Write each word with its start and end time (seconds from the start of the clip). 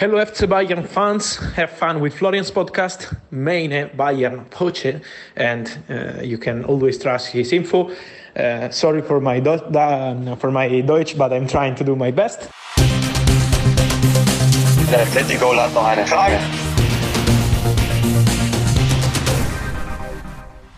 Hello 0.00 0.16
FC 0.16 0.48
Bayern 0.48 0.86
fans, 0.86 1.36
have 1.56 1.72
fun 1.72 2.00
with 2.00 2.14
Florian's 2.14 2.50
podcast, 2.50 3.14
Meine 3.30 3.90
Bayern 3.94 4.48
Poche, 4.48 5.02
and 5.36 5.68
uh, 5.90 6.22
you 6.22 6.38
can 6.38 6.64
always 6.64 6.98
trust 6.98 7.26
his 7.26 7.52
info. 7.52 7.90
Uh, 8.34 8.70
sorry 8.70 9.02
for 9.02 9.20
my, 9.20 9.42
for 10.38 10.50
my 10.50 10.80
Deutsch, 10.80 11.18
but 11.18 11.34
I'm 11.34 11.46
trying 11.46 11.74
to 11.74 11.84
do 11.84 11.94
my 11.94 12.10
best. 12.10 12.48
Der 14.90 15.02
Atletico 15.02 15.54
hat 15.54 15.74
noch 15.74 15.84
eine 15.84 16.06
Frage. 16.06 16.38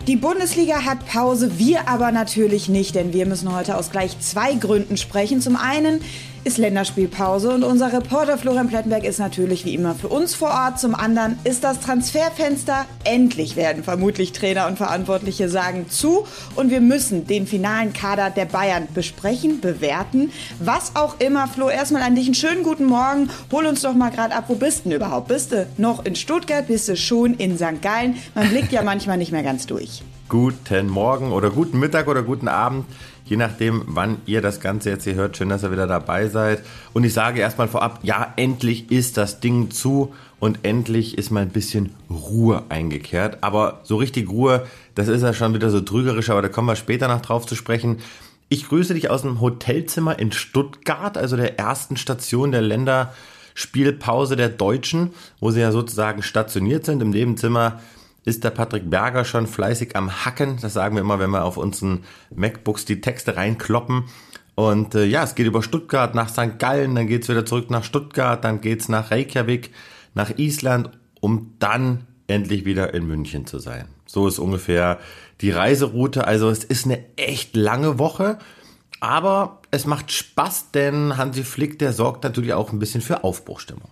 Die 0.08 0.16
Bundesliga 0.16 0.84
hat 0.84 1.06
Pause, 1.06 1.60
wir 1.60 1.88
aber 1.88 2.10
natürlich 2.10 2.68
nicht, 2.68 2.96
denn 2.96 3.12
wir 3.12 3.26
müssen 3.26 3.54
heute 3.54 3.76
aus 3.76 3.92
gleich 3.92 4.18
zwei 4.18 4.54
Gründen 4.54 4.96
sprechen. 4.96 5.40
Zum 5.40 5.54
einen 5.54 6.00
ist 6.44 6.58
Länderspielpause 6.58 7.50
und 7.50 7.62
unser 7.62 7.92
Reporter 7.92 8.36
Florian 8.36 8.68
Plettenberg 8.68 9.04
ist 9.04 9.20
natürlich 9.20 9.64
wie 9.64 9.74
immer 9.74 9.94
für 9.94 10.08
uns 10.08 10.34
vor 10.34 10.50
Ort. 10.50 10.80
Zum 10.80 10.94
anderen 10.94 11.38
ist 11.44 11.62
das 11.62 11.80
Transferfenster 11.80 12.86
endlich 13.04 13.54
werden 13.54 13.84
vermutlich 13.84 14.32
Trainer 14.32 14.66
und 14.66 14.76
Verantwortliche 14.76 15.48
sagen 15.48 15.88
zu 15.88 16.26
und 16.56 16.70
wir 16.70 16.80
müssen 16.80 17.26
den 17.26 17.46
finalen 17.46 17.92
Kader 17.92 18.30
der 18.30 18.46
Bayern 18.46 18.88
besprechen, 18.92 19.60
bewerten, 19.60 20.32
was 20.58 20.96
auch 20.96 21.20
immer. 21.20 21.46
Flo, 21.46 21.68
erstmal 21.68 22.02
an 22.02 22.16
dich 22.16 22.26
einen 22.26 22.34
schönen 22.34 22.64
guten 22.64 22.86
Morgen. 22.86 23.30
Hol 23.52 23.66
uns 23.66 23.82
doch 23.82 23.94
mal 23.94 24.10
gerade 24.10 24.34
ab, 24.34 24.44
wo 24.48 24.54
bist 24.54 24.80
du 24.80 24.88
denn 24.88 24.96
überhaupt? 24.96 25.28
Bist 25.28 25.52
du 25.52 25.66
noch 25.78 26.04
in 26.04 26.16
Stuttgart? 26.16 26.66
Bist 26.66 26.88
du 26.88 26.96
schon 26.96 27.34
in 27.34 27.56
St. 27.56 27.80
Gallen? 27.82 28.16
Man 28.34 28.48
blickt 28.48 28.72
ja 28.72 28.82
manchmal 28.84 29.16
nicht 29.16 29.30
mehr 29.30 29.44
ganz 29.44 29.66
durch. 29.66 30.02
Guten 30.28 30.88
Morgen 30.88 31.30
oder 31.30 31.50
guten 31.50 31.78
Mittag 31.78 32.08
oder 32.08 32.22
guten 32.22 32.48
Abend 32.48 32.86
je 33.24 33.36
nachdem, 33.36 33.82
wann 33.86 34.18
ihr 34.26 34.40
das 34.40 34.60
Ganze 34.60 34.90
jetzt 34.90 35.04
hier 35.04 35.14
hört. 35.14 35.36
Schön, 35.36 35.48
dass 35.48 35.62
ihr 35.62 35.72
wieder 35.72 35.86
dabei 35.86 36.28
seid. 36.28 36.62
Und 36.92 37.04
ich 37.04 37.12
sage 37.12 37.40
erstmal 37.40 37.68
vorab, 37.68 38.00
ja, 38.02 38.32
endlich 38.36 38.90
ist 38.90 39.16
das 39.16 39.40
Ding 39.40 39.70
zu 39.70 40.14
und 40.40 40.60
endlich 40.64 41.18
ist 41.18 41.30
mal 41.30 41.40
ein 41.40 41.50
bisschen 41.50 41.94
Ruhe 42.10 42.64
eingekehrt. 42.68 43.38
Aber 43.42 43.80
so 43.84 43.96
richtig 43.96 44.28
Ruhe, 44.28 44.66
das 44.94 45.08
ist 45.08 45.22
ja 45.22 45.32
schon 45.32 45.54
wieder 45.54 45.70
so 45.70 45.80
trügerisch, 45.80 46.30
aber 46.30 46.42
da 46.42 46.48
kommen 46.48 46.68
wir 46.68 46.76
später 46.76 47.08
noch 47.08 47.20
drauf 47.20 47.46
zu 47.46 47.54
sprechen. 47.54 47.98
Ich 48.48 48.68
grüße 48.68 48.94
dich 48.94 49.08
aus 49.08 49.22
dem 49.22 49.40
Hotelzimmer 49.40 50.18
in 50.18 50.30
Stuttgart, 50.32 51.16
also 51.16 51.36
der 51.36 51.58
ersten 51.58 51.96
Station 51.96 52.52
der 52.52 52.60
Länderspielpause 52.60 54.36
der 54.36 54.50
Deutschen, 54.50 55.12
wo 55.40 55.50
sie 55.50 55.60
ja 55.60 55.72
sozusagen 55.72 56.22
stationiert 56.22 56.84
sind. 56.84 57.00
Im 57.00 57.10
Nebenzimmer 57.10 57.80
ist 58.24 58.44
der 58.44 58.50
Patrick 58.50 58.88
Berger 58.88 59.24
schon 59.24 59.46
fleißig 59.46 59.96
am 59.96 60.24
Hacken. 60.24 60.58
Das 60.60 60.74
sagen 60.74 60.96
wir 60.96 61.00
immer, 61.00 61.18
wenn 61.18 61.30
wir 61.30 61.44
auf 61.44 61.56
unseren 61.56 62.04
MacBooks 62.34 62.84
die 62.84 63.00
Texte 63.00 63.36
reinkloppen. 63.36 64.04
Und 64.54 64.94
äh, 64.94 65.04
ja, 65.04 65.24
es 65.24 65.34
geht 65.34 65.46
über 65.46 65.62
Stuttgart 65.62 66.14
nach 66.14 66.28
St. 66.28 66.58
Gallen, 66.58 66.94
dann 66.94 67.06
geht's 67.06 67.28
wieder 67.28 67.46
zurück 67.46 67.70
nach 67.70 67.84
Stuttgart, 67.84 68.44
dann 68.44 68.60
geht's 68.60 68.88
nach 68.88 69.10
Reykjavik, 69.10 69.70
nach 70.14 70.38
Island, 70.38 70.90
um 71.20 71.54
dann 71.58 72.06
endlich 72.26 72.64
wieder 72.64 72.94
in 72.94 73.06
München 73.06 73.46
zu 73.46 73.58
sein. 73.58 73.88
So 74.06 74.28
ist 74.28 74.38
ungefähr 74.38 74.98
die 75.40 75.50
Reiseroute. 75.50 76.26
Also 76.26 76.50
es 76.50 76.64
ist 76.64 76.84
eine 76.84 77.02
echt 77.16 77.56
lange 77.56 77.98
Woche, 77.98 78.38
aber 79.00 79.60
es 79.70 79.86
macht 79.86 80.12
Spaß, 80.12 80.70
denn 80.72 81.16
Hansi 81.16 81.44
Flick, 81.44 81.78
der 81.78 81.92
sorgt 81.92 82.24
natürlich 82.24 82.52
auch 82.52 82.72
ein 82.72 82.78
bisschen 82.78 83.00
für 83.00 83.24
Aufbruchstimmung. 83.24 83.90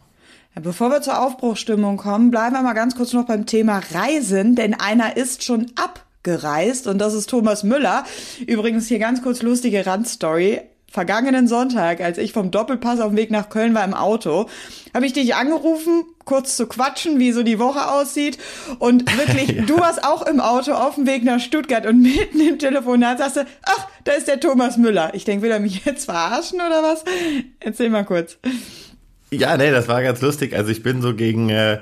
Bevor 0.56 0.90
wir 0.90 1.00
zur 1.00 1.20
Aufbruchstimmung 1.20 1.96
kommen, 1.96 2.32
bleiben 2.32 2.54
wir 2.54 2.62
mal 2.62 2.72
ganz 2.72 2.96
kurz 2.96 3.12
noch 3.12 3.24
beim 3.24 3.46
Thema 3.46 3.80
Reisen, 3.92 4.56
denn 4.56 4.74
einer 4.74 5.16
ist 5.16 5.44
schon 5.44 5.66
abgereist 5.76 6.88
und 6.88 6.98
das 6.98 7.14
ist 7.14 7.30
Thomas 7.30 7.62
Müller. 7.62 8.04
Übrigens 8.46 8.88
hier 8.88 8.98
ganz 8.98 9.22
kurz 9.22 9.42
lustige 9.42 9.86
Randstory. 9.86 10.62
Vergangenen 10.90 11.46
Sonntag, 11.46 12.00
als 12.00 12.18
ich 12.18 12.32
vom 12.32 12.50
Doppelpass 12.50 12.98
auf 12.98 13.10
dem 13.10 13.16
Weg 13.16 13.30
nach 13.30 13.48
Köln 13.48 13.74
war 13.74 13.84
im 13.84 13.94
Auto, 13.94 14.48
habe 14.92 15.06
ich 15.06 15.12
dich 15.12 15.36
angerufen, 15.36 16.02
kurz 16.24 16.56
zu 16.56 16.66
quatschen, 16.66 17.20
wie 17.20 17.30
so 17.30 17.44
die 17.44 17.60
Woche 17.60 17.88
aussieht. 17.88 18.36
Und 18.80 19.16
wirklich, 19.16 19.56
ja. 19.56 19.62
du 19.62 19.78
warst 19.78 20.02
auch 20.02 20.26
im 20.26 20.40
Auto 20.40 20.72
auf 20.72 20.96
dem 20.96 21.06
Weg 21.06 21.22
nach 21.22 21.38
Stuttgart 21.38 21.86
und 21.86 22.02
mitten 22.02 22.40
im 22.40 22.58
Telefonat 22.58 23.18
sagst 23.18 23.36
du, 23.36 23.46
ach, 23.62 23.86
da 24.02 24.12
ist 24.12 24.26
der 24.26 24.40
Thomas 24.40 24.78
Müller. 24.78 25.14
Ich 25.14 25.24
denke, 25.24 25.44
will 25.44 25.52
er 25.52 25.60
mich 25.60 25.84
jetzt 25.84 26.06
verarschen 26.06 26.60
oder 26.60 26.82
was? 26.82 27.04
Erzähl 27.60 27.88
mal 27.88 28.04
kurz. 28.04 28.36
Ja, 29.32 29.56
nee, 29.56 29.70
das 29.70 29.88
war 29.88 30.02
ganz 30.02 30.20
lustig. 30.20 30.54
Also 30.54 30.70
ich 30.70 30.82
bin 30.82 31.02
so 31.02 31.14
gegen 31.14 31.50
äh, 31.50 31.78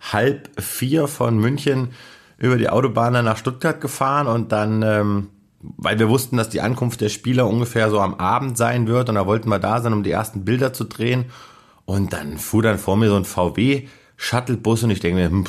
halb 0.00 0.50
vier 0.60 1.08
von 1.08 1.38
München 1.38 1.90
über 2.38 2.56
die 2.56 2.68
Autobahn 2.68 3.12
nach 3.24 3.36
Stuttgart 3.36 3.80
gefahren 3.80 4.26
und 4.26 4.52
dann, 4.52 4.82
ähm, 4.82 5.28
weil 5.60 5.98
wir 5.98 6.08
wussten, 6.08 6.36
dass 6.36 6.48
die 6.48 6.60
Ankunft 6.60 7.00
der 7.00 7.08
Spieler 7.08 7.46
ungefähr 7.46 7.90
so 7.90 8.00
am 8.00 8.14
Abend 8.14 8.56
sein 8.56 8.86
wird 8.86 9.08
und 9.08 9.14
da 9.14 9.26
wollten 9.26 9.48
wir 9.48 9.58
da 9.58 9.80
sein, 9.80 9.92
um 9.92 10.02
die 10.02 10.10
ersten 10.10 10.44
Bilder 10.44 10.72
zu 10.72 10.84
drehen. 10.84 11.26
Und 11.84 12.12
dann 12.12 12.38
fuhr 12.38 12.62
dann 12.62 12.78
vor 12.78 12.96
mir 12.96 13.08
so 13.08 13.16
ein 13.16 13.24
VW-Shuttlebus 13.24 14.82
und 14.82 14.90
ich 14.90 15.00
denke 15.00 15.20
mir, 15.20 15.30
hm, 15.30 15.44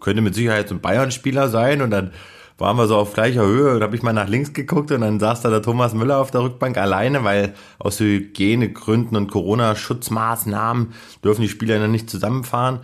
könnte 0.00 0.22
mit 0.22 0.34
Sicherheit 0.34 0.68
so 0.68 0.74
ein 0.74 0.80
Bayern-Spieler 0.80 1.48
sein 1.48 1.82
und 1.82 1.90
dann 1.90 2.12
waren 2.58 2.76
wir 2.76 2.86
so 2.86 2.96
auf 2.96 3.12
gleicher 3.12 3.44
Höhe 3.44 3.74
und 3.74 3.82
habe 3.82 3.96
ich 3.96 4.02
mal 4.02 4.12
nach 4.12 4.28
links 4.28 4.52
geguckt 4.52 4.90
und 4.92 5.00
dann 5.00 5.18
saß 5.18 5.40
da 5.40 5.50
der 5.50 5.62
Thomas 5.62 5.94
Müller 5.94 6.18
auf 6.18 6.30
der 6.30 6.42
Rückbank 6.42 6.76
alleine, 6.76 7.24
weil 7.24 7.54
aus 7.78 7.98
Hygienegründen 7.98 9.16
und 9.16 9.30
Corona-Schutzmaßnahmen 9.30 10.92
dürfen 11.24 11.42
die 11.42 11.48
Spieler 11.48 11.78
dann 11.78 11.90
nicht 11.90 12.10
zusammenfahren. 12.10 12.80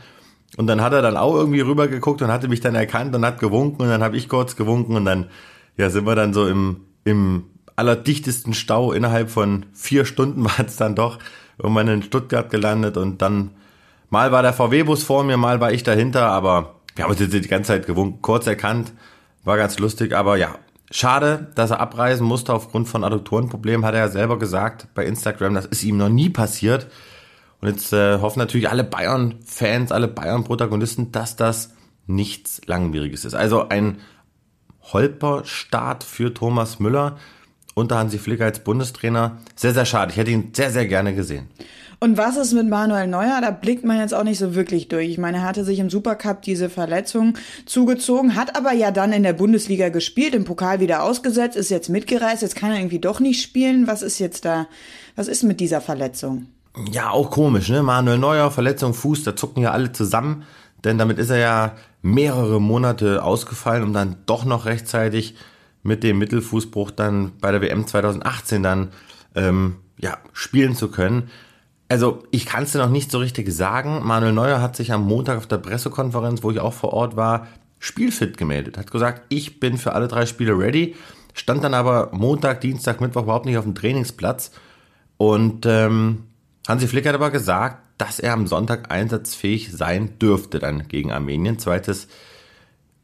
Und 0.56 0.66
dann 0.66 0.80
hat 0.80 0.92
er 0.92 1.02
dann 1.02 1.16
auch 1.16 1.34
irgendwie 1.34 1.60
rüber 1.60 1.88
geguckt 1.88 2.22
und 2.22 2.32
hatte 2.32 2.48
mich 2.48 2.60
dann 2.60 2.74
erkannt 2.74 3.14
und 3.14 3.24
hat 3.24 3.38
gewunken 3.38 3.82
und 3.82 3.88
dann 3.88 4.02
habe 4.02 4.16
ich 4.16 4.28
kurz 4.28 4.56
gewunken 4.56 4.96
und 4.96 5.04
dann 5.04 5.26
ja, 5.76 5.90
sind 5.90 6.06
wir 6.06 6.16
dann 6.16 6.32
so 6.32 6.48
im, 6.48 6.86
im 7.04 7.44
allerdichtesten 7.76 8.54
Stau 8.54 8.92
innerhalb 8.92 9.30
von 9.30 9.66
vier 9.72 10.04
Stunden 10.04 10.44
war 10.46 10.60
es 10.66 10.76
dann 10.76 10.94
doch 10.94 11.18
irgendwann 11.58 11.88
in 11.88 12.02
Stuttgart 12.02 12.50
gelandet 12.50 12.96
und 12.96 13.22
dann 13.22 13.50
mal 14.10 14.32
war 14.32 14.42
der 14.42 14.52
VW-Bus 14.52 15.04
vor 15.04 15.22
mir, 15.22 15.36
mal 15.36 15.60
war 15.60 15.72
ich 15.72 15.82
dahinter, 15.82 16.26
aber 16.26 16.76
wir 16.96 17.04
haben 17.04 17.10
uns 17.10 17.20
jetzt 17.20 17.32
die 17.32 17.42
ganze 17.42 17.68
Zeit 17.68 17.86
gewunken, 17.86 18.22
kurz 18.22 18.46
erkannt 18.46 18.92
war 19.44 19.56
ganz 19.56 19.78
lustig, 19.78 20.14
aber 20.14 20.36
ja, 20.36 20.56
schade, 20.90 21.48
dass 21.54 21.70
er 21.70 21.80
abreisen 21.80 22.26
musste 22.26 22.54
aufgrund 22.54 22.88
von 22.88 23.04
Adduktorenproblemen, 23.04 23.84
hat 23.84 23.94
er 23.94 24.00
ja 24.00 24.08
selber 24.08 24.38
gesagt 24.38 24.88
bei 24.94 25.04
Instagram, 25.04 25.54
das 25.54 25.66
ist 25.66 25.84
ihm 25.84 25.96
noch 25.96 26.08
nie 26.08 26.30
passiert. 26.30 26.86
Und 27.60 27.68
jetzt 27.68 27.92
äh, 27.92 28.20
hoffen 28.20 28.38
natürlich 28.38 28.68
alle 28.68 28.84
Bayern-Fans, 28.84 29.90
alle 29.90 30.06
Bayern-Protagonisten, 30.06 31.10
dass 31.10 31.34
das 31.34 31.72
nichts 32.06 32.60
Langwieriges 32.66 33.24
ist. 33.24 33.34
Also 33.34 33.68
ein 33.68 33.98
Holperstart 34.92 36.04
für 36.04 36.32
Thomas 36.32 36.78
Müller 36.78 37.18
unter 37.74 37.98
Hansi 37.98 38.18
Flick 38.18 38.40
als 38.40 38.62
Bundestrainer. 38.64 39.38
Sehr, 39.54 39.74
sehr 39.74 39.86
schade. 39.86 40.12
Ich 40.12 40.18
hätte 40.18 40.30
ihn 40.30 40.52
sehr, 40.54 40.70
sehr 40.70 40.86
gerne 40.86 41.14
gesehen. 41.14 41.48
Und 42.00 42.16
was 42.16 42.36
ist 42.36 42.52
mit 42.52 42.68
Manuel 42.68 43.08
Neuer? 43.08 43.40
Da 43.40 43.50
blickt 43.50 43.84
man 43.84 43.98
jetzt 43.98 44.14
auch 44.14 44.22
nicht 44.22 44.38
so 44.38 44.54
wirklich 44.54 44.86
durch. 44.86 45.08
Ich 45.08 45.18
meine, 45.18 45.38
er 45.38 45.42
hatte 45.42 45.64
sich 45.64 45.80
im 45.80 45.90
Supercup 45.90 46.42
diese 46.42 46.70
Verletzung 46.70 47.36
zugezogen, 47.66 48.36
hat 48.36 48.56
aber 48.56 48.72
ja 48.72 48.92
dann 48.92 49.12
in 49.12 49.24
der 49.24 49.32
Bundesliga 49.32 49.88
gespielt, 49.88 50.34
im 50.34 50.44
Pokal 50.44 50.78
wieder 50.78 51.02
ausgesetzt, 51.02 51.56
ist 51.56 51.70
jetzt 51.70 51.88
mitgereist, 51.88 52.42
jetzt 52.42 52.54
kann 52.54 52.70
er 52.70 52.78
irgendwie 52.78 53.00
doch 53.00 53.18
nicht 53.18 53.42
spielen. 53.42 53.88
Was 53.88 54.02
ist 54.02 54.20
jetzt 54.20 54.44
da, 54.44 54.68
was 55.16 55.26
ist 55.26 55.42
mit 55.42 55.58
dieser 55.58 55.80
Verletzung? 55.80 56.46
Ja, 56.92 57.10
auch 57.10 57.30
komisch, 57.30 57.68
ne? 57.68 57.82
Manuel 57.82 58.18
Neuer, 58.18 58.52
Verletzung 58.52 58.94
Fuß, 58.94 59.24
da 59.24 59.34
zucken 59.34 59.64
ja 59.64 59.72
alle 59.72 59.90
zusammen, 59.90 60.44
denn 60.84 60.98
damit 60.98 61.18
ist 61.18 61.30
er 61.30 61.38
ja 61.38 61.72
mehrere 62.02 62.60
Monate 62.60 63.24
ausgefallen, 63.24 63.82
um 63.82 63.92
dann 63.92 64.16
doch 64.26 64.44
noch 64.44 64.66
rechtzeitig 64.66 65.34
mit 65.82 66.04
dem 66.04 66.18
Mittelfußbruch 66.18 66.92
dann 66.92 67.32
bei 67.40 67.50
der 67.50 67.60
WM 67.60 67.88
2018 67.88 68.62
dann 68.62 68.90
ähm, 69.34 69.76
ja, 69.98 70.18
spielen 70.32 70.76
zu 70.76 70.92
können. 70.92 71.30
Also 71.88 72.22
ich 72.30 72.44
kann 72.44 72.64
es 72.64 72.72
dir 72.72 72.78
noch 72.78 72.90
nicht 72.90 73.10
so 73.10 73.18
richtig 73.18 73.50
sagen. 73.50 74.02
Manuel 74.04 74.32
Neuer 74.32 74.60
hat 74.60 74.76
sich 74.76 74.92
am 74.92 75.06
Montag 75.06 75.38
auf 75.38 75.46
der 75.46 75.58
Pressekonferenz, 75.58 76.42
wo 76.42 76.50
ich 76.50 76.60
auch 76.60 76.74
vor 76.74 76.92
Ort 76.92 77.16
war, 77.16 77.48
spielfit 77.78 78.36
gemeldet. 78.36 78.76
Hat 78.76 78.90
gesagt, 78.90 79.22
ich 79.30 79.58
bin 79.58 79.78
für 79.78 79.92
alle 79.92 80.08
drei 80.08 80.26
Spiele 80.26 80.58
ready. 80.58 80.96
Stand 81.32 81.64
dann 81.64 81.74
aber 81.74 82.10
Montag, 82.12 82.60
Dienstag, 82.60 83.00
Mittwoch 83.00 83.22
überhaupt 83.22 83.46
nicht 83.46 83.56
auf 83.56 83.64
dem 83.64 83.74
Trainingsplatz. 83.74 84.50
Und 85.16 85.64
ähm, 85.66 86.24
Hansi 86.66 86.86
Flick 86.88 87.06
hat 87.06 87.14
aber 87.14 87.30
gesagt, 87.30 87.82
dass 87.96 88.20
er 88.20 88.34
am 88.34 88.46
Sonntag 88.46 88.92
einsatzfähig 88.92 89.72
sein 89.72 90.18
dürfte 90.18 90.58
dann 90.58 90.88
gegen 90.88 91.10
Armenien. 91.10 91.58
Zweites 91.58 92.08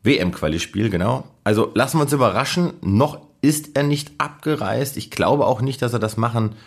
WM-Quali-Spiel, 0.02 0.90
genau. 0.90 1.24
Also 1.42 1.72
lassen 1.74 1.98
wir 1.98 2.02
uns 2.02 2.12
überraschen. 2.12 2.74
Noch 2.82 3.20
ist 3.40 3.76
er 3.76 3.82
nicht 3.82 4.12
abgereist. 4.18 4.96
Ich 4.98 5.10
glaube 5.10 5.46
auch 5.46 5.62
nicht, 5.62 5.80
dass 5.80 5.94
er 5.94 5.98
das 5.98 6.16
machen 6.16 6.50
wird, 6.50 6.58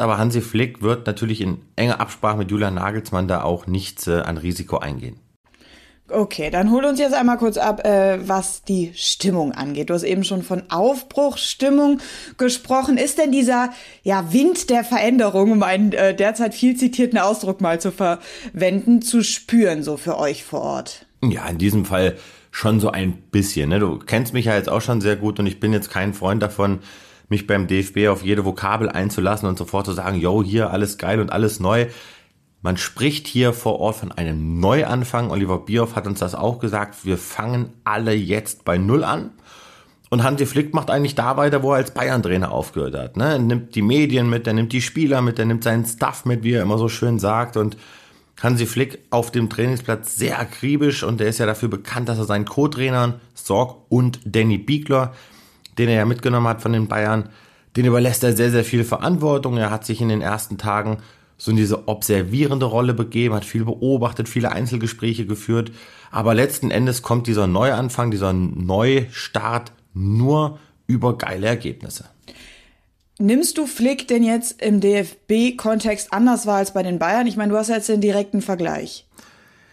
aber 0.00 0.18
Hansi 0.18 0.40
Flick 0.40 0.82
wird 0.82 1.06
natürlich 1.06 1.40
in 1.40 1.58
enger 1.76 2.00
Absprache 2.00 2.36
mit 2.36 2.50
Julian 2.50 2.74
Nagelsmann 2.74 3.28
da 3.28 3.42
auch 3.42 3.66
nichts 3.66 4.06
äh, 4.08 4.20
an 4.20 4.36
Risiko 4.36 4.78
eingehen. 4.78 5.16
Okay, 6.12 6.50
dann 6.50 6.72
hol 6.72 6.84
uns 6.84 6.98
jetzt 6.98 7.14
einmal 7.14 7.38
kurz 7.38 7.56
ab, 7.56 7.86
äh, 7.86 8.18
was 8.26 8.64
die 8.64 8.90
Stimmung 8.94 9.52
angeht. 9.52 9.90
Du 9.90 9.94
hast 9.94 10.02
eben 10.02 10.24
schon 10.24 10.42
von 10.42 10.64
Aufbruchsstimmung 10.68 12.00
gesprochen. 12.36 12.96
Ist 12.96 13.18
denn 13.18 13.30
dieser 13.30 13.70
ja, 14.02 14.32
Wind 14.32 14.70
der 14.70 14.82
Veränderung, 14.82 15.52
um 15.52 15.62
einen 15.62 15.92
äh, 15.92 16.14
derzeit 16.14 16.54
viel 16.54 16.76
zitierten 16.76 17.18
Ausdruck 17.18 17.60
mal 17.60 17.80
zu 17.80 17.92
verwenden, 17.92 19.02
zu 19.02 19.22
spüren, 19.22 19.82
so 19.84 19.96
für 19.96 20.18
euch 20.18 20.42
vor 20.42 20.62
Ort? 20.62 21.06
Ja, 21.22 21.46
in 21.46 21.58
diesem 21.58 21.84
Fall 21.84 22.16
schon 22.50 22.80
so 22.80 22.90
ein 22.90 23.12
bisschen. 23.30 23.68
Ne? 23.68 23.78
Du 23.78 23.98
kennst 23.98 24.34
mich 24.34 24.46
ja 24.46 24.56
jetzt 24.56 24.68
auch 24.68 24.80
schon 24.80 25.00
sehr 25.00 25.16
gut 25.16 25.38
und 25.38 25.46
ich 25.46 25.60
bin 25.60 25.72
jetzt 25.72 25.90
kein 25.90 26.12
Freund 26.12 26.42
davon, 26.42 26.80
mich 27.30 27.46
beim 27.46 27.66
DFB 27.66 28.08
auf 28.08 28.22
jede 28.22 28.44
Vokabel 28.44 28.88
einzulassen 28.88 29.48
und 29.48 29.56
sofort 29.56 29.86
zu 29.86 29.92
sagen, 29.92 30.20
yo, 30.20 30.42
hier 30.42 30.70
alles 30.70 30.98
geil 30.98 31.20
und 31.20 31.32
alles 31.32 31.60
neu. 31.60 31.86
Man 32.62 32.76
spricht 32.76 33.26
hier 33.26 33.54
vor 33.54 33.80
Ort 33.80 33.96
von 33.96 34.12
einem 34.12 34.60
Neuanfang. 34.60 35.30
Oliver 35.30 35.58
Bierhoff 35.58 35.96
hat 35.96 36.06
uns 36.06 36.18
das 36.18 36.34
auch 36.34 36.58
gesagt. 36.58 37.06
Wir 37.06 37.16
fangen 37.16 37.70
alle 37.84 38.12
jetzt 38.12 38.64
bei 38.64 38.76
Null 38.76 39.04
an. 39.04 39.30
Und 40.10 40.24
Hansi 40.24 40.44
Flick 40.44 40.74
macht 40.74 40.90
eigentlich 40.90 41.14
da 41.14 41.36
weiter, 41.36 41.62
wo 41.62 41.70
er 41.72 41.76
als 41.76 41.92
Bayern-Trainer 41.92 42.50
aufgehört 42.50 42.96
hat. 42.96 43.16
Ne? 43.16 43.32
Er 43.32 43.38
nimmt 43.38 43.76
die 43.76 43.82
Medien 43.82 44.28
mit, 44.28 44.46
er 44.46 44.52
nimmt 44.52 44.72
die 44.72 44.82
Spieler 44.82 45.22
mit, 45.22 45.38
er 45.38 45.44
nimmt 45.44 45.62
seinen 45.62 45.86
Stuff 45.86 46.24
mit, 46.24 46.42
wie 46.42 46.52
er 46.52 46.62
immer 46.62 46.78
so 46.78 46.88
schön 46.88 47.20
sagt. 47.20 47.56
Und 47.56 47.76
Hansi 48.42 48.66
Flick 48.66 48.98
auf 49.10 49.30
dem 49.30 49.48
Trainingsplatz 49.48 50.16
sehr 50.16 50.40
akribisch 50.40 51.02
und 51.02 51.20
er 51.20 51.28
ist 51.28 51.38
ja 51.38 51.46
dafür 51.46 51.68
bekannt, 51.68 52.08
dass 52.08 52.18
er 52.18 52.24
seinen 52.24 52.44
Co-Trainern 52.44 53.20
Sorg 53.34 53.76
und 53.88 54.20
Danny 54.24 54.58
Biegler, 54.58 55.14
den 55.78 55.88
er 55.88 55.96
ja 55.96 56.04
mitgenommen 56.04 56.48
hat 56.48 56.62
von 56.62 56.72
den 56.72 56.88
Bayern, 56.88 57.28
den 57.76 57.86
überlässt 57.86 58.24
er 58.24 58.36
sehr, 58.36 58.50
sehr 58.50 58.64
viel 58.64 58.84
Verantwortung. 58.84 59.56
Er 59.56 59.70
hat 59.70 59.84
sich 59.84 60.00
in 60.00 60.08
den 60.08 60.22
ersten 60.22 60.58
Tagen 60.58 60.98
so 61.36 61.50
in 61.50 61.56
diese 61.56 61.88
observierende 61.88 62.66
Rolle 62.66 62.92
begeben, 62.92 63.34
hat 63.34 63.44
viel 63.44 63.64
beobachtet, 63.64 64.28
viele 64.28 64.52
Einzelgespräche 64.52 65.26
geführt. 65.26 65.72
Aber 66.10 66.34
letzten 66.34 66.70
Endes 66.70 67.02
kommt 67.02 67.26
dieser 67.26 67.46
Neuanfang, 67.46 68.10
dieser 68.10 68.32
Neustart 68.32 69.72
nur 69.94 70.58
über 70.86 71.16
geile 71.16 71.46
Ergebnisse. 71.46 72.04
Nimmst 73.18 73.58
du 73.58 73.66
Flick 73.66 74.08
denn 74.08 74.22
jetzt 74.22 74.60
im 74.62 74.80
DFB-Kontext 74.80 76.12
anders 76.12 76.46
wahr 76.46 76.56
als 76.56 76.72
bei 76.72 76.82
den 76.82 76.98
Bayern? 76.98 77.26
Ich 77.26 77.36
meine, 77.36 77.52
du 77.52 77.58
hast 77.58 77.68
jetzt 77.68 77.88
den 77.88 78.00
direkten 78.00 78.42
Vergleich. 78.42 79.06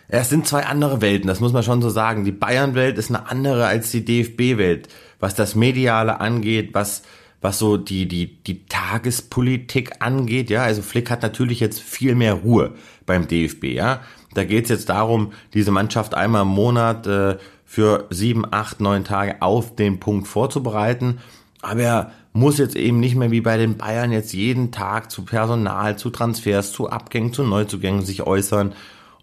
Es 0.10 0.30
sind 0.30 0.48
zwei 0.48 0.66
andere 0.66 1.02
Welten, 1.02 1.28
das 1.28 1.42
muss 1.42 1.54
man 1.54 1.64
schon 1.64 1.82
so 1.82 1.90
sagen. 1.90 2.24
Die 2.24 2.32
Bayern-Welt 2.32 2.98
ist 2.98 3.10
eine 3.10 3.30
andere 3.30 3.66
als 3.66 3.92
die 3.92 4.06
DFB-Welt, 4.06 4.88
was 5.20 5.36
das 5.36 5.56
Mediale 5.56 6.20
angeht, 6.20 6.70
was 6.74 7.04
was 7.42 7.60
so 7.60 7.78
die, 7.78 8.08
die, 8.08 8.42
die 8.44 8.66
Tagespolitik 8.66 10.02
angeht, 10.02 10.50
ja, 10.50 10.64
also 10.64 10.82
Flick 10.82 11.12
hat 11.12 11.22
natürlich 11.22 11.60
jetzt 11.60 11.80
viel 11.80 12.16
mehr 12.16 12.34
Ruhe 12.34 12.74
beim 13.06 13.28
DFB, 13.28 13.66
ja. 13.66 14.02
Da 14.34 14.44
geht 14.44 14.66
es 14.66 14.70
jetzt 14.70 14.90
darum, 14.90 15.32
diese 15.54 15.72
Mannschaft 15.72 16.14
einmal 16.14 16.44
im 16.44 16.50
Monat 16.50 17.08
äh, 17.08 17.38
für 17.66 18.08
sieben, 18.10 18.44
acht, 18.52 18.82
neun 18.82 19.04
Tage 19.04 19.42
auf 19.42 19.76
den 19.76 20.00
Punkt 20.00 20.28
vorzubereiten. 20.28 21.20
Aber 21.62 21.82
er 21.82 22.12
muss 22.34 22.58
jetzt 22.58 22.76
eben 22.76 23.00
nicht 23.00 23.16
mehr 23.16 23.32
wie 23.32 23.42
bei 23.42 23.58
den 23.58 23.78
Bayern 23.78 24.12
jetzt 24.12 24.34
jeden 24.34 24.72
Tag 24.72 25.12
zu 25.12 25.26
Personal, 25.26 25.98
zu 25.98 26.10
Transfers, 26.10 26.72
zu 26.72 26.90
Abgängen, 26.90 27.34
zu 27.34 27.44
Neuzugängen 27.44 28.06
sich 28.06 28.24
äußern. 28.24 28.74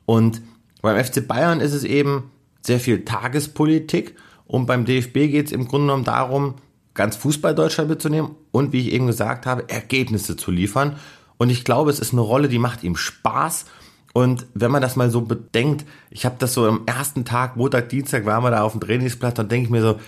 Und 0.04 0.42
beim 0.82 1.02
FC 1.02 1.26
Bayern 1.26 1.60
ist 1.60 1.74
es 1.74 1.84
eben 1.84 2.30
sehr 2.60 2.80
viel 2.80 3.04
Tagespolitik 3.04 4.16
und 4.46 4.66
beim 4.66 4.84
DFB 4.84 5.30
geht 5.30 5.46
es 5.46 5.52
im 5.52 5.66
Grunde 5.66 5.86
genommen 5.86 6.04
darum, 6.04 6.54
ganz 6.94 7.16
Fußball 7.16 7.54
Deutschland 7.54 7.90
mitzunehmen 7.90 8.32
und 8.52 8.72
wie 8.72 8.80
ich 8.80 8.92
eben 8.92 9.06
gesagt 9.06 9.46
habe, 9.46 9.68
Ergebnisse 9.68 10.36
zu 10.36 10.50
liefern. 10.50 10.96
Und 11.36 11.50
ich 11.50 11.64
glaube, 11.64 11.90
es 11.90 11.98
ist 11.98 12.12
eine 12.12 12.20
Rolle, 12.20 12.48
die 12.48 12.58
macht 12.58 12.84
ihm 12.84 12.96
Spaß. 12.96 13.66
Und 14.12 14.46
wenn 14.54 14.70
man 14.70 14.80
das 14.80 14.94
mal 14.94 15.10
so 15.10 15.22
bedenkt, 15.22 15.84
ich 16.10 16.24
habe 16.24 16.36
das 16.38 16.54
so 16.54 16.66
am 16.68 16.82
ersten 16.86 17.24
Tag, 17.24 17.56
Montag, 17.56 17.88
Dienstag, 17.88 18.24
waren 18.26 18.44
wir 18.44 18.52
da 18.52 18.62
auf 18.62 18.72
dem 18.72 18.80
Trainingsplatz, 18.80 19.34
dann 19.34 19.48
denke 19.48 19.64
ich 19.64 19.70
mir 19.70 19.82
so, 19.82 19.98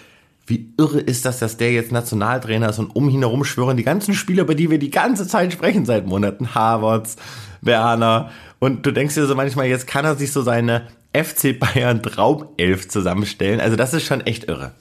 wie 0.47 0.73
irre 0.79 1.01
ist 1.01 1.25
das, 1.25 1.41
dass 1.41 1.57
der 1.57 1.73
jetzt 1.73 1.91
Nationaltrainer 1.91 2.69
ist 2.69 2.79
und 2.79 2.95
um 2.95 3.09
ihn 3.09 3.19
herum 3.19 3.45
schwören 3.45 3.77
die 3.77 3.83
ganzen 3.83 4.15
Spieler, 4.15 4.45
über 4.45 4.55
die 4.55 4.71
wir 4.71 4.79
die 4.79 4.93
ganze 4.93 5.27
Zeit 5.27 5.53
sprechen 5.53 5.85
seit 5.85 6.07
Monaten, 6.07 6.55
Havertz, 6.55 7.17
Werner. 7.63 8.31
Und 8.61 8.87
du 8.87 8.93
denkst 8.93 9.17
dir 9.17 9.27
so 9.27 9.35
manchmal, 9.35 9.67
jetzt 9.67 9.89
kann 9.89 10.05
er 10.05 10.15
sich 10.15 10.31
so 10.31 10.43
seine 10.43 10.87
FC 11.25 11.59
Bayern 11.59 12.03
Traumelf 12.03 12.89
zusammenstellen. 12.89 13.61
Also 13.61 13.77
das 13.77 13.95
ist 13.95 14.05
schon 14.05 14.21
echt 14.23 14.45
irre. 14.45 14.73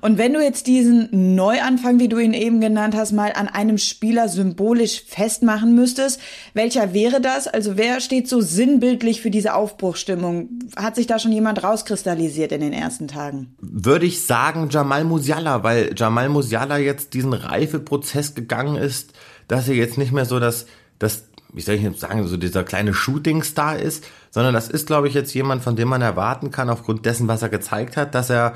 Und 0.00 0.18
wenn 0.18 0.32
du 0.32 0.40
jetzt 0.40 0.66
diesen 0.66 1.34
Neuanfang, 1.34 1.98
wie 1.98 2.08
du 2.08 2.18
ihn 2.18 2.32
eben 2.32 2.60
genannt 2.60 2.94
hast, 2.96 3.12
mal 3.12 3.32
an 3.32 3.48
einem 3.48 3.78
Spieler 3.78 4.28
symbolisch 4.28 5.02
festmachen 5.06 5.74
müsstest, 5.74 6.20
welcher 6.54 6.94
wäre 6.94 7.20
das? 7.20 7.48
Also 7.48 7.76
wer 7.76 8.00
steht 8.00 8.28
so 8.28 8.40
sinnbildlich 8.40 9.20
für 9.20 9.30
diese 9.30 9.54
Aufbruchstimmung? 9.54 10.48
Hat 10.76 10.96
sich 10.96 11.06
da 11.06 11.18
schon 11.18 11.32
jemand 11.32 11.62
rauskristallisiert 11.62 12.52
in 12.52 12.60
den 12.60 12.72
ersten 12.72 13.08
Tagen? 13.08 13.54
Würde 13.60 14.06
ich 14.06 14.22
sagen 14.22 14.68
Jamal 14.70 15.04
Musiala, 15.04 15.62
weil 15.62 15.92
Jamal 15.96 16.28
Musiala 16.28 16.78
jetzt 16.78 17.14
diesen 17.14 17.32
Reifeprozess 17.32 18.34
gegangen 18.34 18.76
ist, 18.76 19.12
dass 19.48 19.68
er 19.68 19.74
jetzt 19.74 19.98
nicht 19.98 20.12
mehr 20.12 20.24
so 20.24 20.38
das, 20.38 20.66
das 20.98 21.24
wie 21.52 21.60
soll 21.60 21.76
ich 21.76 21.82
jetzt 21.82 22.00
sagen, 22.00 22.26
so 22.26 22.36
dieser 22.36 22.64
kleine 22.64 22.94
Shootingstar 22.94 23.78
ist, 23.78 24.06
sondern 24.30 24.54
das 24.54 24.68
ist, 24.68 24.86
glaube 24.86 25.08
ich, 25.08 25.14
jetzt 25.14 25.34
jemand, 25.34 25.62
von 25.62 25.76
dem 25.76 25.88
man 25.88 26.02
erwarten 26.02 26.50
kann, 26.50 26.70
aufgrund 26.70 27.06
dessen, 27.06 27.28
was 27.28 27.42
er 27.42 27.48
gezeigt 27.48 27.96
hat, 27.96 28.14
dass 28.14 28.30
er 28.30 28.54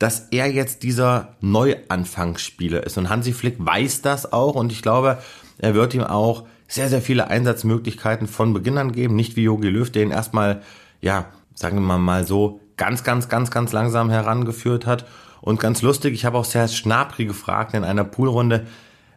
dass 0.00 0.28
er 0.30 0.50
jetzt 0.50 0.82
dieser 0.82 1.36
Neuanfangsspieler 1.42 2.84
ist. 2.84 2.96
Und 2.96 3.10
Hansi 3.10 3.34
Flick 3.34 3.56
weiß 3.58 4.00
das 4.00 4.32
auch 4.32 4.54
und 4.54 4.72
ich 4.72 4.80
glaube, 4.80 5.18
er 5.58 5.74
wird 5.74 5.92
ihm 5.92 6.02
auch 6.02 6.46
sehr, 6.66 6.88
sehr 6.88 7.02
viele 7.02 7.28
Einsatzmöglichkeiten 7.28 8.26
von 8.26 8.54
Beginn 8.54 8.78
an 8.78 8.92
geben. 8.92 9.14
Nicht 9.14 9.36
wie 9.36 9.42
Jogi 9.42 9.68
Löw, 9.68 9.90
der 9.90 10.04
ihn 10.04 10.10
erstmal, 10.10 10.62
ja, 11.02 11.26
sagen 11.54 11.84
wir 11.84 11.98
mal 11.98 12.26
so, 12.26 12.60
ganz, 12.78 13.04
ganz, 13.04 13.28
ganz, 13.28 13.50
ganz 13.50 13.72
langsam 13.72 14.08
herangeführt 14.08 14.86
hat. 14.86 15.04
Und 15.42 15.60
ganz 15.60 15.82
lustig, 15.82 16.14
ich 16.14 16.24
habe 16.24 16.38
auch 16.38 16.46
Serge 16.46 16.72
Schnapri 16.72 17.26
gefragt 17.26 17.74
in 17.74 17.84
einer 17.84 18.04
Poolrunde. 18.04 18.66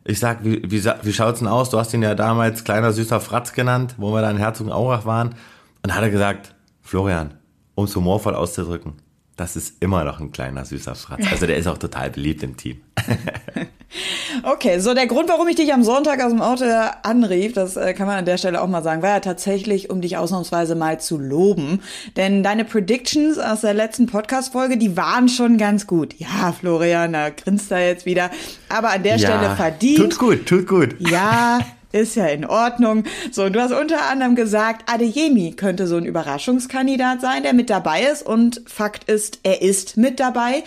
Ich 0.06 0.20
sag, 0.20 0.44
wie, 0.44 0.62
wie, 0.70 0.84
wie 0.84 1.14
schaut's 1.14 1.40
denn 1.40 1.48
aus? 1.48 1.70
Du 1.70 1.80
hast 1.80 1.94
ihn 1.94 2.04
ja 2.04 2.14
damals 2.14 2.64
kleiner 2.64 2.92
süßer 2.92 3.20
Fratz 3.20 3.54
genannt, 3.54 3.96
wo 3.98 4.14
wir 4.14 4.22
da 4.22 4.32
in 4.32 4.38
Herzogenaurach 4.38 5.06
waren. 5.06 5.36
Und 5.82 5.96
hat 5.96 6.02
er 6.02 6.10
gesagt, 6.10 6.56
Florian, 6.82 7.36
um 7.76 7.86
es 7.86 7.96
humorvoll 7.96 8.36
auszudrücken, 8.36 8.94
das 9.36 9.56
ist 9.56 9.76
immer 9.80 10.04
noch 10.04 10.20
ein 10.20 10.32
kleiner 10.32 10.64
süßer 10.64 10.96
Fratz. 10.96 11.26
Also 11.32 11.48
der 11.48 11.58
ist 11.58 11.68
auch 11.68 11.80
total 11.80 12.12
beliebt 12.12 12.44
im 12.44 12.56
Team. 12.56 12.82
okay, 14.44 14.80
so 14.80 14.94
der 14.94 15.08
Grund, 15.08 15.28
warum 15.28 15.48
ich 15.48 15.56
dich 15.56 15.74
am 15.74 15.84
Sonntag 15.84 16.24
aus 16.24 16.32
dem 16.32 16.42
Auto 16.42 16.66
anrief, 17.02 17.54
das 17.54 17.76
äh, 17.76 17.94
kann 17.94 18.06
man 18.06 18.18
an 18.18 18.26
der 18.26 18.38
Stelle 18.38 18.62
auch 18.62 18.68
mal 18.68 18.84
sagen, 18.84 19.02
war 19.02 19.10
ja 19.10 19.20
tatsächlich, 19.20 19.90
um 19.90 20.02
dich 20.02 20.18
ausnahmsweise 20.18 20.76
mal 20.76 21.00
zu 21.00 21.18
loben. 21.18 21.82
Denn 22.16 22.44
deine 22.44 22.64
Predictions 22.64 23.40
aus 23.40 23.62
der 23.62 23.74
letzten 23.74 24.06
Podcast-Folge, 24.06 24.78
die 24.78 24.96
waren 24.96 25.28
schon 25.30 25.58
ganz 25.58 25.88
gut. 25.88 26.14
Ja, 26.20 26.52
Florian, 26.52 27.14
da 27.14 27.30
grinst 27.32 27.72
er 27.72 27.88
jetzt 27.88 28.06
wieder. 28.06 28.30
Aber 28.70 28.92
an 28.92 29.02
der 29.02 29.18
ja, 29.18 29.28
Stelle 29.30 29.56
verdient. 29.56 29.98
Tut 29.98 30.20
gut, 30.20 30.46
tut 30.46 30.68
gut. 30.68 30.96
Ja, 31.00 31.60
ist 31.94 32.16
ja 32.16 32.26
in 32.26 32.46
Ordnung. 32.46 33.04
So, 33.32 33.46
und 33.46 33.54
du 33.54 33.62
hast 33.62 33.72
unter 33.72 34.10
anderem 34.10 34.36
gesagt, 34.36 34.92
Adeyemi 34.92 35.54
könnte 35.54 35.88
so 35.88 35.96
ein 35.96 36.06
Überraschungskandidat 36.06 37.22
sein, 37.22 37.44
der 37.44 37.54
mit 37.54 37.70
dabei 37.70 38.04
ist. 38.04 38.26
Und 38.26 38.62
Fakt 38.66 39.06
ist, 39.06 39.40
er 39.44 39.62
ist 39.62 39.96
mit 39.96 40.20
dabei. 40.20 40.64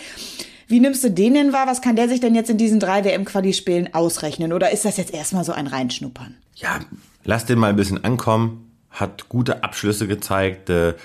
Wie 0.67 0.79
nimmst 0.79 1.03
du 1.03 1.11
den 1.11 1.33
denn 1.33 1.53
wahr? 1.53 1.67
Was 1.67 1.81
kann 1.81 1.95
der 1.95 2.09
sich 2.09 2.19
denn 2.19 2.35
jetzt 2.35 2.49
in 2.49 2.57
diesen 2.57 2.79
drei 2.79 3.03
WM-Quali-Spielen 3.05 3.93
ausrechnen? 3.93 4.51
Oder 4.51 4.71
ist 4.71 4.85
das 4.85 4.97
jetzt 4.97 5.13
erstmal 5.13 5.43
so 5.43 5.51
ein 5.51 5.67
Reinschnuppern? 5.67 6.35
Ja, 6.55 6.79
lass 7.23 7.45
den 7.45 7.59
mal 7.59 7.69
ein 7.69 7.75
bisschen 7.75 8.03
ankommen. 8.03 8.71
Hat 8.89 9.29
gute 9.29 9.63
Abschlüsse 9.63 10.07
gezeigt. 10.07 10.69
Äh, 10.69 10.95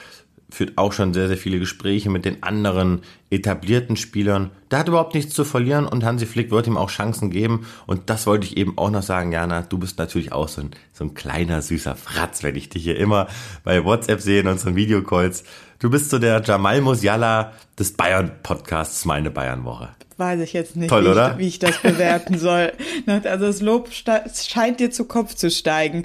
führt 0.53 0.77
auch 0.77 0.93
schon 0.93 1.15
sehr, 1.15 1.29
sehr 1.29 1.37
viele 1.39 1.59
Gespräche 1.59 2.11
mit 2.11 2.25
den 2.25 2.43
anderen 2.43 3.01
etablierten 3.31 3.97
Spielern. 3.97 4.51
Der 4.71 4.81
hat 4.81 4.89
überhaupt 4.89 5.15
nichts 5.15 5.33
zu 5.33 5.45
verlieren 5.45 5.87
und 5.87 6.05
Hansi 6.05 6.27
Flick 6.27 6.51
wird 6.51 6.67
ihm 6.67 6.77
auch 6.77 6.91
Chancen 6.91 7.31
geben. 7.31 7.67
Und 7.87 8.11
das 8.11 8.27
wollte 8.27 8.47
ich 8.47 8.59
eben 8.59 8.77
auch 8.77 8.91
noch 8.91 9.03
sagen, 9.03 9.33
Jana, 9.33 9.63
du 9.63 9.79
bist 9.79 9.99
natürlich 9.99 10.33
auch 10.33 10.49
so 10.49 10.61
ein, 10.61 10.71
so 10.93 11.05
ein 11.05 11.15
kleiner, 11.15 11.63
süßer 11.63 11.97
Fratz, 11.97 12.43
wenn 12.43 12.57
ich 12.57 12.69
dich 12.69 12.83
hier 12.83 12.99
immer 12.99 13.29
bei 13.65 13.83
WhatsApp 13.85 14.21
sehe 14.21 14.41
in 14.41 14.49
unseren 14.49 14.77
Videocalls. 14.77 15.45
Du 15.83 15.91
bist 15.91 16.11
so 16.11 16.21
der 16.21 16.41
Jamal 16.41 16.81
Musiala 16.81 17.51
des 17.77 17.95
Bayern-Podcasts 17.95 19.05
Meine 19.05 19.33
Bayern-Woche 19.33 19.89
weiß 20.17 20.41
ich 20.41 20.53
jetzt 20.53 20.77
nicht, 20.77 20.89
Toll, 20.89 21.05
wie, 21.05 21.11
ich, 21.11 21.39
wie, 21.39 21.49
ich, 21.49 21.59
das 21.59 21.79
bewerten 21.79 22.39
soll. 22.39 22.73
Also 23.07 23.47
das 23.47 23.61
Lob 23.61 23.89
scheint 23.91 24.79
dir 24.79 24.93
zu 24.93 25.07
Kopf 25.07 25.35
zu 25.35 25.51
steigen. 25.51 26.05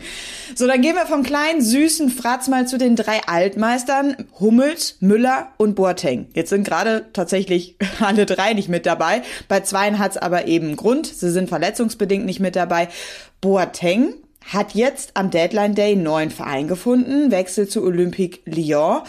So, 0.56 0.66
dann 0.66 0.82
gehen 0.82 0.96
wir 0.96 1.06
vom 1.06 1.22
kleinen, 1.22 1.62
süßen 1.62 2.10
Fratz 2.10 2.48
mal 2.48 2.68
zu 2.68 2.80
den 2.80 2.96
drei 2.96 3.22
Altmeistern. 3.28 4.16
Hummels, 4.40 4.98
Müller 5.02 5.50
und 5.58 5.76
Boateng. 5.76 6.26
Jetzt 6.34 6.50
sind 6.50 6.64
gerade 6.64 7.06
tatsächlich 7.14 7.76
alle 8.00 8.26
drei 8.26 8.54
nicht 8.54 8.70
mit 8.70 8.88
dabei. 8.88 9.22
Bei 9.48 9.60
zweien 9.60 10.00
hat's 10.00 10.18
aber 10.18 10.48
eben 10.48 10.76
Grund. 10.76 11.06
Sie 11.06 11.30
sind 11.30 11.50
verletzungsbedingt 11.50 12.26
nicht 12.26 12.40
mit 12.40 12.56
dabei. 12.56 12.88
Boateng 13.42 14.16
hat 14.48 14.74
jetzt 14.74 15.12
am 15.14 15.30
Deadline 15.30 15.76
Day 15.76 15.92
einen 15.92 16.04
neuen 16.04 16.32
Verein 16.32 16.68
gefunden, 16.68 17.30
wechselt 17.30 17.70
zu 17.70 17.84
Olympique 17.84 18.40
Lyon. 18.46 19.02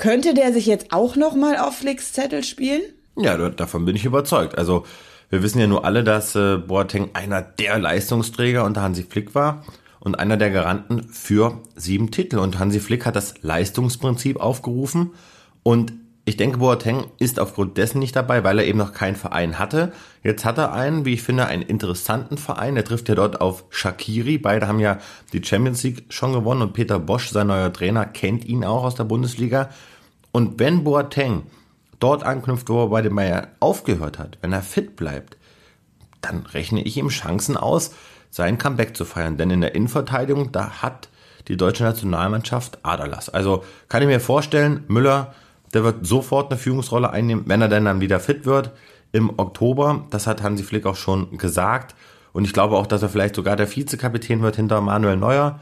Könnte 0.00 0.32
der 0.32 0.54
sich 0.54 0.64
jetzt 0.64 0.94
auch 0.94 1.14
noch 1.14 1.34
mal 1.34 1.58
auf 1.58 1.76
Flicks 1.76 2.14
Zettel 2.14 2.42
spielen? 2.42 2.80
Ja, 3.16 3.36
davon 3.50 3.84
bin 3.84 3.96
ich 3.96 4.06
überzeugt. 4.06 4.56
Also 4.56 4.86
wir 5.28 5.42
wissen 5.42 5.60
ja 5.60 5.66
nur 5.66 5.84
alle, 5.84 6.02
dass 6.02 6.34
äh, 6.34 6.56
Boateng 6.56 7.10
einer 7.12 7.42
der 7.42 7.78
Leistungsträger 7.78 8.64
unter 8.64 8.80
Hansi 8.80 9.02
Flick 9.02 9.34
war 9.34 9.62
und 9.98 10.18
einer 10.18 10.38
der 10.38 10.48
Garanten 10.48 11.02
für 11.02 11.60
sieben 11.76 12.10
Titel. 12.10 12.38
Und 12.38 12.58
Hansi 12.58 12.80
Flick 12.80 13.04
hat 13.04 13.14
das 13.14 13.34
Leistungsprinzip 13.42 14.40
aufgerufen 14.40 15.10
und 15.64 15.92
ich 16.24 16.36
denke, 16.36 16.58
Boateng 16.58 17.06
ist 17.18 17.40
aufgrund 17.40 17.76
dessen 17.76 17.98
nicht 17.98 18.14
dabei, 18.14 18.44
weil 18.44 18.58
er 18.58 18.66
eben 18.66 18.78
noch 18.78 18.92
keinen 18.92 19.16
Verein 19.16 19.58
hatte. 19.58 19.92
Jetzt 20.22 20.44
hat 20.44 20.58
er 20.58 20.72
einen, 20.72 21.04
wie 21.04 21.14
ich 21.14 21.22
finde, 21.22 21.46
einen 21.46 21.62
interessanten 21.62 22.38
Verein. 22.38 22.76
Er 22.76 22.84
trifft 22.84 23.08
ja 23.08 23.14
dort 23.14 23.40
auf 23.40 23.64
Shakiri. 23.70 24.38
Beide 24.38 24.68
haben 24.68 24.80
ja 24.80 24.98
die 25.32 25.42
Champions 25.42 25.82
League 25.82 26.04
schon 26.08 26.32
gewonnen 26.32 26.62
und 26.62 26.72
Peter 26.72 26.98
Bosch, 26.98 27.30
sein 27.30 27.48
neuer 27.48 27.72
Trainer, 27.72 28.06
kennt 28.06 28.44
ihn 28.44 28.64
auch 28.64 28.84
aus 28.84 28.94
der 28.94 29.04
Bundesliga. 29.04 29.70
Und 30.32 30.58
wenn 30.58 30.84
Boateng 30.84 31.42
dort 31.98 32.24
anknüpft, 32.24 32.68
wo 32.68 32.84
er 32.84 32.88
bei 32.88 33.02
dem 33.02 33.16
Bayern 33.16 33.48
aufgehört 33.60 34.18
hat, 34.18 34.38
wenn 34.40 34.52
er 34.52 34.62
fit 34.62 34.96
bleibt, 34.96 35.36
dann 36.20 36.46
rechne 36.46 36.82
ich 36.82 36.96
ihm 36.96 37.08
Chancen 37.08 37.56
aus, 37.56 37.94
sein 38.30 38.58
Comeback 38.58 38.96
zu 38.96 39.04
feiern. 39.04 39.36
Denn 39.36 39.50
in 39.50 39.60
der 39.60 39.74
Innenverteidigung, 39.74 40.52
da 40.52 40.82
hat 40.82 41.08
die 41.48 41.56
deutsche 41.56 41.84
Nationalmannschaft 41.84 42.78
Aderlass. 42.84 43.28
Also 43.28 43.64
kann 43.88 44.02
ich 44.02 44.08
mir 44.08 44.20
vorstellen, 44.20 44.84
Müller, 44.88 45.34
der 45.72 45.84
wird 45.84 46.06
sofort 46.06 46.50
eine 46.50 46.58
Führungsrolle 46.58 47.10
einnehmen, 47.10 47.44
wenn 47.46 47.62
er 47.62 47.68
denn 47.68 47.84
dann 47.84 48.00
wieder 48.00 48.20
fit 48.20 48.46
wird 48.46 48.72
im 49.12 49.38
Oktober. 49.38 50.06
Das 50.10 50.26
hat 50.26 50.42
Hansi 50.42 50.62
Flick 50.62 50.86
auch 50.86 50.96
schon 50.96 51.38
gesagt. 51.38 51.94
Und 52.32 52.44
ich 52.44 52.52
glaube 52.52 52.76
auch, 52.76 52.86
dass 52.86 53.02
er 53.02 53.08
vielleicht 53.08 53.34
sogar 53.34 53.56
der 53.56 53.74
Vizekapitän 53.74 54.42
wird 54.42 54.56
hinter 54.56 54.80
Manuel 54.80 55.16
Neuer. 55.16 55.60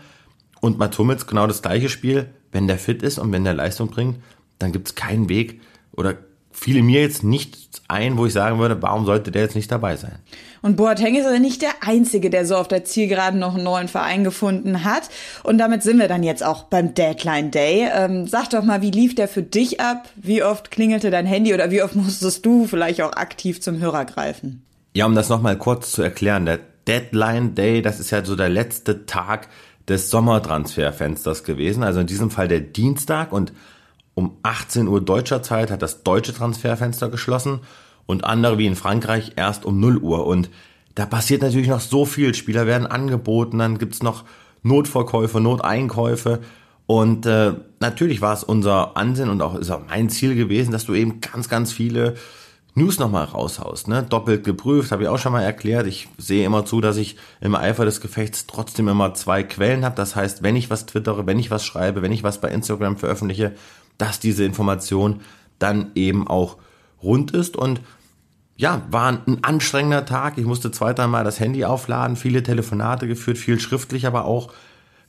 Und 0.60 0.78
Mats 0.78 0.98
Hummels 0.98 1.26
genau 1.26 1.46
das 1.46 1.62
gleiche 1.62 1.88
Spiel. 1.88 2.34
Wenn 2.52 2.66
der 2.66 2.78
fit 2.78 3.02
ist 3.02 3.18
und 3.18 3.32
wenn 3.32 3.44
der 3.44 3.54
Leistung 3.54 3.90
bringt, 3.90 4.18
dann 4.58 4.72
gibt 4.72 4.88
es 4.88 4.94
keinen 4.94 5.28
Weg 5.28 5.60
oder 5.92 6.14
fiele 6.58 6.82
mir 6.82 7.00
jetzt 7.00 7.22
nicht 7.22 7.82
ein, 7.88 8.18
wo 8.18 8.26
ich 8.26 8.32
sagen 8.32 8.58
würde, 8.58 8.80
warum 8.82 9.06
sollte 9.06 9.30
der 9.30 9.42
jetzt 9.42 9.54
nicht 9.54 9.70
dabei 9.70 9.96
sein? 9.96 10.18
Und 10.60 10.76
Boateng 10.76 11.14
ist 11.14 11.26
aber 11.26 11.38
nicht 11.38 11.62
der 11.62 11.70
Einzige, 11.86 12.30
der 12.30 12.44
so 12.44 12.56
auf 12.56 12.66
der 12.66 12.84
Zielgeraden 12.84 13.38
noch 13.38 13.54
einen 13.54 13.64
neuen 13.64 13.88
Verein 13.88 14.24
gefunden 14.24 14.84
hat. 14.84 15.08
Und 15.44 15.58
damit 15.58 15.82
sind 15.82 15.98
wir 15.98 16.08
dann 16.08 16.24
jetzt 16.24 16.44
auch 16.44 16.64
beim 16.64 16.94
Deadline 16.94 17.50
Day. 17.50 17.88
Ähm, 17.92 18.26
sag 18.26 18.50
doch 18.50 18.64
mal, 18.64 18.82
wie 18.82 18.90
lief 18.90 19.14
der 19.14 19.28
für 19.28 19.42
dich 19.42 19.80
ab? 19.80 20.08
Wie 20.16 20.42
oft 20.42 20.70
klingelte 20.70 21.10
dein 21.10 21.26
Handy 21.26 21.54
oder 21.54 21.70
wie 21.70 21.82
oft 21.82 21.94
musstest 21.94 22.44
du 22.44 22.66
vielleicht 22.66 23.02
auch 23.02 23.12
aktiv 23.12 23.60
zum 23.60 23.78
Hörer 23.78 24.04
greifen? 24.04 24.62
Ja, 24.94 25.06
um 25.06 25.14
das 25.14 25.28
nochmal 25.28 25.56
kurz 25.56 25.92
zu 25.92 26.02
erklären, 26.02 26.44
der 26.44 26.58
Deadline 26.88 27.54
Day, 27.54 27.82
das 27.82 28.00
ist 28.00 28.10
ja 28.10 28.24
so 28.24 28.34
der 28.34 28.48
letzte 28.48 29.06
Tag 29.06 29.48
des 29.88 30.10
Sommertransferfensters 30.10 31.44
gewesen. 31.44 31.82
Also 31.82 32.00
in 32.00 32.06
diesem 32.06 32.30
Fall 32.30 32.48
der 32.48 32.60
Dienstag 32.60 33.32
und 33.32 33.52
um 34.18 34.36
18 34.42 34.88
Uhr 34.88 35.00
deutscher 35.00 35.44
Zeit 35.44 35.70
hat 35.70 35.80
das 35.80 36.02
deutsche 36.02 36.34
Transferfenster 36.34 37.08
geschlossen 37.08 37.60
und 38.04 38.24
andere 38.24 38.58
wie 38.58 38.66
in 38.66 38.74
Frankreich 38.74 39.34
erst 39.36 39.64
um 39.64 39.78
0 39.78 39.98
Uhr. 39.98 40.26
Und 40.26 40.50
da 40.96 41.06
passiert 41.06 41.40
natürlich 41.40 41.68
noch 41.68 41.78
so 41.78 42.04
viel. 42.04 42.34
Spieler 42.34 42.66
werden 42.66 42.88
angeboten, 42.88 43.60
dann 43.60 43.78
gibt's 43.78 44.02
noch 44.02 44.24
Notverkäufe, 44.64 45.40
Noteinkäufe. 45.40 46.40
Und 46.86 47.26
äh, 47.26 47.52
natürlich 47.78 48.20
war 48.20 48.32
es 48.32 48.42
unser 48.42 48.96
Ansinn 48.96 49.28
und 49.28 49.40
auch 49.40 49.54
ist 49.54 49.70
auch 49.70 49.82
mein 49.88 50.10
Ziel 50.10 50.34
gewesen, 50.34 50.72
dass 50.72 50.84
du 50.84 50.94
eben 50.94 51.20
ganz, 51.20 51.48
ganz 51.48 51.70
viele 51.70 52.16
News 52.74 52.98
nochmal 52.98 53.24
raushaust. 53.24 53.86
Ne? 53.86 54.02
Doppelt 54.02 54.42
geprüft, 54.42 54.90
habe 54.90 55.04
ich 55.04 55.08
auch 55.08 55.18
schon 55.18 55.32
mal 55.32 55.42
erklärt. 55.42 55.86
Ich 55.86 56.08
sehe 56.18 56.44
immer 56.44 56.64
zu, 56.64 56.80
dass 56.80 56.96
ich 56.96 57.16
im 57.40 57.54
Eifer 57.54 57.84
des 57.84 58.00
Gefechts 58.00 58.48
trotzdem 58.48 58.88
immer 58.88 59.14
zwei 59.14 59.44
Quellen 59.44 59.84
habe. 59.84 59.94
Das 59.94 60.16
heißt, 60.16 60.42
wenn 60.42 60.56
ich 60.56 60.70
was 60.70 60.86
twittere, 60.86 61.26
wenn 61.26 61.38
ich 61.38 61.52
was 61.52 61.64
schreibe, 61.64 62.02
wenn 62.02 62.12
ich 62.12 62.24
was 62.24 62.40
bei 62.40 62.48
Instagram 62.48 62.96
veröffentliche, 62.96 63.52
dass 63.98 64.20
diese 64.20 64.44
Information 64.44 65.20
dann 65.58 65.90
eben 65.94 66.26
auch 66.26 66.56
rund 67.02 67.32
ist. 67.32 67.56
Und 67.56 67.80
ja, 68.56 68.82
war 68.90 69.08
ein 69.26 69.38
anstrengender 69.42 70.04
Tag. 70.04 70.38
Ich 70.38 70.44
musste 70.44 70.70
zwei, 70.70 70.92
dreimal 70.92 71.24
das 71.24 71.38
Handy 71.38 71.64
aufladen, 71.64 72.16
viele 72.16 72.42
Telefonate 72.42 73.06
geführt, 73.06 73.38
viel 73.38 73.60
schriftlich 73.60 74.06
aber 74.06 74.24
auch 74.24 74.52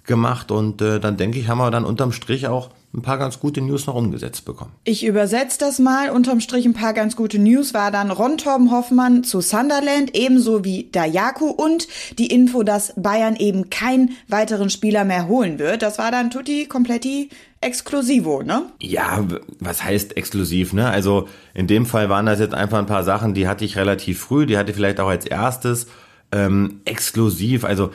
gemacht. 0.05 0.51
Und 0.51 0.81
äh, 0.81 0.99
dann 0.99 1.17
denke 1.17 1.39
ich, 1.39 1.47
haben 1.47 1.59
wir 1.59 1.71
dann 1.71 1.85
unterm 1.85 2.11
Strich 2.11 2.47
auch 2.47 2.69
ein 2.93 3.01
paar 3.03 3.19
ganz 3.19 3.39
gute 3.39 3.61
News 3.61 3.85
noch 3.85 3.93
umgesetzt 3.93 4.45
bekommen. 4.45 4.71
Ich 4.83 5.05
übersetze 5.05 5.59
das 5.59 5.77
mal. 5.79 6.09
Unterm 6.09 6.41
Strich 6.41 6.65
ein 6.65 6.73
paar 6.73 6.93
ganz 6.93 7.15
gute 7.15 7.37
News 7.37 7.73
war 7.73 7.91
dann 7.91 8.09
Ron 8.09 8.37
Torben 8.37 8.71
Hoffmann 8.71 9.23
zu 9.23 9.41
Sunderland, 9.41 10.15
ebenso 10.15 10.65
wie 10.65 10.89
Dayaku 10.91 11.49
und 11.49 11.87
die 12.17 12.27
Info, 12.27 12.63
dass 12.63 12.93
Bayern 12.95 13.35
eben 13.35 13.69
keinen 13.69 14.11
weiteren 14.27 14.71
Spieler 14.71 15.05
mehr 15.05 15.27
holen 15.27 15.59
wird. 15.59 15.83
Das 15.83 15.99
war 15.99 16.11
dann 16.11 16.31
tutti 16.31 16.65
completi 16.65 17.29
exklusivo, 17.61 18.41
ne? 18.43 18.63
Ja, 18.81 19.25
was 19.59 19.83
heißt 19.83 20.17
exklusiv, 20.17 20.73
ne? 20.73 20.89
Also 20.89 21.27
in 21.53 21.67
dem 21.67 21.85
Fall 21.85 22.09
waren 22.09 22.25
das 22.25 22.39
jetzt 22.39 22.53
einfach 22.53 22.79
ein 22.79 22.85
paar 22.85 23.03
Sachen, 23.03 23.33
die 23.33 23.47
hatte 23.47 23.65
ich 23.65 23.77
relativ 23.77 24.19
früh, 24.19 24.45
die 24.45 24.57
hatte 24.57 24.71
ich 24.71 24.77
vielleicht 24.77 24.99
auch 24.99 25.09
als 25.09 25.25
erstes. 25.25 25.87
Ähm, 26.31 26.81
exklusiv, 26.85 27.65
also 27.65 27.91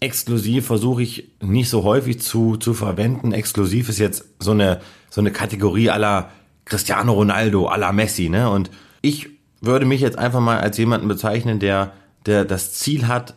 exklusiv 0.00 0.66
versuche 0.66 1.02
ich 1.02 1.30
nicht 1.40 1.68
so 1.68 1.84
häufig 1.84 2.20
zu, 2.20 2.56
zu 2.56 2.74
verwenden. 2.74 3.32
Exklusiv 3.32 3.88
ist 3.88 3.98
jetzt 3.98 4.24
so 4.38 4.52
eine, 4.52 4.80
so 5.10 5.20
eine 5.20 5.30
Kategorie 5.30 5.90
aller 5.90 6.30
Cristiano 6.64 7.12
Ronaldo, 7.12 7.66
aller 7.68 7.92
Messi, 7.92 8.28
ne? 8.28 8.50
Und 8.50 8.70
ich 9.02 9.28
würde 9.60 9.86
mich 9.86 10.00
jetzt 10.00 10.18
einfach 10.18 10.40
mal 10.40 10.58
als 10.58 10.78
jemanden 10.78 11.08
bezeichnen, 11.08 11.58
der, 11.58 11.92
der 12.24 12.44
das 12.44 12.74
Ziel 12.74 13.08
hat, 13.08 13.34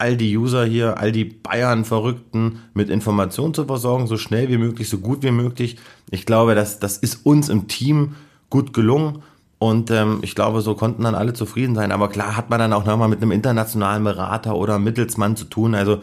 all 0.00 0.16
die 0.16 0.36
User 0.36 0.64
hier, 0.64 0.98
all 0.98 1.12
die 1.12 1.24
Bayern-Verrückten 1.24 2.60
mit 2.74 2.88
Informationen 2.88 3.54
zu 3.54 3.64
versorgen, 3.64 4.06
so 4.06 4.16
schnell 4.16 4.48
wie 4.48 4.58
möglich, 4.58 4.88
so 4.88 4.98
gut 4.98 5.22
wie 5.22 5.30
möglich. 5.30 5.76
Ich 6.10 6.26
glaube, 6.26 6.54
das, 6.54 6.80
das 6.80 6.96
ist 6.96 7.26
uns 7.26 7.48
im 7.48 7.68
Team 7.68 8.16
gut 8.48 8.72
gelungen. 8.72 9.22
Und 9.58 9.90
ähm, 9.90 10.20
ich 10.22 10.34
glaube, 10.34 10.62
so 10.62 10.74
konnten 10.74 11.02
dann 11.02 11.14
alle 11.14 11.34
zufrieden 11.34 11.74
sein. 11.74 11.92
Aber 11.92 12.08
klar 12.08 12.34
hat 12.34 12.48
man 12.48 12.58
dann 12.58 12.72
auch 12.72 12.86
nochmal 12.86 13.08
mit 13.08 13.20
einem 13.20 13.30
internationalen 13.30 14.02
Berater 14.02 14.56
oder 14.56 14.78
Mittelsmann 14.78 15.36
zu 15.36 15.44
tun. 15.44 15.74
Also 15.74 16.00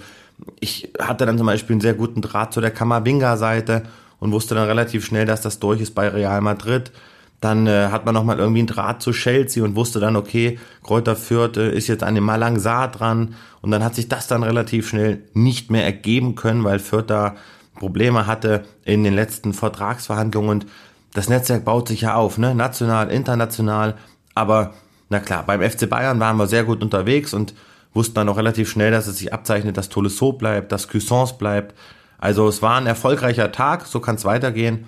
ich 0.59 0.93
hatte 0.99 1.25
dann 1.25 1.37
zum 1.37 1.47
Beispiel 1.47 1.73
einen 1.73 1.81
sehr 1.81 1.95
guten 1.95 2.21
Draht 2.21 2.53
zu 2.53 2.61
der 2.61 2.69
Kammerwinger-Seite 2.69 3.83
und 4.19 4.31
wusste 4.31 4.53
dann 4.53 4.67
relativ 4.67 5.05
schnell, 5.05 5.25
dass 5.25 5.41
das 5.41 5.59
durch 5.59 5.81
ist 5.81 5.95
bei 5.95 6.07
Real 6.07 6.41
Madrid. 6.41 6.91
Dann 7.39 7.67
äh, 7.67 7.89
hat 7.91 8.05
man 8.05 8.15
nochmal 8.15 8.39
irgendwie 8.39 8.61
einen 8.61 8.67
Draht 8.67 9.01
zu 9.01 9.11
Chelsea 9.11 9.63
und 9.63 9.75
wusste 9.75 9.99
dann, 9.99 10.15
okay, 10.15 10.59
Kräuter 10.83 11.15
Fürth 11.15 11.57
äh, 11.57 11.71
ist 11.71 11.87
jetzt 11.87 12.03
an 12.03 12.15
dem 12.15 12.23
Malang 12.23 12.59
Saar 12.59 12.89
dran. 12.89 13.35
Und 13.61 13.71
dann 13.71 13.83
hat 13.83 13.95
sich 13.95 14.07
das 14.07 14.27
dann 14.27 14.43
relativ 14.43 14.89
schnell 14.89 15.23
nicht 15.33 15.69
mehr 15.69 15.83
ergeben 15.83 16.35
können, 16.35 16.63
weil 16.63 16.79
Fürth 16.79 17.07
da 17.07 17.35
Probleme 17.75 18.25
hatte 18.25 18.65
in 18.83 19.03
den 19.03 19.13
letzten 19.13 19.53
Vertragsverhandlungen. 19.53 20.49
Und 20.49 20.65
das 21.13 21.29
Netzwerk 21.29 21.63
baut 21.63 21.87
sich 21.87 22.01
ja 22.01 22.15
auf, 22.15 22.37
ne? 22.37 22.55
national, 22.55 23.11
international. 23.11 23.95
Aber 24.33 24.73
na 25.09 25.19
klar, 25.19 25.43
beim 25.45 25.61
FC 25.61 25.89
Bayern 25.89 26.19
waren 26.19 26.37
wir 26.37 26.47
sehr 26.47 26.63
gut 26.63 26.81
unterwegs 26.81 27.33
und 27.33 27.53
wussten 27.93 28.15
dann 28.15 28.29
auch 28.29 28.37
relativ 28.37 28.69
schnell, 28.69 28.91
dass 28.91 29.07
es 29.07 29.17
sich 29.17 29.33
abzeichnet, 29.33 29.77
dass 29.77 29.89
Tolisso 29.89 30.33
bleibt, 30.33 30.71
dass 30.71 30.87
Cuisance 30.87 31.35
bleibt. 31.37 31.75
Also 32.17 32.47
es 32.47 32.61
war 32.61 32.77
ein 32.77 32.87
erfolgreicher 32.87 33.51
Tag, 33.51 33.85
so 33.85 33.99
kann 33.99 34.15
es 34.15 34.25
weitergehen. 34.25 34.85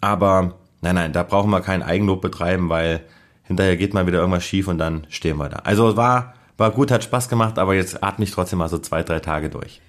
Aber 0.00 0.54
nein, 0.82 0.94
nein, 0.94 1.12
da 1.12 1.22
brauchen 1.22 1.50
wir 1.50 1.60
keinen 1.60 1.82
Eigenlob 1.82 2.20
betreiben, 2.20 2.68
weil 2.68 3.00
hinterher 3.44 3.76
geht 3.76 3.94
mal 3.94 4.06
wieder 4.06 4.18
irgendwas 4.18 4.44
schief 4.44 4.68
und 4.68 4.78
dann 4.78 5.06
stehen 5.08 5.38
wir 5.38 5.48
da. 5.48 5.60
Also 5.64 5.96
war, 5.96 6.34
war 6.58 6.70
gut, 6.70 6.90
hat 6.90 7.02
Spaß 7.02 7.28
gemacht, 7.28 7.58
aber 7.58 7.74
jetzt 7.74 8.02
atme 8.04 8.24
ich 8.24 8.30
trotzdem 8.30 8.58
mal 8.58 8.68
so 8.68 8.78
zwei, 8.78 9.02
drei 9.02 9.20
Tage 9.20 9.48
durch. 9.48 9.80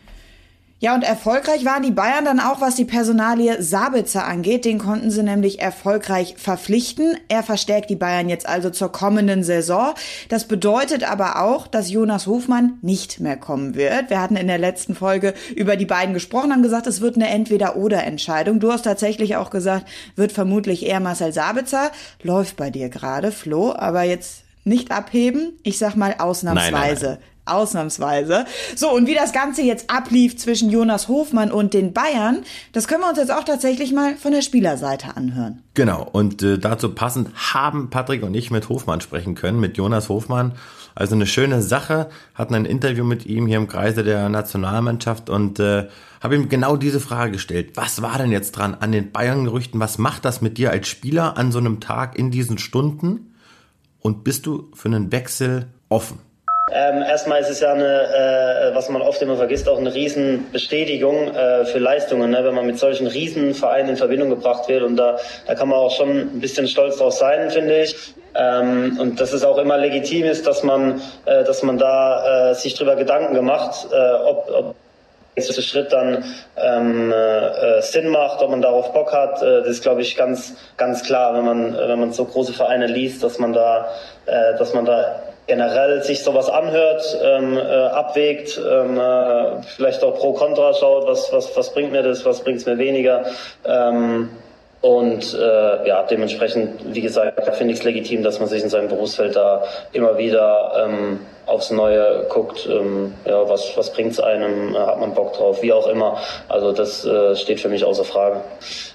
Ja, 0.83 0.93
und 0.95 1.03
erfolgreich 1.03 1.63
waren 1.63 1.81
die 1.81 1.91
Bayern 1.91 2.25
dann 2.25 2.41
auch, 2.41 2.59
was 2.59 2.75
die 2.75 2.83
Personalie 2.83 3.63
Sabitzer 3.63 4.25
angeht. 4.25 4.65
Den 4.65 4.79
konnten 4.79 5.11
sie 5.11 5.23
nämlich 5.23 5.61
erfolgreich 5.61 6.35
verpflichten. 6.37 7.15
Er 7.29 7.41
verstärkt 7.41 7.89
die 7.89 7.95
Bayern 7.95 8.27
jetzt 8.27 8.45
also 8.45 8.69
zur 8.69 8.91
kommenden 8.91 9.43
Saison. 9.45 9.93
Das 10.27 10.45
bedeutet 10.45 11.09
aber 11.09 11.41
auch, 11.41 11.67
dass 11.67 11.89
Jonas 11.89 12.27
Hofmann 12.27 12.79
nicht 12.81 13.21
mehr 13.21 13.37
kommen 13.37 13.75
wird. 13.75 14.09
Wir 14.09 14.19
hatten 14.19 14.35
in 14.35 14.47
der 14.47 14.57
letzten 14.57 14.93
Folge 14.93 15.33
über 15.55 15.77
die 15.77 15.85
beiden 15.85 16.13
gesprochen, 16.13 16.51
haben 16.51 16.63
gesagt, 16.63 16.85
es 16.85 16.99
wird 16.99 17.15
eine 17.15 17.29
Entweder-Oder-Entscheidung. 17.29 18.59
Du 18.59 18.69
hast 18.69 18.81
tatsächlich 18.81 19.37
auch 19.37 19.51
gesagt, 19.51 19.87
wird 20.17 20.33
vermutlich 20.33 20.85
eher 20.85 20.99
Marcel 20.99 21.31
Sabitzer. 21.31 21.91
Läuft 22.23 22.57
bei 22.57 22.71
dir 22.71 22.89
gerade, 22.89 23.31
Flo, 23.31 23.71
aber 23.73 24.03
jetzt 24.03 24.43
nicht 24.65 24.91
abheben. 24.91 25.53
Ich 25.63 25.77
sag 25.77 25.95
mal 25.95 26.15
ausnahmsweise. 26.19 26.73
Nein, 26.73 26.91
nein, 26.91 27.17
nein. 27.19 27.32
Ausnahmsweise. 27.45 28.45
So, 28.75 28.91
und 28.91 29.07
wie 29.07 29.15
das 29.15 29.33
Ganze 29.33 29.61
jetzt 29.61 29.89
ablief 29.89 30.37
zwischen 30.37 30.69
Jonas 30.69 31.07
Hofmann 31.07 31.51
und 31.51 31.73
den 31.73 31.93
Bayern, 31.93 32.43
das 32.71 32.87
können 32.87 33.01
wir 33.01 33.09
uns 33.09 33.17
jetzt 33.17 33.31
auch 33.31 33.43
tatsächlich 33.43 33.91
mal 33.91 34.15
von 34.15 34.31
der 34.31 34.41
Spielerseite 34.41 35.17
anhören. 35.17 35.61
Genau, 35.73 36.07
und 36.11 36.41
äh, 36.41 36.57
dazu 36.57 36.93
passend 36.93 37.29
haben 37.53 37.89
Patrick 37.89 38.23
und 38.23 38.33
ich 38.33 38.51
mit 38.51 38.69
Hofmann 38.69 39.01
sprechen 39.01 39.35
können, 39.35 39.59
mit 39.59 39.77
Jonas 39.77 40.09
Hofmann. 40.09 40.53
Also 40.95 41.15
eine 41.15 41.25
schöne 41.25 41.61
Sache, 41.61 42.09
hatten 42.35 42.53
ein 42.53 42.65
Interview 42.65 43.03
mit 43.03 43.25
ihm 43.25 43.47
hier 43.47 43.57
im 43.57 43.67
Kreise 43.67 44.03
der 44.03 44.29
Nationalmannschaft 44.29 45.29
und 45.29 45.59
äh, 45.59 45.87
habe 46.21 46.35
ihm 46.35 46.49
genau 46.49 46.77
diese 46.77 46.99
Frage 46.99 47.33
gestellt. 47.33 47.71
Was 47.75 48.01
war 48.01 48.17
denn 48.17 48.31
jetzt 48.31 48.51
dran 48.51 48.75
an 48.79 48.91
den 48.91 49.11
Bayern-Gerüchten? 49.11 49.79
Was 49.79 49.97
macht 49.97 50.23
das 50.23 50.41
mit 50.41 50.57
dir 50.57 50.71
als 50.71 50.87
Spieler 50.87 51.35
an 51.37 51.51
so 51.51 51.59
einem 51.59 51.79
Tag 51.79 52.17
in 52.17 52.31
diesen 52.31 52.57
Stunden? 52.57 53.33
Und 53.99 54.23
bist 54.23 54.45
du 54.45 54.69
für 54.73 54.89
einen 54.89 55.11
Wechsel 55.11 55.67
offen? 55.89 56.19
Ähm, 56.71 57.01
erstmal 57.01 57.41
ist 57.41 57.49
es 57.49 57.59
ja 57.59 57.73
eine, 57.73 57.83
äh, 57.83 58.73
was 58.75 58.87
man 58.87 59.01
oft 59.01 59.21
immer 59.21 59.35
vergisst, 59.35 59.67
auch 59.67 59.77
eine 59.77 59.93
Riesenbestätigung 59.93 61.35
äh, 61.35 61.65
für 61.65 61.79
Leistungen, 61.79 62.31
ne? 62.31 62.43
wenn 62.45 62.55
man 62.55 62.65
mit 62.65 62.79
solchen 62.79 63.05
Riesenvereinen 63.05 63.89
in 63.89 63.97
Verbindung 63.97 64.29
gebracht 64.29 64.69
wird. 64.69 64.81
Und 64.81 64.95
da, 64.95 65.17
da 65.45 65.55
kann 65.55 65.67
man 65.67 65.77
auch 65.77 65.91
schon 65.91 66.09
ein 66.09 66.39
bisschen 66.39 66.69
stolz 66.69 66.97
drauf 66.97 67.13
sein, 67.13 67.51
finde 67.51 67.81
ich. 67.81 68.13
Ähm, 68.33 68.97
und 68.97 69.19
dass 69.19 69.33
es 69.33 69.43
auch 69.43 69.57
immer 69.57 69.77
legitim 69.77 70.23
ist, 70.23 70.47
dass 70.47 70.63
man, 70.63 71.01
äh, 71.25 71.43
dass 71.43 71.63
man 71.63 71.77
da 71.77 72.51
äh, 72.51 72.55
sich 72.55 72.75
drüber 72.75 72.95
Gedanken 72.95 73.33
gemacht, 73.33 73.85
äh, 73.91 74.13
ob, 74.23 74.49
ob 74.49 74.75
nächste 75.35 75.61
Schritt 75.61 75.91
dann 75.91 76.23
ähm, 76.55 77.11
äh, 77.11 77.81
Sinn 77.81 78.07
macht, 78.07 78.41
ob 78.41 78.51
man 78.51 78.61
darauf 78.61 78.93
Bock 78.93 79.11
hat, 79.11 79.41
äh, 79.41 79.59
das 79.59 79.67
ist 79.67 79.83
glaube 79.83 80.01
ich 80.01 80.15
ganz 80.15 80.55
ganz 80.77 81.03
klar, 81.03 81.35
wenn 81.35 81.43
man 81.43 81.75
wenn 81.75 81.99
man 81.99 82.13
so 82.13 82.25
große 82.25 82.53
Vereine 82.53 82.85
liest, 82.85 83.23
dass 83.23 83.39
man 83.39 83.51
da 83.51 83.87
äh, 84.27 84.57
dass 84.57 84.73
man 84.75 84.85
da 84.85 85.23
generell 85.47 86.03
sich 86.03 86.23
sowas 86.23 86.49
anhört, 86.49 87.17
ähm, 87.21 87.57
äh, 87.57 87.61
abwägt, 87.61 88.57
ähm, 88.57 88.97
äh, 88.97 89.61
vielleicht 89.75 90.03
auch 90.03 90.15
pro 90.17 90.33
Contra 90.33 90.73
schaut, 90.73 91.07
was, 91.07 91.31
was, 91.31 91.55
was 91.55 91.73
bringt 91.73 91.91
mir 91.91 92.03
das, 92.03 92.25
was 92.25 92.43
bringt 92.43 92.59
es 92.59 92.65
mir 92.65 92.77
weniger. 92.77 93.25
Ähm, 93.65 94.29
und 94.81 95.33
äh, 95.33 95.87
ja, 95.87 96.03
dementsprechend, 96.03 96.93
wie 96.93 97.01
gesagt, 97.01 97.55
finde 97.55 97.73
ich 97.73 97.79
es 97.79 97.85
legitim, 97.85 98.21
dass 98.21 98.39
man 98.39 98.49
sich 98.49 98.61
in 98.61 98.69
seinem 98.69 98.89
Berufsfeld 98.89 99.35
da 99.35 99.63
immer 99.93 100.17
wieder 100.17 100.85
ähm, 100.85 101.19
aufs 101.45 101.71
Neue 101.71 102.25
guckt, 102.29 102.67
ähm, 102.69 103.13
ja, 103.25 103.47
was, 103.49 103.75
was 103.75 103.91
bringt's 103.93 104.19
einem, 104.19 104.75
äh, 104.75 104.79
hat 104.79 104.99
man 104.99 105.13
Bock 105.13 105.33
drauf, 105.33 105.61
wie 105.61 105.73
auch 105.73 105.87
immer. 105.87 106.17
Also 106.47 106.71
das 106.71 107.05
äh, 107.05 107.35
steht 107.35 107.59
für 107.59 107.69
mich 107.69 107.83
außer 107.83 108.05
Frage. 108.05 108.41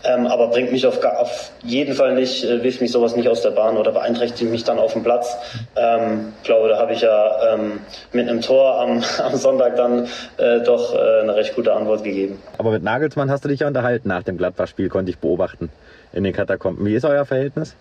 Ähm, 0.04 0.26
aber 0.26 0.48
bringt 0.48 0.72
mich 0.72 0.86
auf, 0.86 1.04
auf 1.04 1.50
jeden 1.62 1.94
Fall 1.94 2.14
nicht, 2.14 2.44
äh, 2.44 2.62
wirft 2.62 2.80
mich 2.80 2.92
sowas 2.92 3.16
nicht 3.16 3.28
aus 3.28 3.42
der 3.42 3.50
Bahn 3.50 3.76
oder 3.76 3.92
beeinträchtigt 3.92 4.50
mich 4.50 4.64
dann 4.64 4.78
auf 4.78 4.92
dem 4.92 5.02
Platz. 5.02 5.36
Ähm, 5.76 6.32
glaube, 6.44 6.68
da 6.68 6.78
habe 6.78 6.92
ich 6.92 7.02
ja 7.02 7.54
ähm, 7.54 7.80
mit 8.12 8.28
einem 8.28 8.40
Tor 8.40 8.80
am, 8.80 9.02
am 9.22 9.36
Sonntag 9.36 9.76
dann 9.76 10.08
äh, 10.38 10.60
doch 10.60 10.94
äh, 10.94 11.20
eine 11.22 11.34
recht 11.34 11.54
gute 11.54 11.72
Antwort 11.74 12.04
gegeben. 12.04 12.42
Aber 12.56 12.70
mit 12.70 12.82
Nagelsmann 12.82 13.30
hast 13.30 13.44
du 13.44 13.48
dich 13.48 13.60
ja 13.60 13.66
unterhalten 13.66 14.08
nach 14.08 14.22
dem 14.22 14.38
Gladbach-Spiel, 14.38 14.88
konnte 14.88 15.10
ich 15.10 15.18
beobachten 15.18 15.70
in 16.12 16.24
den 16.24 16.32
Katakomben. 16.32 16.86
Wie 16.86 16.94
ist 16.94 17.04
euer 17.04 17.24
Verhältnis? 17.24 17.76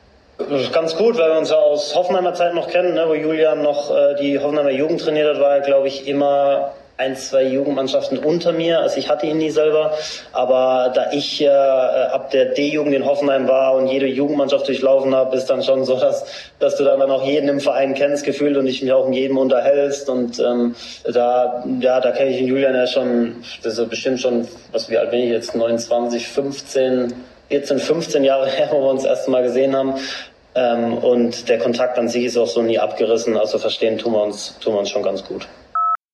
Ganz 0.72 0.96
gut, 0.96 1.18
weil 1.18 1.32
wir 1.32 1.38
uns 1.40 1.50
ja 1.50 1.56
aus 1.56 1.96
Hoffenheimer 1.96 2.34
Zeit 2.36 2.54
noch 2.54 2.70
kennen, 2.70 2.94
ne, 2.94 3.06
wo 3.08 3.16
Julian 3.16 3.64
noch 3.64 3.90
äh, 3.90 4.16
die 4.22 4.38
Hoffenheimer 4.38 4.70
Jugend 4.70 5.02
trainiert 5.02 5.34
hat, 5.34 5.42
war 5.42 5.56
er, 5.56 5.62
glaube 5.62 5.88
ich, 5.88 6.08
immer 6.08 6.74
ein, 6.98 7.16
zwei 7.16 7.44
Jugendmannschaften 7.44 8.18
unter 8.20 8.52
mir. 8.52 8.80
Also 8.80 8.98
ich 8.98 9.10
hatte 9.10 9.28
ihn 9.28 9.38
nie 9.38 9.50
selber. 9.50 9.94
Aber 10.34 10.92
da 10.94 11.12
ich 11.12 11.42
äh, 11.42 11.48
ab 11.48 12.32
der 12.32 12.46
D-Jugend 12.54 12.94
in 12.94 13.06
Hoffenheim 13.06 13.48
war 13.48 13.76
und 13.76 13.88
jede 13.88 14.08
Jugendmannschaft 14.08 14.68
durchlaufen 14.68 15.16
habe, 15.16 15.36
ist 15.36 15.46
dann 15.46 15.64
schon 15.64 15.86
so, 15.86 16.00
dass, 16.00 16.26
dass 16.60 16.76
du 16.76 16.84
dann 16.84 17.02
auch 17.02 17.24
jeden 17.24 17.50
im 17.50 17.60
Verein 17.60 17.94
kennst, 17.94 18.26
gefühlt 18.26 18.58
und 18.58 18.66
dich 18.66 18.82
mich 18.82 18.92
auch 18.92 19.08
mit 19.08 19.16
jedem 19.16 19.38
unterhältst. 19.38 20.10
Und 20.10 20.40
ähm, 20.40 20.76
da, 21.12 21.64
ja, 21.80 22.00
da 22.00 22.12
kenne 22.12 22.32
ich 22.32 22.38
den 22.38 22.48
Julian 22.48 22.76
ja 22.76 22.88
schon, 22.88 23.38
das 23.64 23.78
ist 23.78 23.90
bestimmt 23.90 24.20
schon, 24.20 24.48
was 24.72 24.90
wie 24.90 24.98
alt 24.98 25.12
bin 25.12 25.22
ich 25.22 25.30
jetzt, 25.30 25.56
29, 25.56 26.28
15, 26.28 27.14
14, 27.50 27.80
15 27.80 28.24
Jahre 28.24 28.48
her, 28.50 28.70
wo 28.72 28.82
wir 28.82 28.90
uns 28.92 29.04
das 29.04 29.18
erste 29.18 29.32
Mal 29.32 29.44
gesehen 29.44 29.76
haben. 29.76 29.96
Ähm, 30.56 30.94
und 30.98 31.50
der 31.50 31.60
Kontakt 31.60 31.98
an 32.00 32.10
sich 32.10 32.26
ist 32.26 32.38
auch 32.38 32.48
so 32.48 32.62
nie 32.62 32.80
abgerissen. 32.80 33.38
Also 33.38 33.60
verstehen 33.60 33.98
tun 33.98 34.14
wir 34.14 34.24
uns, 34.24 34.58
tun 34.60 34.74
wir 34.74 34.80
uns 34.80 34.90
schon 34.90 35.04
ganz 35.04 35.24
gut. 35.24 35.48